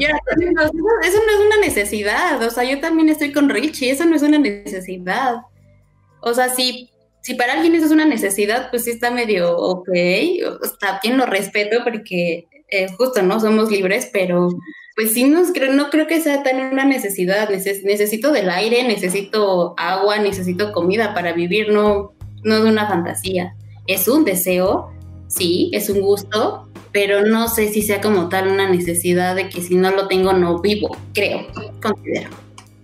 [0.00, 0.72] Y ahora, no, eso,
[1.04, 2.42] eso no es una necesidad.
[2.42, 3.90] O sea, yo también estoy con Richie.
[3.90, 5.36] Eso no es una necesidad.
[6.22, 6.90] O sea, si,
[7.22, 9.88] si para alguien eso es una necesidad, pues sí está medio ok.
[9.88, 13.38] O- Está bien, lo respeto porque eh, justo, ¿no?
[13.38, 14.48] Somos libres, pero
[15.00, 17.48] pues sí, no creo, no creo que sea tan una necesidad.
[17.48, 22.12] Neces- necesito del aire, necesito agua, necesito comida para vivir, no,
[22.44, 23.54] no de una fantasía.
[23.86, 24.90] Es un deseo,
[25.26, 29.62] sí, es un gusto, pero no sé si sea como tal una necesidad de que
[29.62, 31.46] si no lo tengo no vivo, creo,
[31.80, 32.28] considero.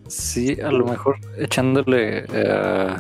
[0.09, 2.97] Sí, a lo mejor echándole, eh,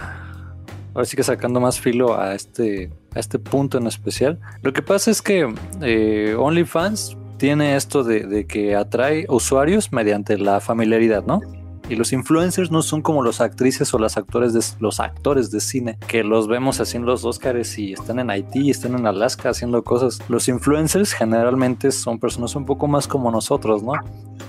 [0.92, 4.38] ahora sí que sacando más filo a este, a este punto en especial.
[4.60, 10.38] Lo que pasa es que eh, OnlyFans tiene esto de, de que atrae usuarios mediante
[10.38, 11.40] la familiaridad, ¿no?
[11.88, 15.60] Y los influencers no son como los actrices o las actores de, los actores de
[15.60, 19.84] cine que los vemos haciendo los Oscars y están en Haití, están en Alaska haciendo
[19.84, 20.18] cosas.
[20.28, 23.92] Los influencers generalmente son personas un poco más como nosotros, ¿no?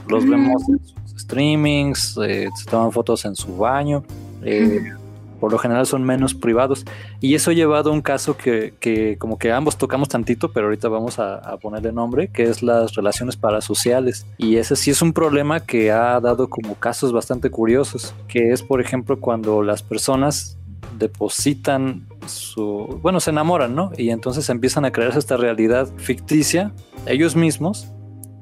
[0.10, 0.30] Los Mm.
[0.32, 4.04] vemos en sus streamings, eh, se toman fotos en su baño.
[4.44, 4.94] eh,
[5.40, 6.86] por lo general son menos privados.
[7.20, 10.68] Y eso ha llevado a un caso que, que como que ambos tocamos tantito, pero
[10.68, 14.26] ahorita vamos a, a ponerle nombre, que es las relaciones parasociales.
[14.38, 18.64] Y ese sí es un problema que ha dado como casos bastante curiosos, que es
[18.64, 20.58] por ejemplo cuando las personas
[20.98, 23.92] depositan su, bueno, se enamoran, ¿no?
[23.98, 26.74] Y entonces empiezan a crearse esta realidad ficticia
[27.06, 27.92] ellos mismos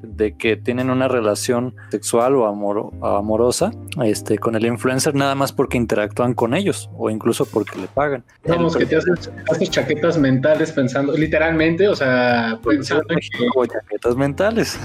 [0.01, 3.71] de que tienen una relación sexual o amor- amorosa
[4.03, 8.23] este, con el influencer nada más porque interactúan con ellos o incluso porque le pagan.
[8.47, 14.15] Vamos, que te haces, haces chaquetas mentales pensando, literalmente, o sea, pensando en que, chaquetas
[14.15, 14.79] mentales.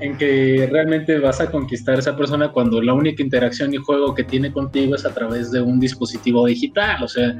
[0.00, 4.14] en que realmente vas a conquistar a esa persona cuando la única interacción y juego
[4.14, 7.02] que tiene contigo es a través de un dispositivo digital.
[7.02, 7.36] O sea,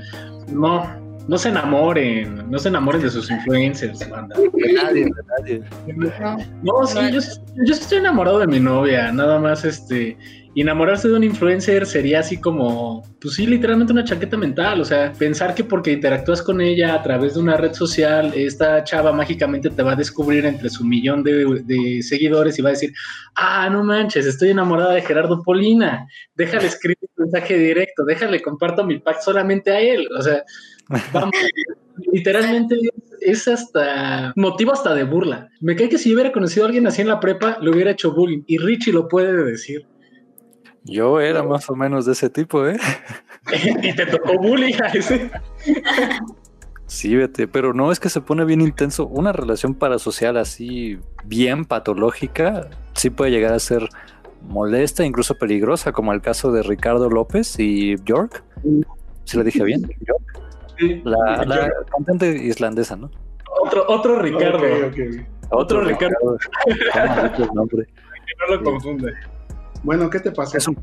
[0.49, 4.35] no, no se enamoren, no se enamoren de sus influencers, banda.
[4.37, 6.49] De nadie, de nadie.
[6.63, 7.21] No, sí, yo,
[7.67, 10.17] yo estoy enamorado de mi novia, nada más este.
[10.57, 14.81] enamorarse de un influencer sería así como, pues sí, literalmente una chaqueta mental.
[14.81, 18.83] O sea, pensar que porque interactúas con ella a través de una red social, esta
[18.83, 22.73] chava mágicamente te va a descubrir entre su millón de, de seguidores y va a
[22.73, 22.93] decir,
[23.35, 26.07] ah, no manches, estoy enamorada de Gerardo Polina.
[26.35, 30.09] Déjale escribir un mensaje directo, déjale comparto mi pack solamente a él.
[30.19, 30.43] O sea,
[31.13, 31.35] vamos.
[32.13, 32.77] Literalmente
[33.21, 35.49] es hasta motivo hasta de burla.
[35.61, 37.91] Me cae que si yo hubiera conocido a alguien así en la prepa, le hubiera
[37.91, 38.43] hecho bullying.
[38.47, 39.87] Y Richie lo puede decir.
[40.85, 42.79] Yo era más o menos de ese tipo, ¿eh?
[43.83, 45.31] y te tocó bullying a ese.
[46.87, 49.07] Sí, vete, pero no es que se pone bien intenso.
[49.07, 53.89] Una relación parasocial así bien patológica sí puede llegar a ser
[54.49, 58.43] molesta, incluso peligrosa, como el caso de Ricardo López y York.
[59.25, 60.48] Si lo dije bien, York.
[61.05, 63.11] La, la cantante islandesa, ¿no?
[63.65, 64.61] Otro, otro Ricardo.
[65.51, 66.39] Otro Ricardo.
[67.53, 69.13] No lo confunde.
[69.83, 70.57] Bueno, ¿qué te pasó?
[70.57, 70.77] Es un,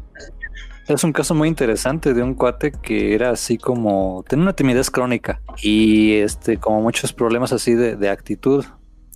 [0.87, 4.89] es un caso muy interesante de un cuate que era así como, tenía una timidez
[4.89, 8.65] crónica y este, como muchos problemas así de, de actitud,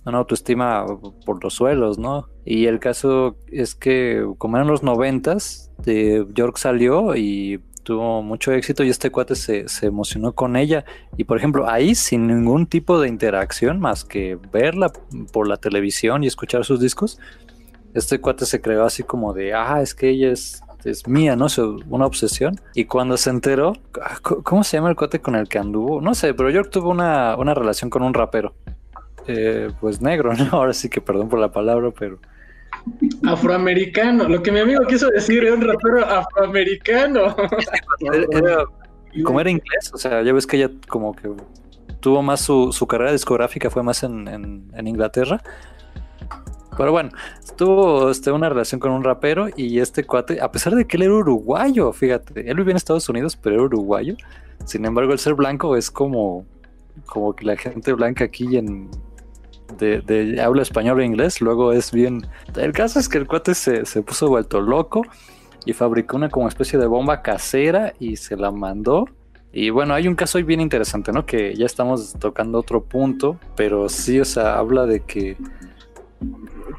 [0.04, 0.86] una autoestima
[1.26, 2.28] por los suelos, ¿no?
[2.44, 8.52] Y el caso es que como eran los noventas, de York salió y tuvo mucho
[8.52, 10.84] éxito y este cuate se, se emocionó con ella
[11.16, 14.92] y por ejemplo ahí sin ningún tipo de interacción más que verla
[15.32, 17.18] por la televisión y escuchar sus discos,
[17.92, 21.48] este cuate se creó así como de, ah, es que ella es, es mía, ¿no?
[21.88, 22.60] Una obsesión.
[22.76, 26.00] Y cuando se enteró, ah, ¿cómo se llama el cuate con el que anduvo?
[26.00, 28.54] No sé, pero York tuvo una, una relación con un rapero.
[29.26, 30.48] Eh, pues negro, ¿no?
[30.52, 32.20] Ahora sí que perdón por la palabra, pero...
[33.26, 34.28] Afroamericano.
[34.28, 37.36] Lo que mi amigo quiso decir era un rapero afroamericano.
[39.24, 41.28] Como era inglés, o sea, ya ves que ella como que
[42.00, 45.42] tuvo más su, carrera discográfica, fue más en Inglaterra.
[46.80, 47.10] Pero bueno,
[47.56, 51.02] tuvo este, una relación con un rapero y este cuate, a pesar de que él
[51.02, 54.16] era uruguayo, fíjate, él vivía en Estados Unidos, pero era uruguayo.
[54.64, 56.46] Sin embargo, el ser blanco es como,
[57.04, 58.88] como que la gente blanca aquí en,
[59.78, 62.26] de, habla español e inglés, luego es bien...
[62.56, 65.02] El caso es que el cuate se, se puso vuelto loco
[65.64, 69.06] y fabricó una como especie de bomba casera y se la mandó
[69.52, 71.26] Y bueno, hay un caso ahí bien interesante, ¿no?
[71.26, 75.36] Que ya estamos tocando otro punto, pero sí, o sea, habla de que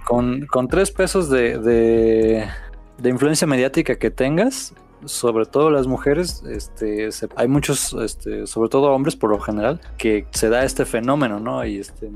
[0.05, 1.57] con, con tres pesos de,
[2.97, 4.73] de influencia mediática que tengas,
[5.05, 9.81] sobre todo las mujeres, este, se- hay muchos, este, sobre todo hombres por lo general,
[9.97, 11.65] que se da este fenómeno, ¿no?
[11.65, 12.09] Y este,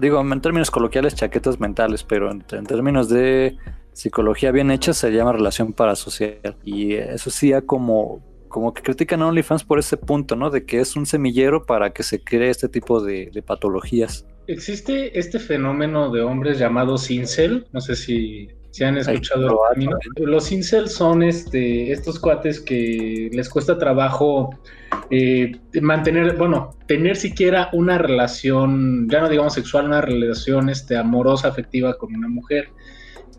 [0.00, 3.56] digo, en términos coloquiales, chaquetas mentales, pero en, términos de
[3.92, 6.56] psicología bien hecha se llama relación parasocial.
[6.64, 10.50] Y eso sí, como, como que critican a OnlyFans por ese punto, ¿no?
[10.50, 14.26] De que es un semillero para que se cree este tipo de, patologías.
[14.46, 19.90] Existe este fenómeno de hombres llamados incel, no sé si, si han escuchado el.
[20.16, 24.58] Los incel son este, estos cuates que les cuesta trabajo
[25.10, 31.48] eh, mantener, bueno, tener siquiera una relación, ya no digamos sexual, una relación este, amorosa,
[31.48, 32.70] afectiva con una mujer.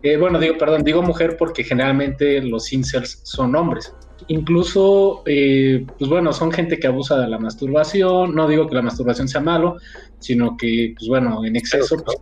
[0.04, 3.92] Eh, bueno, digo, perdón, digo mujer porque generalmente los incels son hombres.
[4.28, 8.34] Incluso, eh, pues bueno, son gente que abusa de la masturbación.
[8.36, 9.78] No digo que la masturbación sea malo,
[10.20, 11.96] sino que, pues bueno, en exceso.
[11.96, 12.18] Pues,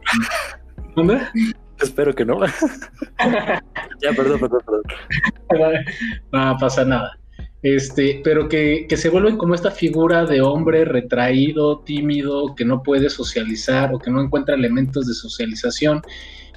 [0.96, 1.20] ¿Dónde?
[1.82, 2.40] Espero que no.
[4.00, 4.60] ya, perdón, perdón,
[5.48, 5.74] perdón.
[6.32, 7.18] no pasa nada.
[7.62, 12.82] Este, pero que, que se vuelven como esta figura de hombre retraído, tímido, que no
[12.82, 16.02] puede socializar o que no encuentra elementos de socialización.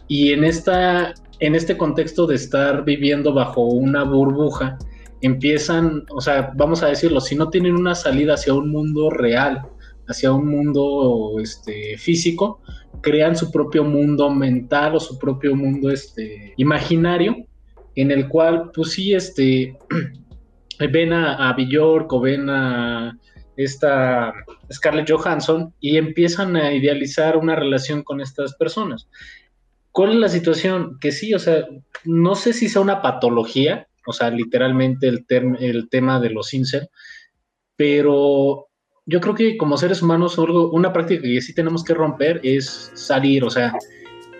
[0.07, 4.77] Y en, esta, en este contexto de estar viviendo bajo una burbuja,
[5.21, 9.61] empiezan, o sea, vamos a decirlo, si no tienen una salida hacia un mundo real,
[10.07, 12.61] hacia un mundo este, físico,
[13.01, 17.45] crean su propio mundo mental o su propio mundo este, imaginario,
[17.95, 19.77] en el cual, pues sí, este,
[20.91, 23.17] ven a, a Bjork o ven a
[23.57, 24.33] esta
[24.71, 29.07] Scarlett Johansson y empiezan a idealizar una relación con estas personas.
[29.91, 30.97] ¿Cuál es la situación?
[30.99, 31.65] Que sí, o sea,
[32.03, 35.25] no sé si sea una patología, o sea, literalmente el,
[35.59, 36.89] el tema de los incel,
[37.77, 38.67] pero
[39.05, 42.91] yo creo que como seres humanos algo, una práctica que sí tenemos que romper es
[42.95, 43.73] salir, o sea,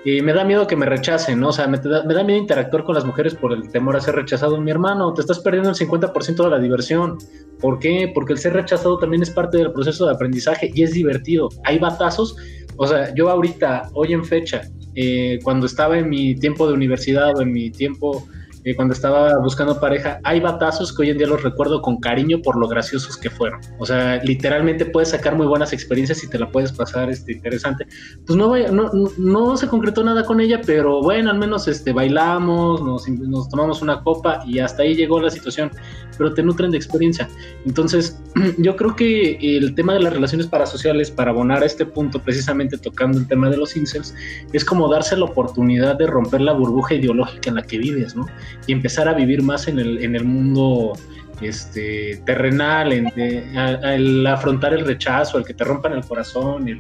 [0.05, 1.49] me da miedo que me rechacen, ¿no?
[1.49, 4.01] O sea, me da, me da miedo interactuar con las mujeres por el temor a
[4.01, 4.61] ser rechazado.
[4.61, 7.17] Mi hermano, te estás perdiendo el 50% de la diversión.
[7.59, 8.11] ¿Por qué?
[8.13, 11.49] Porque el ser rechazado también es parte del proceso de aprendizaje y es divertido.
[11.63, 12.35] Hay batazos,
[12.77, 14.61] o sea, yo ahorita, hoy en fecha,
[14.93, 18.27] eh, cuando estaba en mi tiempo de universidad o en mi tiempo
[18.65, 22.41] eh, cuando estaba buscando pareja, hay batazos que hoy en día los recuerdo con cariño
[22.41, 23.61] por lo graciosos que fueron.
[23.77, 27.85] O sea, literalmente puedes sacar muy buenas experiencias y te la puedes pasar este, interesante.
[28.25, 32.81] Pues no, no, no se concretó nada con ella, pero bueno, al menos este, bailamos,
[32.81, 35.69] nos, nos tomamos una copa y hasta ahí llegó la situación,
[36.17, 37.29] pero te nutren de experiencia.
[37.65, 38.19] Entonces,
[38.57, 42.79] yo creo que el tema de las relaciones parasociales, para abonar a este punto, precisamente
[42.79, 44.15] tocando el tema de los incels,
[44.53, 48.25] es como darse la oportunidad de romper la burbuja ideológica en la que vives, ¿no?
[48.67, 50.93] Y empezar a vivir más en el, en el mundo
[51.41, 56.77] este, terrenal, en, el afrontar el rechazo, el que te rompan el corazón, el,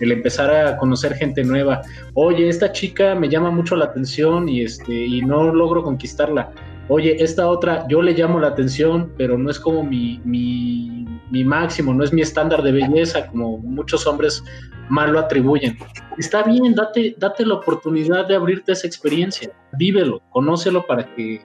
[0.00, 1.82] el, empezar a conocer gente nueva.
[2.14, 6.50] Oye, esta chica me llama mucho la atención y, este, y no logro conquistarla.
[6.88, 11.42] Oye, esta otra, yo le llamo la atención, pero no es como mi, mi, mi
[11.42, 14.44] máximo, no es mi estándar de belleza, como muchos hombres
[14.90, 15.78] mal lo atribuyen.
[16.18, 21.40] Está bien, date, date la oportunidad de abrirte esa experiencia, vívelo, conócelo para que,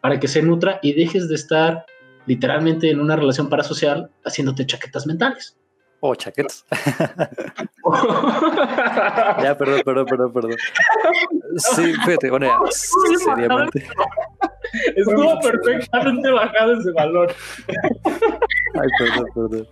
[0.00, 1.84] para que se nutra y dejes de estar
[2.26, 5.57] literalmente en una relación parasocial haciéndote chaquetas mentales.
[6.00, 6.64] Oh, chaquetas.
[9.42, 10.56] ya, perdón, perdón, perdón, perdón.
[11.56, 12.56] Sí, fíjate, bueno, ya,
[13.18, 13.84] seriamente.
[14.94, 17.34] Estuvo perfectamente bajado ese valor.
[18.74, 19.66] Ay, perdón, perdón.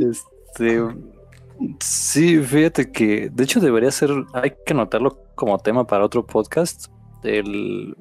[0.00, 0.82] Este,
[1.78, 6.86] sí, fíjate que, de hecho, debería ser, hay que anotarlo como tema para otro podcast,
[7.22, 7.96] el,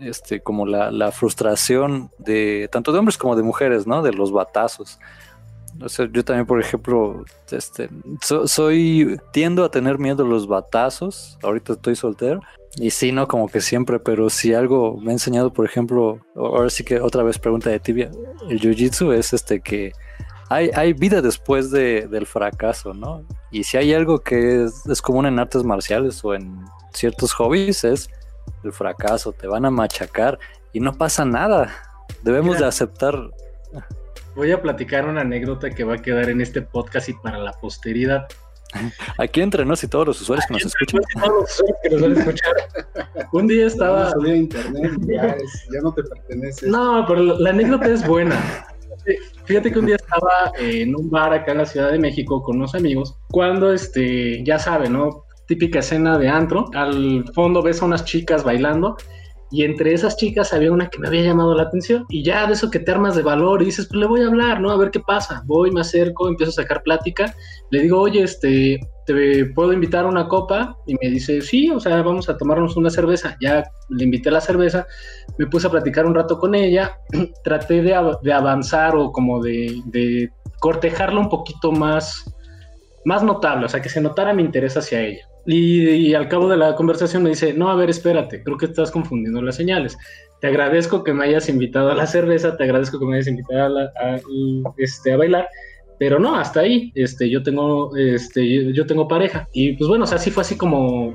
[0.00, 4.02] este, como la, la frustración de tanto de hombres como de mujeres, ¿no?
[4.02, 4.98] De los batazos.
[5.82, 7.88] O sea, yo también, por ejemplo, este,
[8.22, 11.38] so, soy, tiendo a tener miedo a los batazos.
[11.42, 12.40] Ahorita estoy soltero.
[12.76, 16.68] Y sí, no, como que siempre, pero si algo me ha enseñado, por ejemplo, ahora
[16.68, 18.10] sí que otra vez pregunta de tibia,
[18.50, 19.92] el jiu-jitsu es este que
[20.50, 23.24] hay, hay vida después de, del fracaso, ¿no?
[23.50, 27.84] Y si hay algo que es, es común en artes marciales o en ciertos hobbies,
[27.84, 28.10] es
[28.62, 30.38] el fracaso, te van a machacar
[30.72, 31.72] y no pasa nada.
[32.22, 32.60] Debemos Mira.
[32.60, 33.30] de aceptar
[34.36, 37.52] Voy a platicar una anécdota que va a quedar en este podcast y para la
[37.52, 38.26] posteridad.
[39.16, 41.00] Aquí entre nos y todos los usuarios que nos escuchan.
[41.14, 42.54] Todos los usuarios que nos van a escuchar.
[43.32, 44.12] Un día estaba.
[44.14, 46.68] No internet, ya, es, ya, no te pertenece.
[46.68, 48.38] No, pero la, la, anécdota es buena.
[49.44, 52.56] Fíjate que un día estaba en un bar acá en la Ciudad de México con
[52.56, 53.16] unos amigos.
[53.30, 55.24] Cuando, este, ya saben, ¿no?
[55.46, 56.66] Típica escena de antro.
[56.74, 58.98] Al fondo ves a unas chicas bailando
[59.50, 62.04] Y entre esas chicas había una que me había llamado la atención.
[62.08, 64.26] Y ya de eso que te armas de valor y dices, pues le voy a
[64.26, 64.70] hablar, ¿no?
[64.70, 65.42] A ver qué pasa.
[65.46, 67.34] Voy, me acerco, empiezo a sacar plática.
[67.70, 70.76] Le digo, oye, este, ¿te puedo invitar a una copa?
[70.86, 73.36] Y me dice, sí, o sea, vamos a tomarnos una cerveza.
[73.40, 74.86] Ya le invité a la cerveza,
[75.38, 76.98] me puse a platicar un rato con ella.
[77.44, 82.34] Traté de, de avanzar o como de, de cortejarla un poquito más,
[83.04, 85.28] más notable, o sea, que se notara mi interés hacia ella.
[85.46, 88.90] Y, al cabo de la conversación me dice, no, a ver, espérate, creo que estás
[88.90, 89.96] confundiendo las señales.
[90.40, 93.78] Te agradezco que me hayas invitado a la cerveza, te agradezco que me hayas invitado
[93.78, 94.20] a,
[94.76, 95.48] este, a bailar,
[95.98, 99.48] pero no, hasta ahí, este, yo tengo, este, yo, tengo pareja.
[99.52, 101.12] Y pues bueno, o sea, sí fue así como,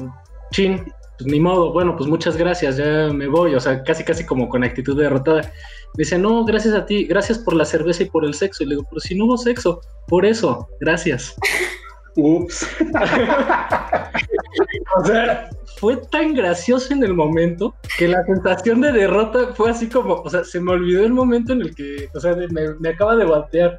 [0.51, 0.81] chin,
[1.17, 4.47] pues ni modo, bueno, pues muchas gracias, ya me voy, o sea, casi, casi como
[4.47, 5.41] con actitud derrotada.
[5.41, 8.63] Me dice, no, gracias a ti, gracias por la cerveza y por el sexo.
[8.63, 11.35] Y le digo, pero si no hubo sexo, por eso, gracias.
[12.15, 12.67] Ups.
[14.97, 19.87] o sea, fue tan gracioso en el momento que la sensación de derrota fue así
[19.87, 22.47] como, o sea, se me olvidó el momento en el que, o sea, me,
[22.79, 23.77] me acaba de batear.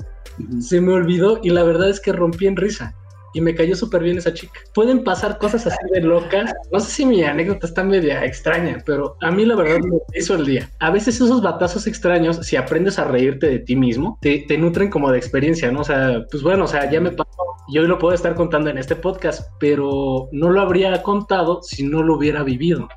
[0.61, 2.95] Se me olvidó y la verdad es que rompí en risa
[3.35, 4.61] y me cayó súper bien esa chica.
[4.74, 6.53] Pueden pasar cosas así de locas.
[6.70, 10.35] No sé si mi anécdota está media extraña, pero a mí la verdad me hizo
[10.35, 10.70] el día.
[10.80, 15.11] A veces esos batazos extraños, si aprendes a reírte de ti mismo, te, nutren como
[15.11, 15.80] de experiencia, ¿no?
[15.80, 17.30] O sea, pues bueno, o sea, ya me pasó
[17.68, 21.85] y hoy lo puedo estar contando en este podcast, pero no lo habría contado si
[21.85, 22.89] no lo hubiera vivido.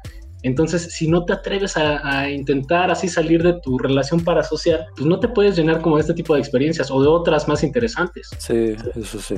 [0.45, 5.19] Entonces, si no te atreves a, intentar así salir de tu relación parasocial, pues no
[5.19, 8.29] te puedes llenar como de este tipo de experiencias o de otras más interesantes.
[8.37, 9.37] Sí, eso sí.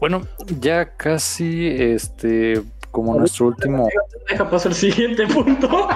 [0.00, 0.26] Bueno,
[0.60, 2.62] ya casi este
[2.94, 3.88] como nuestro último.
[4.28, 5.88] Deja pasar el siguiente punto.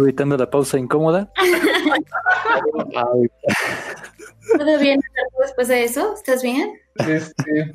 [0.00, 1.30] evitando la pausa incómoda.
[4.56, 5.00] ¿Todo bien
[5.40, 6.14] después de eso?
[6.14, 6.80] ¿Estás bien?
[6.96, 7.72] Este...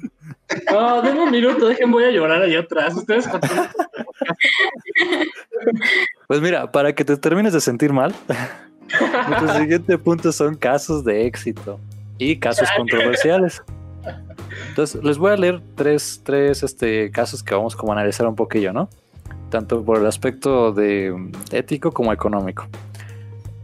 [0.71, 2.93] No, denme un minuto, dejen, voy a llorar ahí atrás.
[2.95, 3.25] Ustedes
[6.27, 8.13] Pues mira, para que te termines de sentir mal,
[9.29, 11.79] nuestro siguiente punto son casos de éxito
[12.17, 13.63] y casos controversiales.
[14.69, 18.35] Entonces, les voy a leer tres, tres este, casos que vamos como a analizar un
[18.35, 18.89] poquillo, ¿no?
[19.49, 22.67] Tanto por el aspecto de ético como económico.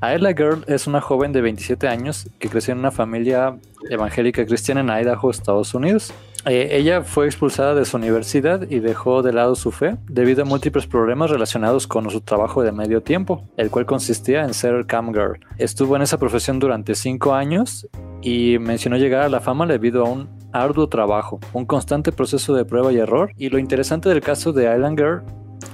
[0.02, 3.58] Ayla Girl es una joven de 27 años que creció en una familia
[3.89, 6.14] evangélica cristiana en Idaho, Estados Unidos.
[6.45, 10.45] Eh, ella fue expulsada de su universidad y dejó de lado su fe debido a
[10.45, 15.13] múltiples problemas relacionados con su trabajo de medio tiempo, el cual consistía en ser cam
[15.13, 15.39] girl.
[15.57, 17.87] Estuvo en esa profesión durante cinco años
[18.21, 22.65] y mencionó llegar a la fama debido a un arduo trabajo, un constante proceso de
[22.65, 23.31] prueba y error.
[23.37, 25.21] Y lo interesante del caso de Island Girl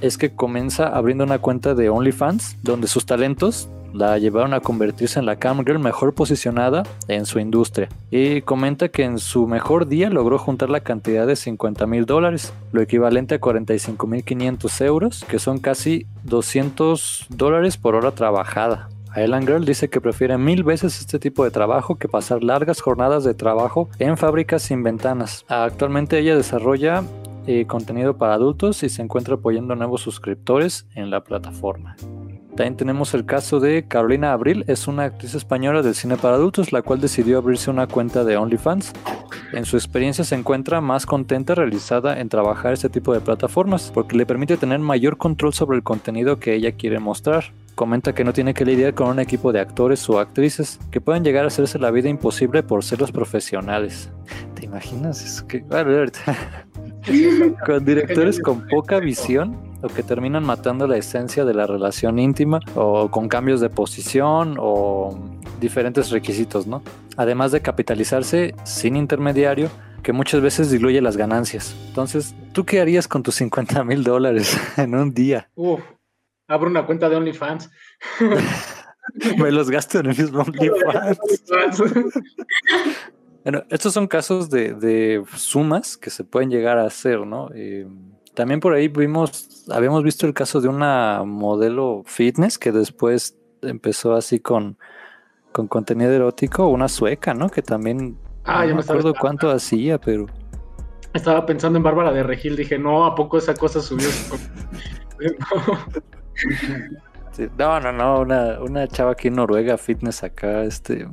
[0.00, 5.18] es que comienza abriendo una cuenta de OnlyFans donde sus talentos la llevaron a convertirse
[5.18, 7.88] en la cam girl mejor posicionada en su industria.
[8.10, 12.52] Y comenta que en su mejor día logró juntar la cantidad de 50 mil dólares,
[12.72, 18.88] lo equivalente a 45 mil 500 euros, que son casi 200 dólares por hora trabajada.
[19.14, 23.24] Ellen Girl dice que prefiere mil veces este tipo de trabajo que pasar largas jornadas
[23.24, 25.46] de trabajo en fábricas sin ventanas.
[25.48, 27.02] Actualmente ella desarrolla
[27.46, 31.96] eh, contenido para adultos y se encuentra apoyando nuevos suscriptores en la plataforma.
[32.56, 36.72] También tenemos el caso de Carolina Abril, es una actriz española del cine para adultos,
[36.72, 38.94] la cual decidió abrirse una cuenta de OnlyFans.
[39.52, 44.16] En su experiencia se encuentra más contenta realizada en trabajar este tipo de plataformas, porque
[44.16, 47.52] le permite tener mayor control sobre el contenido que ella quiere mostrar.
[47.74, 51.24] Comenta que no tiene que lidiar con un equipo de actores o actrices que pueden
[51.24, 54.10] llegar a hacerse la vida imposible por ser los profesionales.
[54.54, 55.42] ¿Te imaginas?
[55.42, 55.62] Que...
[57.66, 62.60] con directores con poca visión o que terminan matando la esencia de la relación íntima
[62.74, 65.18] o con cambios de posición o
[65.60, 66.82] diferentes requisitos, ¿no?
[67.16, 69.70] Además de capitalizarse sin intermediario
[70.02, 71.74] que muchas veces diluye las ganancias.
[71.88, 75.50] Entonces, ¿tú qué harías con tus 50 mil dólares en un día?
[75.54, 75.80] Uf,
[76.48, 77.70] abro una cuenta de OnlyFans.
[79.38, 81.18] Me los gasto en el mismo OnlyFans.
[83.46, 87.48] Bueno, estos son casos de, sumas que se pueden llegar a hacer, ¿no?
[87.54, 87.86] Eh,
[88.34, 94.16] también por ahí vimos, habíamos visto el caso de una modelo fitness que después empezó
[94.16, 94.76] así con,
[95.52, 97.48] con contenido erótico, una sueca, ¿no?
[97.48, 100.26] Que también ah, no me acuerdo cuánto hacía, pero
[101.14, 104.08] estaba pensando en Bárbara de Regil, dije, no, ¿a poco esa cosa subió?
[105.20, 105.78] no,
[107.58, 111.06] no, no, una, una chava aquí en Noruega, fitness acá, este,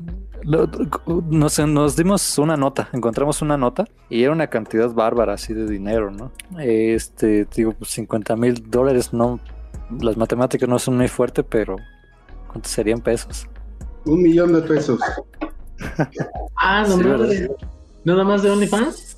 [1.30, 5.68] nos, nos dimos una nota, encontramos una nota y era una cantidad bárbara así de
[5.68, 6.32] dinero, ¿no?
[6.60, 9.40] Este, digo, 50 mil dólares, no,
[10.02, 11.78] las matemáticas no son muy fuertes, pero
[12.48, 13.48] ¿cuántos serían pesos?
[14.06, 15.00] Un millón de pesos.
[16.56, 17.48] ah, no sí,
[18.04, 19.13] ¿Nada más de OnlyFans?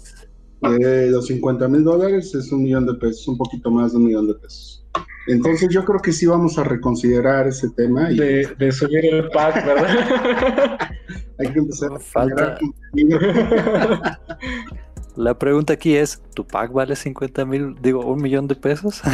[0.61, 4.05] Eh, los 50 mil dólares es un millón de pesos, un poquito más de un
[4.05, 4.85] millón de pesos.
[5.27, 8.11] Entonces yo creo que sí vamos a reconsiderar ese tema.
[8.11, 8.17] Y...
[8.17, 10.77] De, subir el pack, ¿verdad?
[11.39, 12.57] Hay que empezar a falta.
[15.15, 19.01] La pregunta aquí es, ¿tu pack vale 50 mil, digo, un millón de pesos?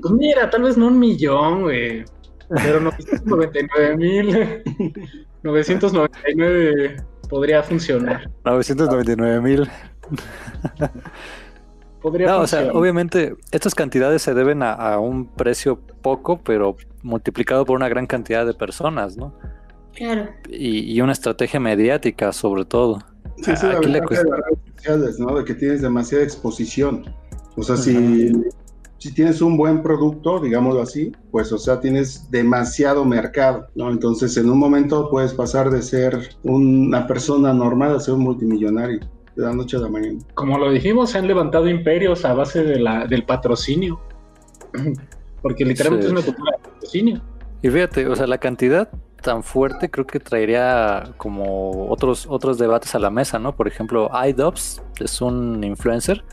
[0.00, 2.04] Pues mira, tal vez no un millón, güey.
[2.48, 4.62] Pero 999 mil.
[5.42, 6.96] 999
[7.28, 8.30] podría funcionar.
[8.44, 9.68] 999 mil.
[12.02, 12.68] Podría no, funcionar.
[12.68, 17.76] o sea, obviamente estas cantidades se deben a, a, un precio poco, pero multiplicado por
[17.76, 19.34] una gran cantidad de personas, ¿no?
[19.94, 20.28] Claro.
[20.48, 22.98] Y, y una estrategia mediática, sobre todo.
[23.38, 25.36] Sí, sí, la verdad de las redes sociales, ¿no?
[25.36, 27.04] De que tienes demasiada exposición.
[27.56, 27.82] O sea, uh -huh.
[27.82, 28.32] si
[28.98, 33.90] si tienes un buen producto, digámoslo así, pues, o sea, tienes demasiado mercado, ¿no?
[33.90, 39.00] Entonces, en un momento puedes pasar de ser una persona normal a ser un multimillonario
[39.36, 40.18] de la noche a la mañana.
[40.34, 44.00] Como lo dijimos, se han levantado imperios a base de la, del patrocinio.
[45.42, 46.12] Porque literalmente sí.
[46.14, 47.22] es una cultura de patrocinio.
[47.62, 48.88] Y fíjate, o sea, la cantidad
[49.22, 53.54] tan fuerte creo que traería como otros, otros debates a la mesa, ¿no?
[53.56, 56.24] Por ejemplo, iDubbbz es un influencer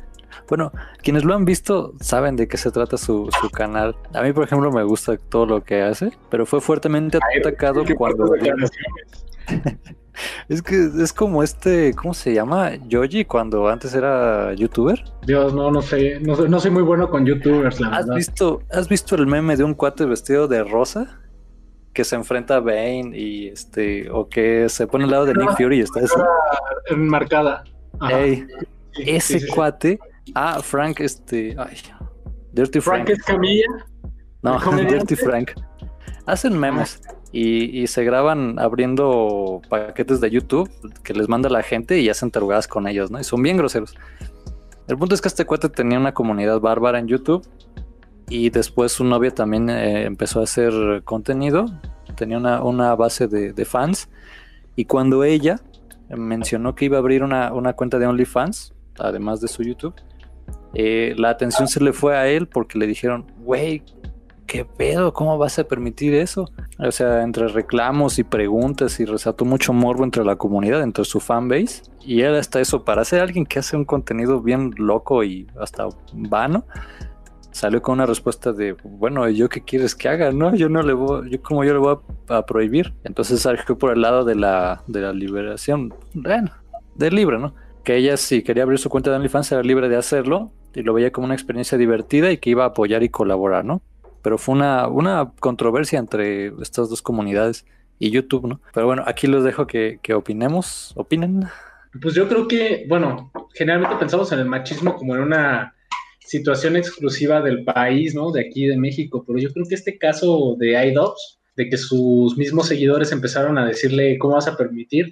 [0.47, 0.71] bueno,
[1.01, 3.95] quienes lo han visto saben de qué se trata su, su, canal.
[4.13, 7.95] A mí, por ejemplo, me gusta todo lo que hace, pero fue fuertemente atacado Ay,
[7.95, 8.31] cuando...
[10.49, 12.75] es que es como este, ¿cómo se llama?
[12.87, 15.03] Yoji, cuando antes era youtuber.
[15.25, 18.15] Dios, no, no sé, no, no soy muy bueno con youtubers, la ¿Has verdad.
[18.15, 21.19] Visto, ¿Has visto el meme de un cuate vestido de rosa?
[21.93, 25.55] Que se enfrenta a Bane y este, o que se pone al lado de Nick
[25.57, 26.19] Fury y está así.
[26.89, 27.63] Enmarcada.
[28.09, 28.47] Ey,
[28.93, 29.99] sí, ese sí, sí, cuate
[30.33, 31.55] Ah, Frank, este.
[31.57, 31.77] Ay,
[32.51, 33.05] Dirty Frank.
[33.05, 33.65] Frank es Camilla.
[34.41, 34.59] No,
[34.89, 35.51] Dirty Frank.
[36.25, 37.01] Hacen memes
[37.33, 40.69] y, se graban abriendo paquetes de YouTube
[41.03, 43.19] que les manda la gente y hacen tarugadas con ellos, ¿no?
[43.19, 43.95] Y son bien groseros.
[44.87, 47.43] El punto es que este cuate tenía una comunidad bárbara en YouTube
[48.29, 51.65] y después su novia también eh, empezó a hacer contenido.
[52.15, 54.09] Tenía una, una base de, de, fans
[54.75, 55.59] y cuando ella
[56.09, 59.95] mencionó que iba a abrir una, una cuenta de OnlyFans, además de su YouTube,
[60.75, 63.81] eh, la atención se le fue a él porque le dijeron, güey,
[64.53, 65.13] ¿qué pedo?
[65.13, 66.47] ¿Cómo vas a permitir eso?
[66.77, 71.19] O sea, entre reclamos y preguntas y resaltó mucho morbo entre la comunidad, entre su
[71.19, 71.81] fanbase.
[72.05, 75.87] Y él hasta eso, para ser alguien que hace un contenido bien loco y hasta
[76.13, 76.67] vano,
[77.49, 80.31] salió con una respuesta de, bueno, ¿yo qué quieres que haga?
[80.31, 81.97] No, yo no le voy, yo como yo le voy
[82.29, 82.93] a, a prohibir.
[83.03, 86.51] Entonces salió por el lado de la, de la liberación, bueno,
[86.93, 87.55] del libre, ¿no?
[87.83, 90.93] Que ella si quería abrir su cuenta de OnlyFans era libre de hacerlo y lo
[90.93, 93.81] veía como una experiencia divertida y que iba a apoyar y colaborar, ¿no?
[94.23, 97.65] Pero fue una, una controversia entre estas dos comunidades
[97.99, 98.61] y YouTube, ¿no?
[98.73, 101.43] Pero bueno, aquí los dejo que, que opinemos, opinen.
[102.01, 105.75] Pues yo creo que, bueno, generalmente pensamos en el machismo como en una
[106.19, 108.31] situación exclusiva del país, ¿no?
[108.31, 112.35] De aquí de México, pero yo creo que este caso de iDobbs, de que sus
[112.37, 115.11] mismos seguidores empezaron a decirle cómo vas a permitir,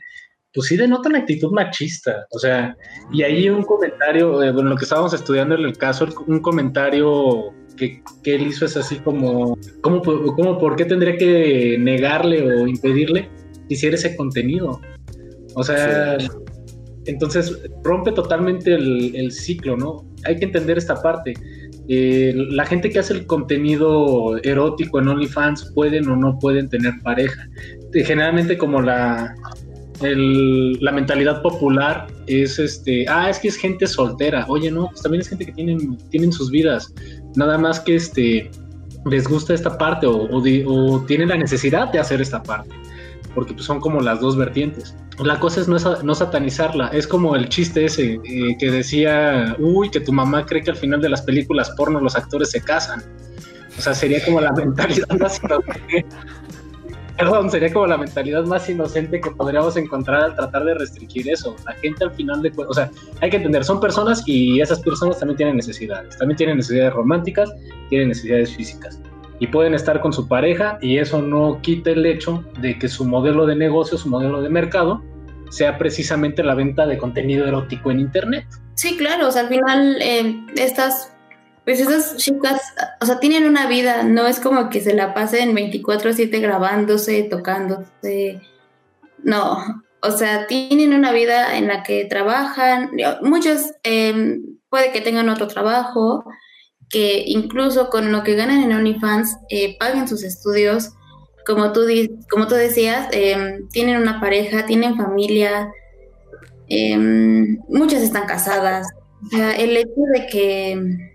[0.54, 2.76] pues sí denota una actitud machista, o sea,
[3.12, 7.54] y ahí un comentario, eh, bueno, lo que estábamos estudiando en el caso, un comentario
[7.78, 12.68] que, que él hizo es así como, ¿cómo, ¿cómo, por qué tendría que negarle o
[12.68, 13.30] impedirle
[13.68, 14.82] que hiciera ese contenido?
[15.56, 16.28] O sea, sí.
[17.06, 20.06] entonces rompe totalmente el, el, ciclo, ¿no?
[20.26, 21.34] Hay que entender esta parte.
[21.88, 26.94] Eh, la gente que hace el contenido erótico en OnlyFans pueden o no pueden tener
[27.04, 27.50] pareja.
[27.92, 29.36] Generalmente como la,
[30.02, 34.46] el, la mentalidad popular es este, ah, es que es gente soltera.
[34.48, 36.94] Oye, no, pues también es gente que tienen, tienen sus vidas.
[37.36, 38.50] Nada más que este
[39.06, 42.76] les gusta esta parte o, o, de, o tienen la necesidad de hacer esta parte.
[43.34, 44.96] Porque pues, son como las dos vertientes.
[45.24, 46.88] La cosa es no, no satanizarla.
[46.90, 50.78] Es como el chiste ese eh, que decía, uy, que tu mamá cree que al
[50.78, 53.04] final de las películas porno los actores se casan.
[53.78, 55.40] O sea, sería como la mentalidad más
[57.22, 61.56] perdón, sería como la mentalidad más inocente que podríamos encontrar al tratar de restringir eso.
[61.66, 62.90] La gente al final de o sea,
[63.22, 67.52] hay que entender, son personas y esas personas también tienen necesidades, también tienen necesidades románticas,
[67.90, 69.00] tienen necesidades físicas
[69.40, 73.06] y pueden estar con su pareja y eso no quita el hecho de que su
[73.06, 75.04] modelo de negocio, su modelo de mercado
[75.50, 78.46] sea precisamente la venta de contenido erótico en internet.
[78.74, 81.14] Sí, claro, o sea, al final eh, estas
[81.66, 82.62] pues esas chicas,
[83.00, 88.42] o sea, tienen una vida, no es como que se la pasen 24/7 grabándose, tocándose,
[89.24, 94.40] no, o sea, tienen una vida en la que trabajan, muchos eh,
[94.70, 96.26] puede que tengan otro trabajo,
[96.90, 100.94] que incluso con lo que ganan en OnlyFans eh, paguen sus estudios,
[101.46, 101.82] como tú,
[102.30, 105.72] como tú decías, eh, tienen una pareja, tienen familia,
[107.68, 108.88] muchas están casadas,
[109.26, 111.11] o sea, el hecho de que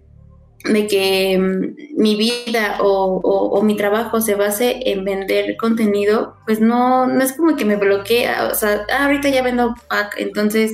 [0.73, 7.07] de que mm, mi vida o, mi trabajo se base en vender contenido, pues no,
[7.07, 10.73] no es como que me bloquea, o sea, ah, ahorita ya vendo pack, entonces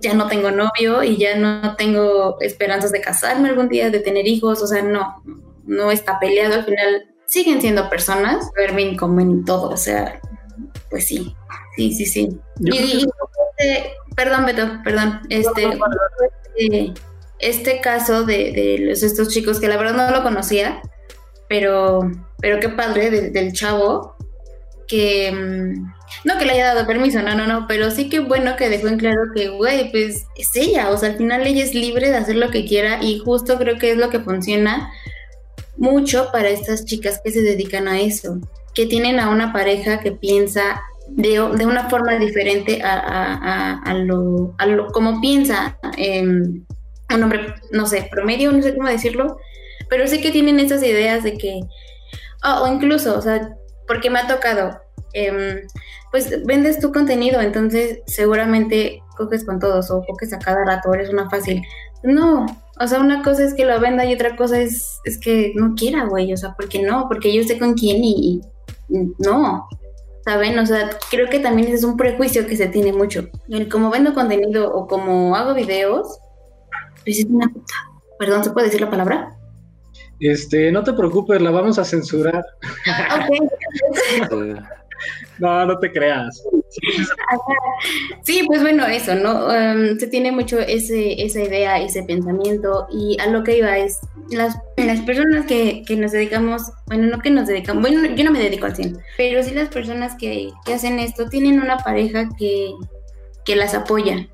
[0.00, 4.26] ya no tengo novio y ya no tengo esperanzas de casarme algún día, de tener
[4.26, 5.22] hijos, o sea, no,
[5.64, 10.20] no está peleado, al final siguen siendo personas, verme como en todo, o sea,
[10.90, 11.34] pues sí,
[11.76, 12.38] sí, sí, sí.
[12.60, 13.06] Y,
[13.58, 15.68] este, perdón, Beto, perdón, este,
[16.56, 16.92] este,
[17.38, 20.80] este caso de, de los, estos chicos que la verdad no lo conocía,
[21.48, 24.16] pero, pero qué padre del chavo
[24.86, 25.94] que mm,
[26.24, 28.88] no que le haya dado permiso, no, no, no, pero sí que bueno que dejó
[28.88, 32.16] en claro que, güey, pues es ella, o sea, al final ella es libre de
[32.16, 34.90] hacer lo que quiera y justo creo que es lo que funciona
[35.76, 38.38] mucho para estas chicas que se dedican a eso,
[38.74, 43.94] que tienen a una pareja que piensa de, de una forma diferente a, a, a,
[43.94, 46.64] lo, a lo como piensa em,
[47.12, 49.38] un hombre, no sé, promedio, no sé cómo decirlo,
[49.88, 51.60] pero sí que tienen esas ideas de que,
[52.42, 53.56] o incluso, o sea,
[53.86, 54.80] porque me ha tocado,
[55.12, 55.60] em,
[56.10, 61.10] pues vendes tu contenido, entonces seguramente coges con todos o coges a cada rato, eres
[61.10, 61.62] una fácil.
[62.02, 62.46] No,
[62.80, 65.74] o sea, una cosa es que lo venda y otra cosa es, es que no
[65.74, 67.06] quiera, güey, o sea, ¿por qué no?
[67.08, 68.40] Porque yo sé con quién y,
[69.18, 69.68] no,
[70.24, 70.58] ¿saben?
[70.58, 73.28] O sea, creo que también es un prejuicio que se tiene mucho.
[73.70, 76.18] Como vendo contenido o como hago videos,
[77.04, 77.74] pues es una puta.
[78.18, 79.36] Perdón, ¿se puede decir la palabra?
[80.20, 82.44] Este, no te preocupes, la vamos a censurar.
[85.38, 86.42] no, no te creas.
[88.22, 89.52] Sí, pues bueno, eso, ¿no?
[89.52, 93.98] Em, se tiene mucho ese, esa idea, ese pensamiento, y a lo que iba es,
[94.30, 98.30] las, las personas que, que, nos dedicamos, bueno, no que nos dedicamos, bueno, yo no
[98.30, 102.28] me dedico al 100, pero sí las personas que, que hacen esto tienen una pareja
[102.38, 102.72] que,
[103.44, 104.28] que las apoya.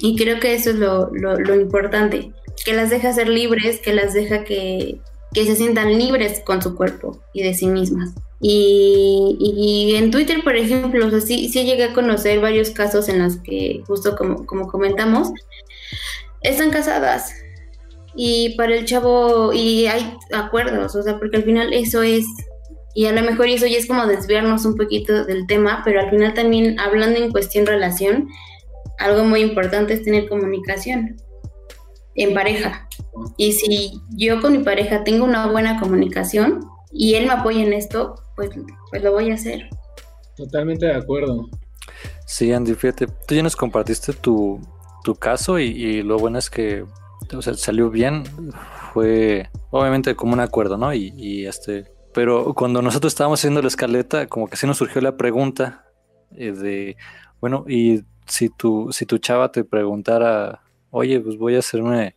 [0.00, 2.32] Y creo que eso es lo, lo, lo importante,
[2.64, 5.00] que las deja ser libres, que las deja que,
[5.32, 8.14] que se sientan libres con su cuerpo y de sí mismas.
[8.40, 13.36] Y, en Twitter, por ejemplo, o sea, sí, llegué a conocer varios casos en los
[13.38, 15.30] que, justo como, como comentamos,
[16.42, 17.32] están casadas.
[18.14, 22.24] Y para el chavo, y hay acuerdos, o sea, porque al final eso es,
[22.94, 26.10] y a lo mejor eso ya es como desviarnos un poquito del tema, pero al
[26.10, 28.28] final también hablando en cuestión relación,
[28.98, 31.16] algo muy importante es tener comunicación
[32.14, 32.88] en pareja.
[33.36, 36.60] Y si yo con mi pareja tengo una buena comunicación
[36.92, 38.50] y él me apoya en esto, pues,
[38.90, 39.68] pues lo voy a hacer.
[40.36, 41.48] Totalmente de acuerdo.
[42.26, 44.60] Sí, Andy, fíjate, tú ya nos compartiste tu,
[45.18, 46.84] caso y, lo bueno es que
[47.34, 48.24] o sea, salió bien,
[48.92, 50.92] fue obviamente como un acuerdo, ¿no?
[50.92, 55.16] Y, este, pero cuando nosotros estábamos haciendo la escaleta, como que sí nos surgió la
[55.16, 55.86] pregunta
[56.36, 56.96] eh, de,
[57.40, 60.60] bueno, y si tu, si tu chava te preguntara,
[60.90, 62.14] oye, pues voy a hacerme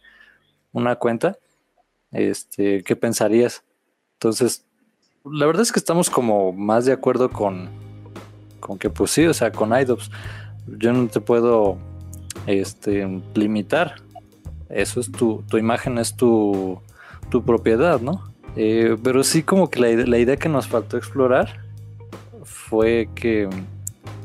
[0.72, 1.38] una cuenta,
[2.12, 3.64] este, ¿qué pensarías?
[4.14, 4.66] Entonces,
[5.24, 7.70] la verdad es que estamos como más de acuerdo con,
[8.60, 10.12] con que pues sí, o sea, con IDOPS,
[10.78, 11.78] yo no te puedo
[12.46, 13.96] este, limitar.
[14.70, 16.80] Eso es tu, tu imagen, es tu,
[17.30, 18.32] tu propiedad, ¿no?
[18.56, 21.62] Eh, pero sí como que la, la, idea que nos faltó explorar
[22.44, 23.50] fue que,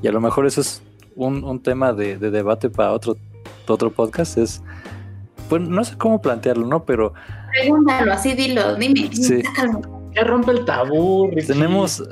[0.03, 0.83] y a lo mejor eso es
[1.17, 3.17] un, un tema de, de, debate para otro,
[3.67, 4.63] otro podcast, es,
[5.49, 6.85] pues no sé cómo plantearlo, ¿no?
[6.85, 7.15] Pero...
[7.53, 9.43] Pregúntalo, así dilo, dime, sí.
[10.15, 11.31] Ya rompe el tabú.
[11.47, 12.03] Tenemos,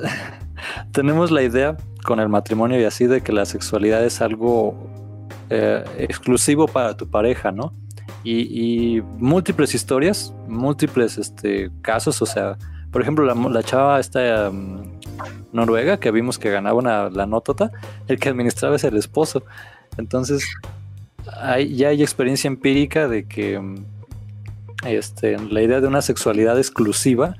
[0.91, 4.75] tenemos la idea con el matrimonio y así de que la sexualidad es algo
[5.49, 7.73] eh, exclusivo para tu pareja, ¿no?
[8.23, 12.57] Y, múltiples historias, múltiples este, casos, o sea,
[12.91, 14.94] por ejemplo, la, chava esta um,
[15.51, 17.71] noruega que vimos que ganaba una, la notota,
[18.07, 19.43] el que administraba es el esposo.
[19.97, 20.45] Entonces,
[21.41, 23.77] hay, ya hay experiencia empírica de que um,
[24.85, 27.35] este, la idea de una sexualidad exclusiva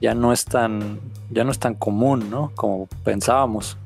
[0.00, 1.00] ya no es tan,
[1.30, 2.52] ya no es tan común, ¿no?
[2.54, 3.76] Como pensábamos.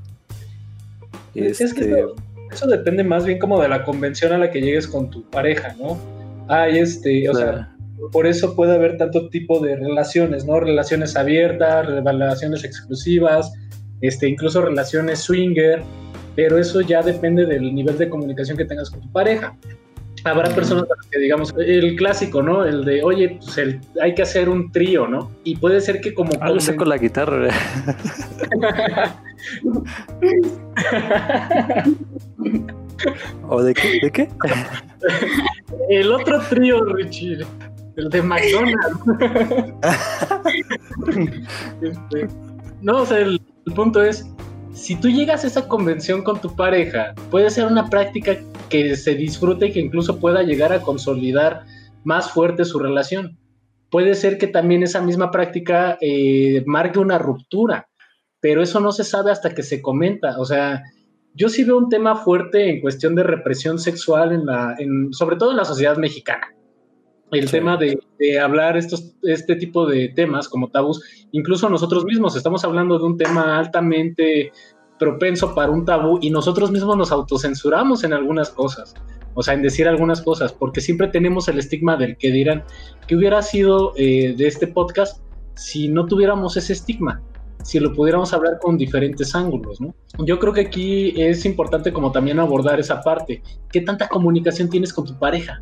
[1.34, 2.04] Es que este,
[2.50, 5.74] eso, depende más bien como de la convención a la que llegues con tu pareja,
[5.78, 5.98] ¿no?
[6.48, 7.69] Ay, este, o sea,
[8.12, 10.60] por eso puede haber tanto tipo de relaciones, ¿no?
[10.60, 13.52] Relaciones abiertas, relaciones exclusivas,
[14.00, 15.82] este, incluso relaciones swinger,
[16.36, 19.56] pero eso ya depende del nivel de comunicación que tengas con tu pareja
[20.24, 22.64] habrá personas que digamos el clásico, ¿no?
[22.64, 23.58] El de, oye, pues
[24.00, 25.30] hay que hacer un trío, ¿no?
[25.44, 26.30] Y puede ser que como...
[26.40, 27.48] Algo con la guitarra.
[33.48, 34.00] ¿O de qué?
[34.02, 34.28] ¿De qué?
[35.88, 37.38] el otro trío, Richie.
[38.00, 38.98] El de McDonald's.
[41.82, 42.28] Este,
[42.80, 43.40] no, o sea, el
[43.74, 44.26] punto es,
[44.72, 48.36] si tú llegas a esa convención con tu pareja, puede ser una práctica
[48.68, 51.64] que se disfrute y que incluso pueda llegar a consolidar
[52.04, 53.38] más fuerte su relación.
[53.90, 57.88] Puede ser que también esa misma práctica eh, marque una ruptura,
[58.40, 60.38] pero eso no se sabe hasta que se comenta.
[60.38, 60.82] O sea,
[61.34, 65.36] yo sí veo un tema fuerte en cuestión de represión sexual, en la, en, sobre
[65.36, 66.46] todo en la sociedad mexicana.
[67.32, 67.98] El tema de,
[68.40, 71.02] hablar estos, este tipo de temas como tabús,
[71.32, 74.52] incluso nosotros mismos estamos hablando de un tema altamente
[74.98, 78.94] propenso para un tabú y nosotros mismos nos autocensuramos en algunas cosas,
[79.34, 82.64] o sea, en decir algunas cosas, porque siempre tenemos el estigma del que dirán
[83.06, 85.22] que hubiera sido eh, de este podcast
[85.54, 87.22] si no tuviéramos ese estigma
[87.62, 89.94] si lo pudiéramos hablar con diferentes ángulos, ¿no?
[90.24, 93.42] Yo creo que aquí es importante como también abordar esa parte.
[93.70, 95.60] ¿Qué tanta comunicación tienes con tu pareja?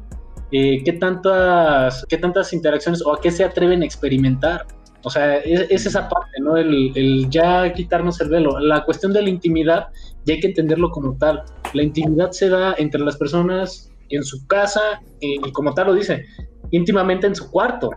[0.50, 4.66] Eh, ¿qué, tantas, ¿Qué tantas interacciones o a qué se atreven a experimentar?
[5.04, 6.56] O sea, es, esa parte, ¿no?
[6.56, 8.58] El, ya quitarnos el velo.
[8.58, 9.88] La cuestión de la intimidad,
[10.24, 11.42] ya hay que entenderlo como tal.
[11.72, 15.94] La intimidad se da entre las personas en su casa eh, y como tal lo
[15.94, 16.24] dice,
[16.70, 17.90] íntimamente en su cuarto.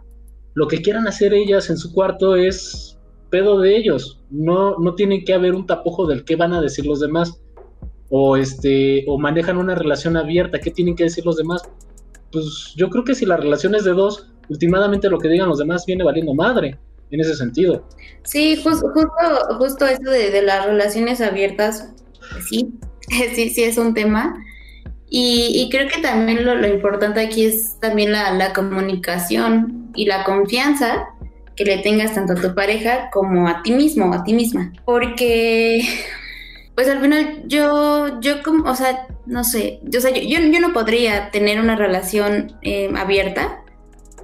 [0.53, 2.99] Lo que quieran hacer ellas en su cuarto es
[3.29, 4.21] pedo de ellos.
[4.29, 7.41] No, no tiene que haber un tapujo del qué van a decir los demás.
[8.09, 11.61] O este, o manejan una relación abierta, ¿qué tienen que decir los demás?
[12.31, 15.59] Pues yo creo que si la relación es de dos, últimamente lo que digan los
[15.59, 16.77] demás viene valiendo madre
[17.11, 17.85] en ese sentido.
[18.23, 18.91] Sí, justo,
[19.57, 21.89] justo eso de, las relaciones abiertas,
[22.47, 22.69] sí,
[23.35, 24.33] sí, sí es un tema.
[25.13, 31.09] Y, creo que también lo, importante aquí es también la, la, comunicación y la confianza
[31.57, 34.71] que le tengas tanto a tu pareja como a ti mismo, a ti misma.
[34.85, 35.81] Porque,
[36.75, 40.59] pues al final yo, yo como, o sea, no sé, yo, o sea, yo, yo,
[40.59, 43.63] no podría tener una relación eh, abierta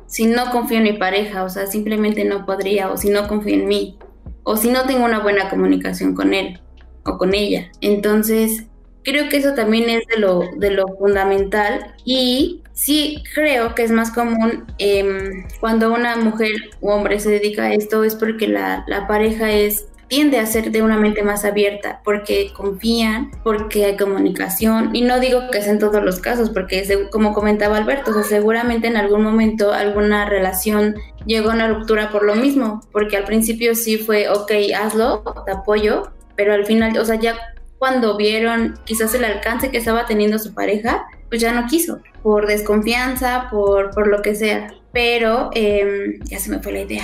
[0.07, 3.55] si no confío en mi pareja, o sea, simplemente no podría, o si no confío
[3.55, 3.99] en mí,
[4.43, 6.59] o si no tengo una buena comunicación con él
[7.03, 7.69] o con ella.
[7.81, 8.63] Entonces,
[9.03, 13.91] creo que eso también es de lo, de lo fundamental y sí creo que es
[13.91, 16.51] más común em, cuando una mujer
[16.81, 20.81] u hombre se dedica a esto es porque la, pareja es tiende a ser de
[20.81, 25.79] una mente más abierta porque confían, porque hay comunicación y no digo que sea en
[25.79, 31.53] todos los casos porque como comentaba Alberto, seguramente en algún momento alguna relación llegó a
[31.53, 36.53] una ruptura por lo mismo, porque al principio sí fue, ok, hazlo, te apoyo, pero
[36.53, 37.35] al final, o sea, ya
[37.77, 42.47] cuando vieron quizás el alcance que estaba teniendo su pareja, pues ya no quiso, por
[42.47, 44.73] desconfianza, por, por lo que sea.
[44.93, 47.03] Pero em, ya se me fue la idea.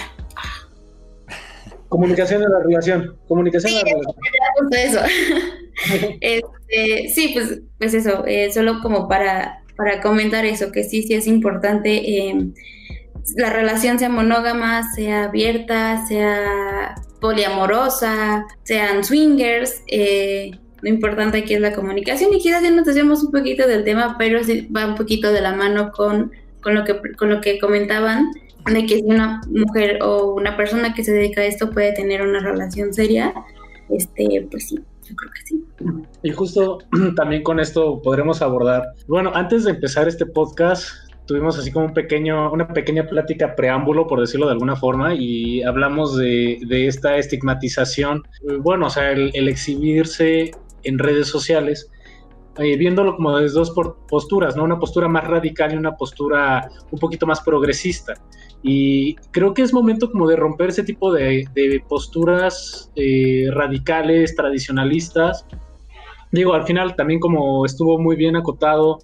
[1.93, 3.15] Comunicación de la relación.
[3.27, 5.05] Comunicación de la relación.
[5.05, 6.17] Eso.
[6.21, 11.13] este, sí, pues, pues eso, eh, solo como para, para comentar eso, que sí, sí
[11.13, 12.51] es importante em,
[13.35, 20.49] la relación sea monógama, sea abierta, sea poliamorosa, sean swingers, eh,
[20.81, 24.15] lo importante aquí es la comunicación y quizás ya nos hacemos un poquito del tema,
[24.17, 27.59] pero sí va un poquito de la mano con, con, lo, que, con lo que
[27.59, 28.31] comentaban,
[28.71, 32.21] de que si una mujer o una persona que se dedica a esto puede tener
[32.21, 33.33] una relación seria,
[33.89, 35.63] este, pues sí, yo creo que sí.
[36.23, 36.79] Y justo
[37.15, 40.89] también con esto podremos abordar, bueno, antes de empezar este podcast,
[41.25, 45.63] tuvimos así como un pequeño, una pequeña plática preámbulo, por decirlo de alguna forma, y
[45.63, 48.23] hablamos de, de esta estigmatización,
[48.59, 50.51] bueno, o sea, el, el exhibirse
[50.83, 51.89] en redes sociales,
[52.59, 53.73] eh, viéndolo como desde dos
[54.07, 54.63] posturas, ¿no?
[54.63, 58.13] Una postura más radical y una postura un poquito más progresista.
[58.63, 61.45] Y creo que es momento como de romper ese tipo de,
[61.87, 65.45] posturas eh, radicales, tradicionalistas.
[66.31, 68.99] Digo, al final también como estuvo muy bien acotado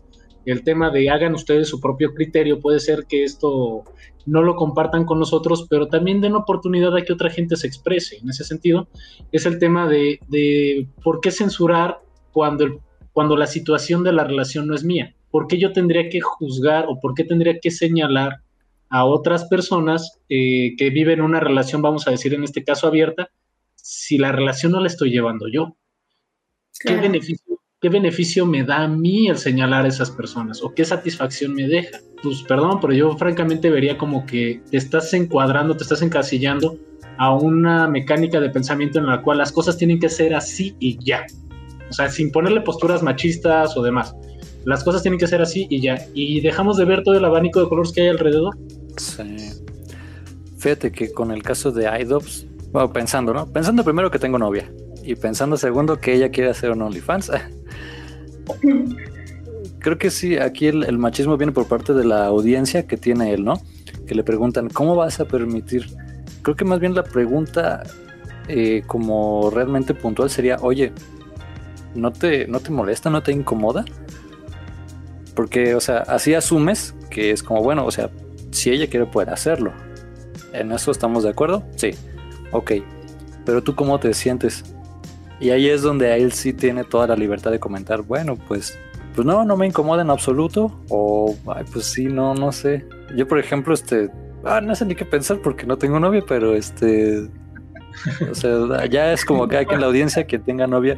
[0.45, 3.83] el tema de hagan ustedes su propio criterio, puede ser que esto
[4.25, 8.17] no lo compartan con nosotros, pero también den oportunidad a que otra gente se exprese.
[8.17, 8.87] En ese sentido,
[9.31, 11.99] es el tema de, de por qué censurar
[12.31, 12.79] cuando, el,
[13.11, 15.15] cuando la situación de la relación no es mía.
[15.31, 18.41] ¿Por qué yo tendría que juzgar o por qué tendría que señalar
[18.89, 23.29] a otras personas eh, que viven una relación, vamos a decir en este caso abierta,
[23.75, 25.75] si la relación no la estoy llevando yo?
[26.79, 30.61] ¿Qué beneficio ¿qué beneficio me da a mí el señalar a esas personas?
[30.61, 31.99] ¿O qué satisfacción me deja?
[32.21, 36.77] Pues perdón, pero yo francamente vería como que te estás encuadrando, te estás encasillando
[37.17, 40.97] a una mecánica de pensamiento en la cual las cosas tienen que ser así y
[41.03, 41.25] ya.
[41.89, 44.13] O sea, sin ponerle posturas machistas o demás.
[44.65, 46.05] Las cosas tienen que ser así y ya.
[46.13, 48.57] Y dejamos de ver todo el abanico de colores que hay alrededor.
[48.99, 49.63] Sí.
[50.57, 53.47] Fíjate que con el caso de IDOPS, bueno, pensando, ¿no?
[53.47, 54.69] Pensando primero que tengo novia
[55.03, 57.31] y pensando segundo que ella quiere hacer un OnlyFans,
[59.79, 63.45] Creo que sí, aquí el, machismo viene por parte de la audiencia que tiene él,
[63.45, 63.53] ¿no?
[64.05, 65.87] Que le preguntan, ¿cómo vas a permitir?
[66.41, 67.83] Creo que más bien la pregunta
[68.49, 70.91] eh, como realmente puntual sería, oye,
[71.95, 73.85] ¿no te, ¿no te molesta, no te incomoda?
[75.33, 78.09] Porque, o sea, así asumes que es como, bueno, o sea,
[78.51, 79.73] si ella quiere puede hacerlo.
[80.53, 81.63] ¿En eso estamos de acuerdo?
[81.75, 81.91] Sí.
[82.51, 82.73] Ok.
[83.45, 84.63] Pero tú cómo te sientes?
[85.39, 88.77] Y ahí es donde él sí tiene toda la libertad de comentar, bueno, pues,
[89.15, 90.79] pues no, no me incomoda en absoluto.
[90.89, 91.35] O,
[91.71, 92.85] pues sí, no, no sé.
[93.15, 94.09] Yo, por ejemplo, este,
[94.43, 97.29] ah, no sé ni qué pensar porque no tengo novia, pero este,
[98.29, 100.97] o sea, ya es como que aquí en la audiencia que tenga novia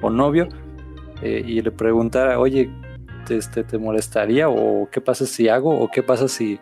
[0.00, 0.48] o novio
[1.22, 2.70] eh, y le preguntara, oye,
[3.28, 4.48] este, ¿te molestaría?
[4.48, 5.78] ¿O qué pasa si hago?
[5.78, 6.58] ¿O qué pasa si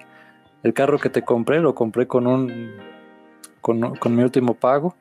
[0.62, 2.73] el carro que te compré lo compré con un
[3.61, 4.95] con, con mi último pago?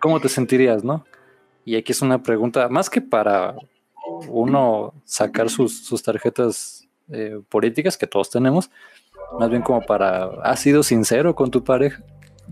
[0.00, 1.04] ¿Cómo te sentirías, no?
[1.64, 3.54] Y aquí es una pregunta, más que para
[4.28, 8.70] uno sacar sus, sus tarjetas eh, políticas que todos tenemos,
[9.38, 12.02] más bien como para, ¿has sido sincero con tu pareja?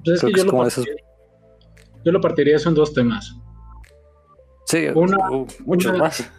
[0.04, 0.94] Pues es que yo, lo partiría,
[2.04, 3.36] yo, lo partiría, eso en dos temas.
[4.66, 6.30] Sí, una, uh, muchos más.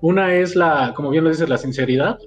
[0.00, 2.18] Una es la, como bien lo dices, la sinceridad.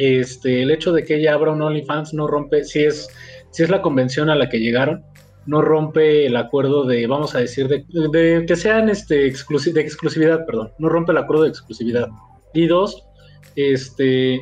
[0.00, 3.06] Este, el hecho de que ella abra un OnlyFans no rompe, si es,
[3.50, 5.04] si es la convención a la que llegaron,
[5.44, 10.72] no rompe el acuerdo de, vamos a decir, de, que sean este, de exclusividad, perdón,
[10.78, 12.08] no rompe el acuerdo de exclusividad.
[12.54, 13.04] Y dos,
[13.56, 14.40] este,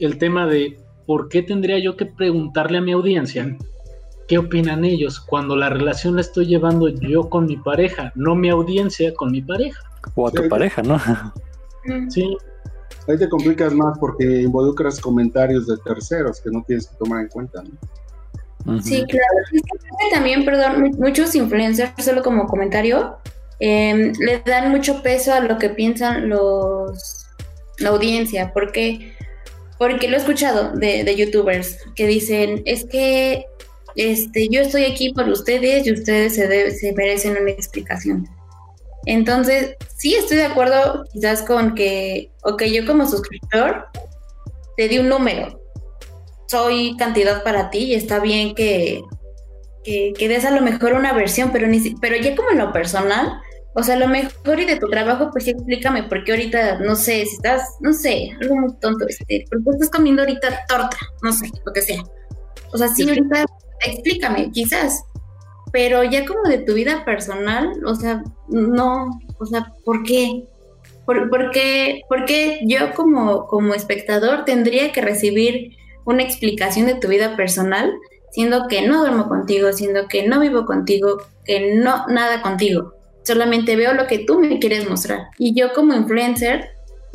[0.00, 3.56] el tema de por qué tendría yo que preguntarle a mi audiencia
[4.28, 8.50] qué opinan ellos cuando la relación la estoy llevando yo con mi pareja, no mi
[8.50, 9.80] audiencia con mi pareja.
[10.14, 11.00] O a tu pareja, ¿no?
[12.10, 12.36] Sí.
[13.08, 17.28] Ahí te complicas más porque involucras comentarios de terceros que no tienes que tomar en
[17.28, 18.80] cuenta, ¿no?
[18.82, 19.62] Sí, claro.
[20.12, 23.16] También, perdón, muchos influencers, solo como comentario,
[23.58, 27.26] em, le dan mucho peso a lo que piensan los
[27.78, 29.14] la audiencia, porque
[29.78, 33.46] porque lo he escuchado de, youtubers que dicen es que
[33.96, 38.28] este yo estoy aquí por ustedes y ustedes se, se merecen una explicación.
[39.06, 43.86] Entonces, sí estoy de acuerdo quizás con que, ok, yo como suscriptor
[44.76, 45.60] te di un número,
[46.48, 49.02] soy cantidad para ti y está bien que,
[49.84, 53.40] que, des a lo mejor una versión, pero, ni, pero ya como en lo personal,
[53.74, 57.24] o sea, lo mejor y de tu trabajo, pues sí, explícame, porque ahorita, no sé,
[57.24, 61.50] si estás, no sé, algo muy tonto, este, porque estás comiendo ahorita torta, no sé,
[61.64, 62.02] lo que sea.
[62.72, 63.44] O sea, sí, ahorita
[63.86, 65.02] explícame, quizás,
[65.72, 70.44] pero ya como de tu vida personal, o sea, no, o sea, ¿por qué?
[71.06, 76.94] ¿Por, por qué, por qué yo como, como espectador tendría que recibir una explicación de
[76.94, 77.92] tu vida personal,
[78.32, 82.94] siendo que no duermo contigo, siendo que no vivo contigo, que no nada contigo.
[83.22, 85.28] Solamente veo lo que tú me quieres mostrar.
[85.38, 86.70] Y yo como influencer,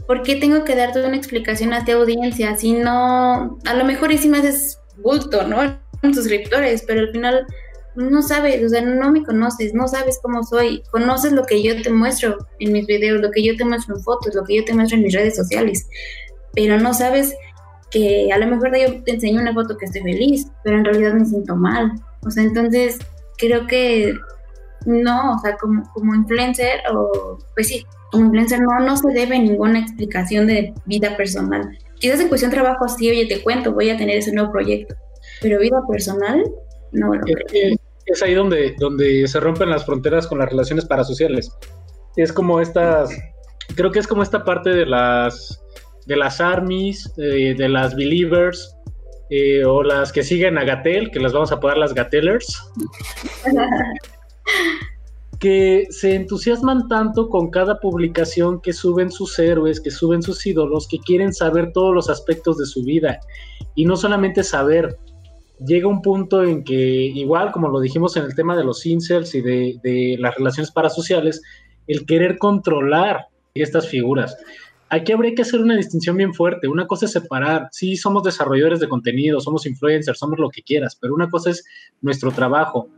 [0.08, 2.58] ¿por qué tengo que darte una explicación a tu audiencia?
[2.58, 5.78] Si no, a lo mejor y si me haces bulto, ¿no?
[6.14, 7.48] Suscriptores, pero al final
[7.96, 11.82] no sabes, o sea, no me conoces, no sabes cómo soy, conoces lo que yo
[11.82, 14.66] te muestro en mis videos, lo que yo te muestro en fotos, lo que yo
[14.66, 15.88] te muestro en mis redes sociales,
[16.54, 17.34] pero no sabes
[17.92, 21.14] que a lo mejor yo te enseño una foto que estoy feliz, pero en realidad
[21.14, 21.94] me siento mal.
[22.26, 23.00] O sea, entonces
[23.38, 24.14] creo que
[24.86, 29.40] no, o sea, como, como influencer, o pues sí, como influencer no, no se debe
[29.40, 31.78] ninguna explicación de vida personal.
[32.00, 34.96] Quizás en cuestión de trabajo sí, oye, te cuento, voy a tener ese nuevo proyecto,
[35.42, 36.44] pero vida personal,
[36.92, 41.52] no lo es, es ahí donde, donde se rompen las fronteras con las relaciones parasociales.
[42.16, 43.10] Es como estas,
[43.76, 45.62] creo que es como esta parte de las
[46.06, 48.76] de las armies, eh, de las believers,
[49.30, 52.62] eh, o las que siguen a Gatel, que las vamos a poner las Gatelers,
[55.40, 60.88] que se entusiasman tanto con cada publicación que suben sus héroes, que suben sus ídolos,
[60.88, 63.20] que quieren saber todos los aspectos de su vida.
[63.74, 64.98] Y no solamente saber,
[65.60, 69.36] llega un punto en que, igual como lo dijimos en el tema de los incels
[69.36, 71.42] y de, de las relaciones parasociales,
[71.88, 74.36] el querer controlar estas figuras
[74.90, 76.68] aquí habría que hacer una distinción bien fuerte.
[76.68, 80.98] Una cosa es separar, sí, somos desarrolladores de contenido, somos influencers, somos lo que quieras,
[81.00, 81.66] pero una cosa es
[82.02, 82.90] nuestro trabajo.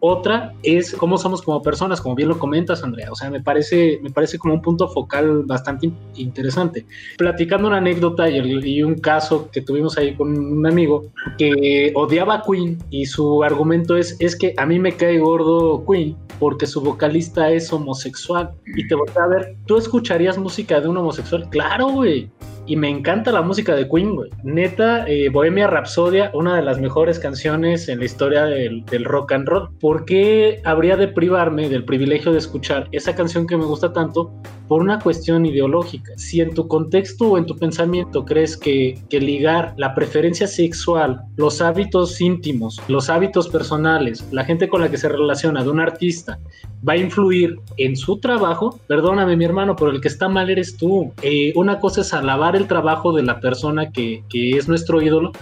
[0.00, 3.12] Otra es cómo somos como personas, como bien lo comentas, Andrea.
[3.12, 6.86] O sea, me parece, me parece como un punto focal bastante interesante.
[7.18, 11.04] Platicando una anécdota y, y, un caso que tuvimos ahí con un amigo
[11.36, 15.84] que odiaba a Queen y su argumento es, es que a mí me cae gordo
[15.86, 18.50] Queen porque su vocalista es homosexual.
[18.74, 21.46] Y te voy a ver, ¿tú escucharías música de un homosexual?
[21.50, 22.30] Claro, güey
[22.66, 24.30] y me encanta la música de Queen, güey.
[24.42, 29.48] Neta, eh, Bohemia Rhapsodia, una de las mejores canciones en la historia del, rock and
[29.48, 29.70] roll.
[29.80, 34.32] ¿Por qué habría de privarme del privilegio de escuchar esa canción que me gusta tanto
[34.68, 36.12] por una cuestión ideológica?
[36.16, 41.22] Si en tu contexto o en tu pensamiento crees que, que ligar la preferencia sexual,
[41.36, 45.80] los hábitos íntimos, los hábitos personales, la gente con la que se relaciona de un
[45.80, 46.38] artista,
[46.86, 50.76] va a influir en su trabajo, perdóname mi hermano, pero el que está mal eres
[50.76, 51.12] tú.
[51.22, 55.32] Eh, una cosa es alabar el trabajo de la persona que, que es nuestro ídolo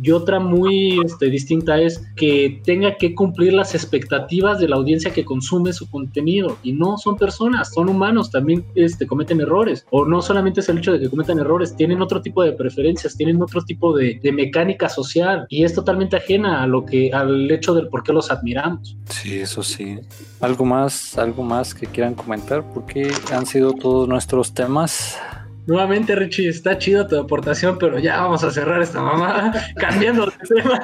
[0.00, 5.12] y otra muy este, distinta es que tenga que cumplir las expectativas de la audiencia
[5.12, 6.58] que consume su contenido.
[6.62, 9.86] Y no son personas, son humanos, también este, cometen errores.
[9.90, 13.16] O no solamente es el hecho de que cometan errores, tienen otro tipo de preferencias,
[13.16, 17.50] tienen otro tipo de, de mecánica social y es totalmente ajena a lo que, al
[17.50, 18.96] hecho del por qué los admiramos.
[19.08, 19.98] Sí, eso sí.
[20.40, 22.62] ¿Algo más, algo más que quieran comentar?
[22.74, 25.18] Porque han sido todos nuestros temas.
[25.66, 30.32] Nuevamente, Richie, está chido tu aportación, pero ya vamos a cerrar esta mamá cambiando de
[30.54, 30.80] tema.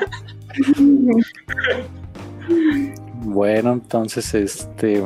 [3.20, 5.00] Bueno, entonces, este,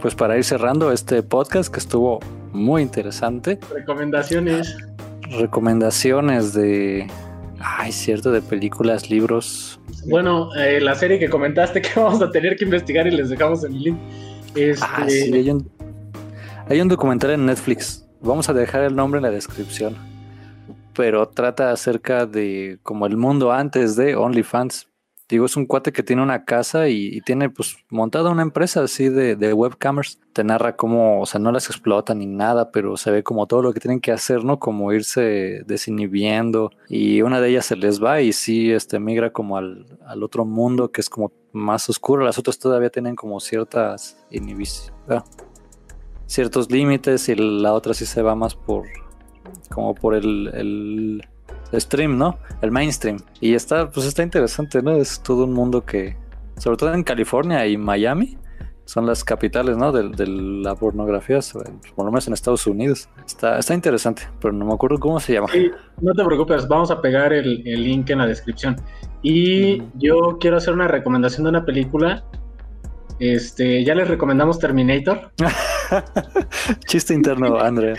[0.00, 2.20] pues para ir cerrando este podcast que estuvo
[2.52, 3.58] muy interesante.
[3.70, 4.74] Recomendaciones.
[5.38, 7.06] Recomendaciones de,
[7.60, 9.78] ay, cierto, de películas, libros.
[10.06, 13.62] Bueno, eh, la serie que comentaste que vamos a tener que investigar y les dejamos
[13.62, 13.98] el link.
[14.54, 14.86] Este...
[14.88, 15.70] Ah, sí, hay un,
[16.70, 19.96] hay un documental en Netflix Vamos a dejar el nombre en la descripción.
[20.94, 24.88] Pero trata acerca de como el mundo antes de OnlyFans.
[25.28, 29.10] Digo, es un cuate que tiene una casa y, tiene pues montada una empresa así
[29.10, 30.18] de, de, webcamers.
[30.32, 33.60] Te narra cómo, o sea, no las explotan ni nada, pero se ve como todo
[33.62, 34.58] lo que tienen que hacer, ¿no?
[34.58, 36.70] Como irse desinhibiendo.
[36.88, 40.46] Y una de ellas se les va y sí, este, migra como al, al otro
[40.46, 42.24] mundo que es como más oscuro.
[42.24, 44.92] Las otras todavía tienen como ciertas inhibiciones
[46.28, 48.84] ciertos límites y la otra sí se va más por
[49.70, 50.48] como por el,
[51.72, 52.38] el, stream, ¿no?
[52.62, 53.18] El mainstream.
[53.40, 54.92] Y está, pues está interesante, ¿no?
[54.92, 56.16] Es todo un mundo que,
[56.56, 58.38] sobre todo en California y Miami,
[58.84, 59.92] son las capitales, ¿no?
[59.92, 61.40] De, la pornografía,
[61.94, 63.08] por lo menos en Estados Unidos.
[63.26, 65.48] Está, está interesante, pero no me acuerdo cómo se llama.
[66.00, 68.76] no te preocupes, vamos a pegar el, el link en la descripción.
[69.22, 72.24] Y yo quiero hacer una recomendación de una película
[73.18, 75.30] este, ya les recomendamos Terminator.
[76.86, 77.96] Chiste interno, Andrea.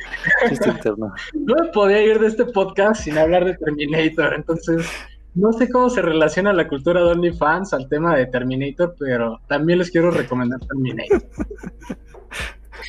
[0.48, 1.14] Chiste interno.
[1.34, 4.88] No me podía ir de este podcast sin hablar de Terminator, entonces
[5.36, 9.80] no sé cómo se relaciona la cultura de OnlyFans al tema de Terminator, pero también
[9.80, 11.22] les quiero recomendar Terminator.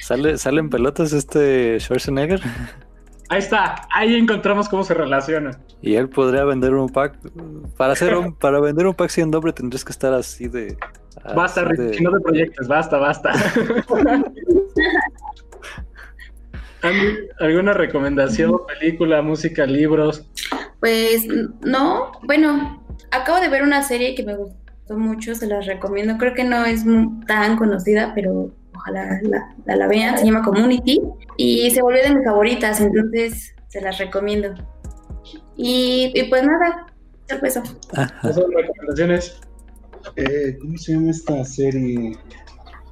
[0.03, 2.41] ¿Sale, ¿Sale en pelotas este Schwarzenegger?
[3.29, 5.61] Ahí está, ahí encontramos cómo se relaciona.
[5.83, 7.17] Y él podría vender un pack.
[7.77, 10.77] Para hacer un, para vender un pack sin doble tendrías que estar así de.
[11.35, 13.33] Basta, si no te proyectes, basta, basta.
[17.39, 18.53] ¿Alguna recomendación?
[18.67, 20.27] ¿Película, música, libros?
[20.81, 21.27] Pues
[21.63, 26.17] no, bueno, acabo de ver una serie que me gustó mucho, se las recomiendo.
[26.19, 26.85] Creo que no es
[27.27, 31.03] tan conocida, pero ojalá la, la, vean, se llama Community
[31.37, 34.55] y se volvió de mis favoritas, entonces se las recomiendo.
[35.57, 36.87] Y, pues nada,
[37.29, 37.63] eso.
[38.33, 39.41] son recomendaciones?
[40.17, 42.17] Eh, ¿Cómo se llama esta serie?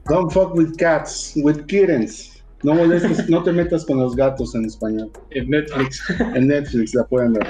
[0.08, 2.42] Don't fuck with cats, with kittens.
[2.62, 5.10] No molestes, no te metas con los gatos en español.
[5.30, 6.02] En Netflix.
[6.34, 7.46] En Netflix la pueden ver.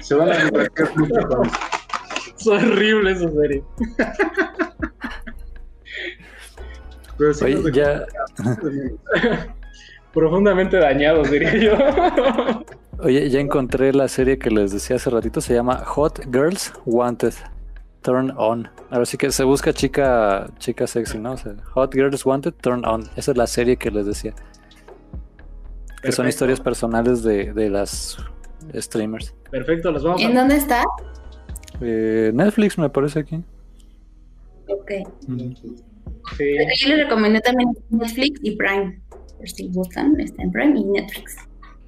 [0.00, 1.50] Se van a divertir mucho con
[2.38, 3.62] Es horrible esa serie.
[7.42, 8.06] Oye, ya...
[10.12, 11.72] Profundamente dañados, diría yo.
[13.00, 17.34] Oye, ya encontré la serie que les decía hace ratito, se llama Hot Girls Wanted.
[18.04, 18.68] Turn On.
[18.90, 21.36] Ahora sí que se busca chica, chica sexy, ¿no?
[21.72, 23.02] Hot Girls Wanted, Turn On.
[23.16, 24.34] Esa es la serie que les decía.
[26.02, 28.18] Que son historias personales de, de, las
[28.74, 29.34] streamers.
[29.50, 30.84] Perfecto, los vamos ¿En dónde está?
[31.80, 33.42] Eh, Netflix me parece aquí.
[34.68, 34.90] Ok.
[35.26, 39.00] Yo les recomiendo también Netflix y Prime.
[39.38, 41.36] Por si gustan, está en Prime y Netflix.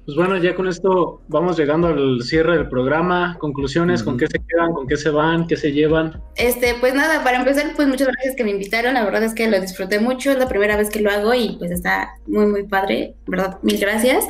[0.07, 3.35] Pues bueno, ya con esto vamos llegando al cierre del programa.
[3.39, 4.71] Conclusiones, ¿con qué se quedan?
[4.71, 5.45] ¿Con qué se van?
[5.47, 6.23] ¿Qué se llevan?
[6.37, 8.93] Este, pues nada, para empezar, pues muchas gracias que me invitaron.
[8.93, 10.31] La verdad es que lo disfruté mucho.
[10.31, 13.15] Es la primera vez que lo hago y pues está muy, muy padre.
[13.25, 13.59] ¿Verdad?
[13.63, 14.23] Mil gracias.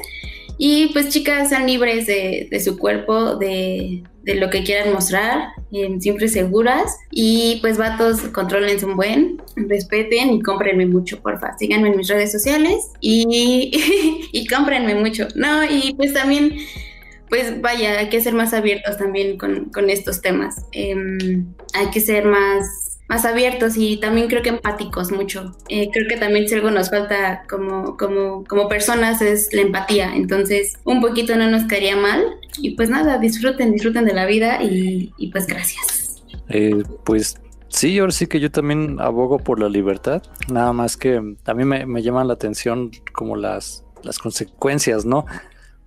[0.57, 5.49] Y pues chicas, sean libres de, de su cuerpo, de, de, lo que quieran mostrar,
[5.99, 6.97] siempre seguras.
[7.11, 11.57] Y pues vatos, controlen un buen, respeten y cómprenme mucho, porfa.
[11.57, 13.71] Síganme en mis redes sociales y,
[14.31, 15.27] y cómprenme mucho.
[15.35, 16.57] No, y pues también,
[17.29, 20.65] pues vaya, hay que ser más abiertos también con, con estos temas.
[20.71, 20.95] Eh,
[21.73, 25.55] hay que ser más más abiertos y también creo que empáticos mucho.
[25.69, 30.15] Eh, creo que también si algo nos falta como, como, como personas es la empatía,
[30.15, 32.23] entonces un poquito no nos caería mal
[32.59, 36.23] y pues nada, disfruten, disfruten de la vida y, pues gracias.
[36.49, 37.39] Eh, pues
[37.69, 40.21] sí, ahora sí que yo también abogo por la libertad,
[40.51, 45.25] nada más que también me, me llaman la atención como las, las consecuencias, ¿no?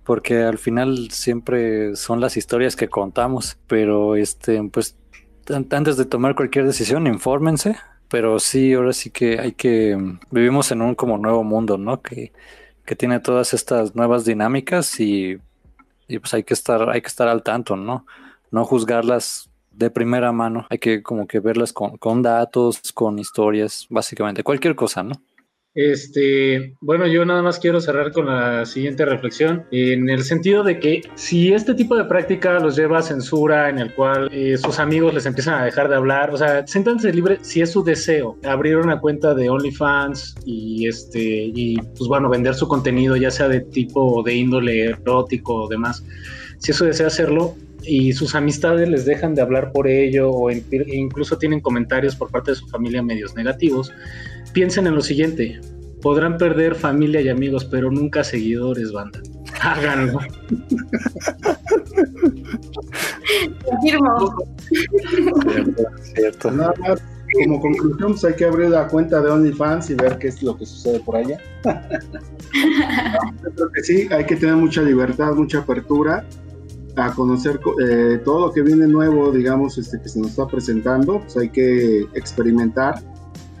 [0.03, 4.95] Porque al final siempre son las historias que contamos, pero este, pues
[5.53, 7.75] antes de tomar cualquier decisión, infórmense.
[8.07, 9.97] Pero sí, ahora sí que hay que.
[10.31, 12.01] Vivimos en un como nuevo mundo, ¿no?
[12.01, 12.33] Que,
[12.85, 15.39] que tiene todas estas nuevas dinámicas y
[16.11, 18.05] y pues hay que estar, hay que estar al tanto, ¿no?
[18.51, 23.87] No juzgarlas de primera mano, hay que como que verlas con, con datos, con historias,
[23.89, 25.13] básicamente, cualquier cosa, ¿no?
[25.73, 30.79] Este, bueno, yo nada más quiero cerrar con la siguiente reflexión, en el sentido de
[30.79, 34.79] que si este tipo de práctica los lleva a censura, en el cual eh, sus
[34.79, 38.37] amigos les empiezan a dejar de hablar, o sea, siéntanse libre si es su deseo
[38.43, 43.47] abrir una cuenta de OnlyFans y este, y pues bueno, vender su contenido, ya sea
[43.47, 46.03] de tipo de índole erótico o demás,
[46.57, 51.37] si eso desea hacerlo, y sus amistades les dejan de hablar por ello o incluso
[51.37, 53.91] tienen comentarios por parte de su familia medios negativos,
[54.53, 55.59] piensen en lo siguiente,
[56.01, 59.19] podrán perder familia y amigos, pero nunca seguidores, banda.
[59.61, 60.19] Háganlo.
[63.65, 64.35] Confirmo.
[66.13, 67.01] Cierto, Nada más,
[67.43, 70.57] como conclusión, pues hay que abrir la cuenta de OnlyFans y ver qué es lo
[70.57, 71.37] que sucede por allá.
[73.55, 76.25] creo que sí, hay que tener mucha libertad, mucha apertura
[76.97, 81.21] a conocer eh, todo lo que viene nuevo, digamos, este, que se nos está presentando,
[81.21, 82.95] pues hay que experimentar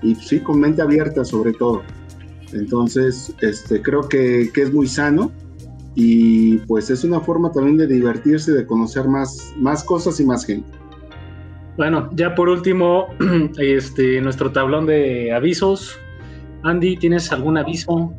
[0.01, 1.83] y sí, con mente abierta sobre todo.
[2.53, 5.31] Entonces, este, creo que, que, es muy sano
[5.95, 10.45] y pues es una forma también de divertirse, de conocer más, más cosas y más
[10.45, 10.69] gente.
[11.77, 13.07] Bueno, ya por último,
[13.57, 15.97] este, nuestro tablón de avisos.
[16.63, 18.13] Andy, ¿tienes algún aviso?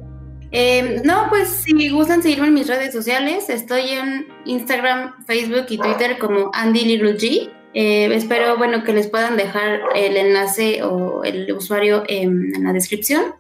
[0.51, 5.79] Eh, no, pues si gustan seguirme en mis redes sociales, estoy en Instagram, Facebook y
[5.79, 7.51] Twitter como Andy Little G.
[7.75, 13.35] Eh, espero, bueno, que les puedan dejar el enlace o el usuario en, la descripción.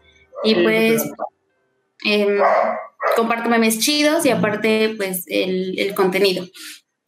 [0.44, 1.02] Y pues
[2.04, 2.38] eh,
[3.14, 6.46] comparto memes chidos y aparte, pues, el, el, contenido.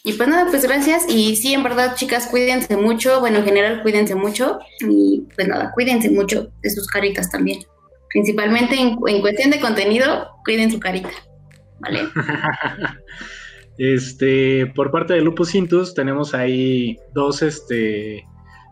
[0.05, 1.07] Y pues nada, pues gracias.
[1.09, 3.21] Y sí, en verdad, chicas, cuídense mucho.
[3.21, 4.59] Bueno, en general, cuídense mucho.
[4.81, 7.61] Y pues nada, cuídense mucho de sus caritas también
[8.15, 11.11] principalmente en, cuestión de contenido, cuiden su carita,
[11.81, 12.03] ¿vale?
[13.79, 18.25] este, por parte de Lupus Intus tenemos ahí dos este,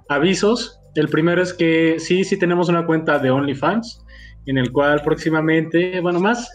[0.08, 0.78] avisos.
[0.94, 4.04] El primero es que sí, sí tenemos una cuenta de OnlyFans,
[4.46, 6.50] en el cual próximamente, bueno, más,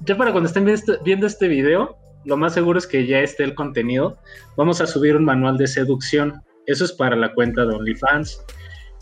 [0.00, 0.66] ya para cuando estén
[1.04, 4.18] viendo este video, lo más seguro es que ya esté el contenido.
[4.56, 6.42] Vamos a subir un manual de seducción.
[6.66, 8.44] Eso es para la cuenta de OnlyFans.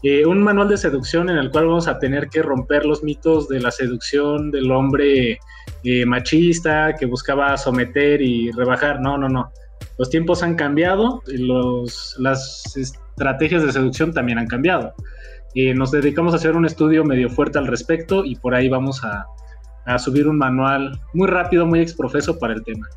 [0.06, 3.48] Eh, un manual de seducción en el cual vamos a tener que romper los mitos
[3.48, 5.38] de la seducción del hombre
[5.82, 9.00] eh, machista que buscaba someter y rebajar.
[9.00, 9.50] No, no, no.
[9.96, 14.92] Los tiempos han cambiado, y los, las estrategias de seducción también han cambiado.
[15.54, 19.02] Eh, nos dedicamos a hacer un estudio medio fuerte al respecto y por ahí vamos
[19.04, 19.24] a,
[19.86, 22.88] a subir un manual muy rápido, muy exprofeso para el tema.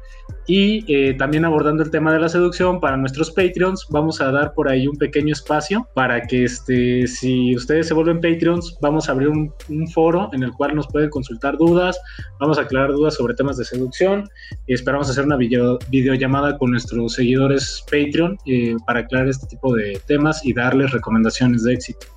[0.46, 4.54] Y eh, también abordando el tema de la seducción para nuestros Patreons, vamos a dar
[4.54, 9.12] por ahí un pequeño espacio para que este, si ustedes se vuelven Patreons, vamos a
[9.12, 9.54] abrir un,
[9.94, 12.00] foro en el cual nos pueden consultar dudas,
[12.40, 14.28] vamos a aclarar dudas sobre temas de seducción
[14.68, 20.00] esperamos hacer una video, videollamada con nuestros seguidores Patreon eh, para aclarar este tipo de
[20.06, 22.08] temas y darles recomendaciones de éxito.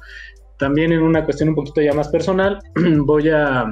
[0.58, 2.58] También en una cuestión un poquito ya más personal,
[3.04, 3.70] voy a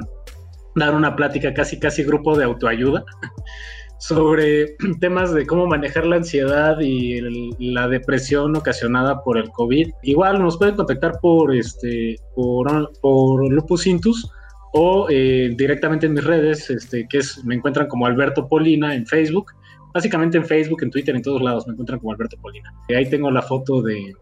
[0.75, 3.03] dar una plática casi casi grupo de autoayuda
[3.99, 7.21] sobre temas de cómo manejar la ansiedad y
[7.59, 9.91] la depresión ocasionada por el COVID.
[10.03, 14.31] Igual nos pueden contactar por este por, por Lupus Intus
[14.73, 19.05] o eh, directamente en mis redes, este, que es, me encuentran como Alberto Polina en
[19.05, 19.51] Facebook.
[19.93, 22.71] Básicamente en Facebook, en Twitter, en todos lados me encuentran como Alberto Polina.
[22.87, 24.13] Y ahí tengo la foto de,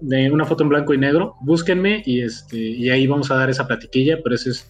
[0.00, 1.36] de una foto en blanco y negro.
[1.42, 4.68] Búsquenme y este y ahí vamos a dar esa platiquilla, pero eso es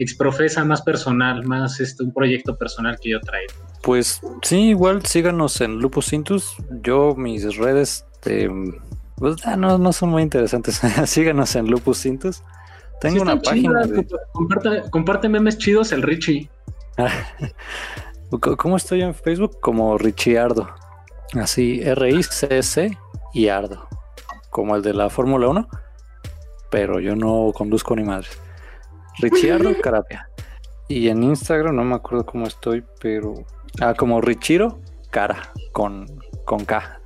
[0.00, 3.52] exprofesa más personal, más este, un proyecto personal que yo traigo.
[3.82, 6.56] Pues sí, igual síganos en Lupus Intus.
[6.82, 8.06] Yo, mis redes,
[9.16, 10.80] pues, ah, no, no, son muy interesantes.
[11.04, 12.42] síganos en Lupus Intus.
[13.00, 13.82] Tengo una página.
[14.90, 16.50] comparte, memes chidos el Richie.
[18.58, 19.58] ¿Cómo estoy en Facebook?
[19.60, 20.70] Como Richiardo.
[21.34, 22.96] Así, R-I-C-S
[23.34, 23.86] y Ardo.
[24.50, 25.68] Como el de la Fórmula 1.
[26.70, 28.28] Pero yo no conduzco ni madre.
[29.18, 30.28] Richiardo Carapia.
[30.88, 33.34] Y en Instagram no me acuerdo cómo estoy, pero.
[33.80, 34.80] Ah, como Richiro
[35.10, 36.04] Cara, con,
[36.44, 37.00] con K.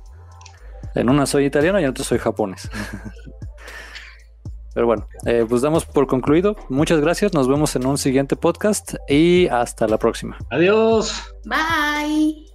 [0.95, 2.67] En una soy italiano y en otra soy japonés.
[4.73, 6.57] Pero bueno, eh, pues damos por concluido.
[6.67, 7.33] Muchas gracias.
[7.33, 10.37] Nos vemos en un siguiente podcast y hasta la próxima.
[10.49, 11.33] Adiós.
[11.45, 12.54] Bye.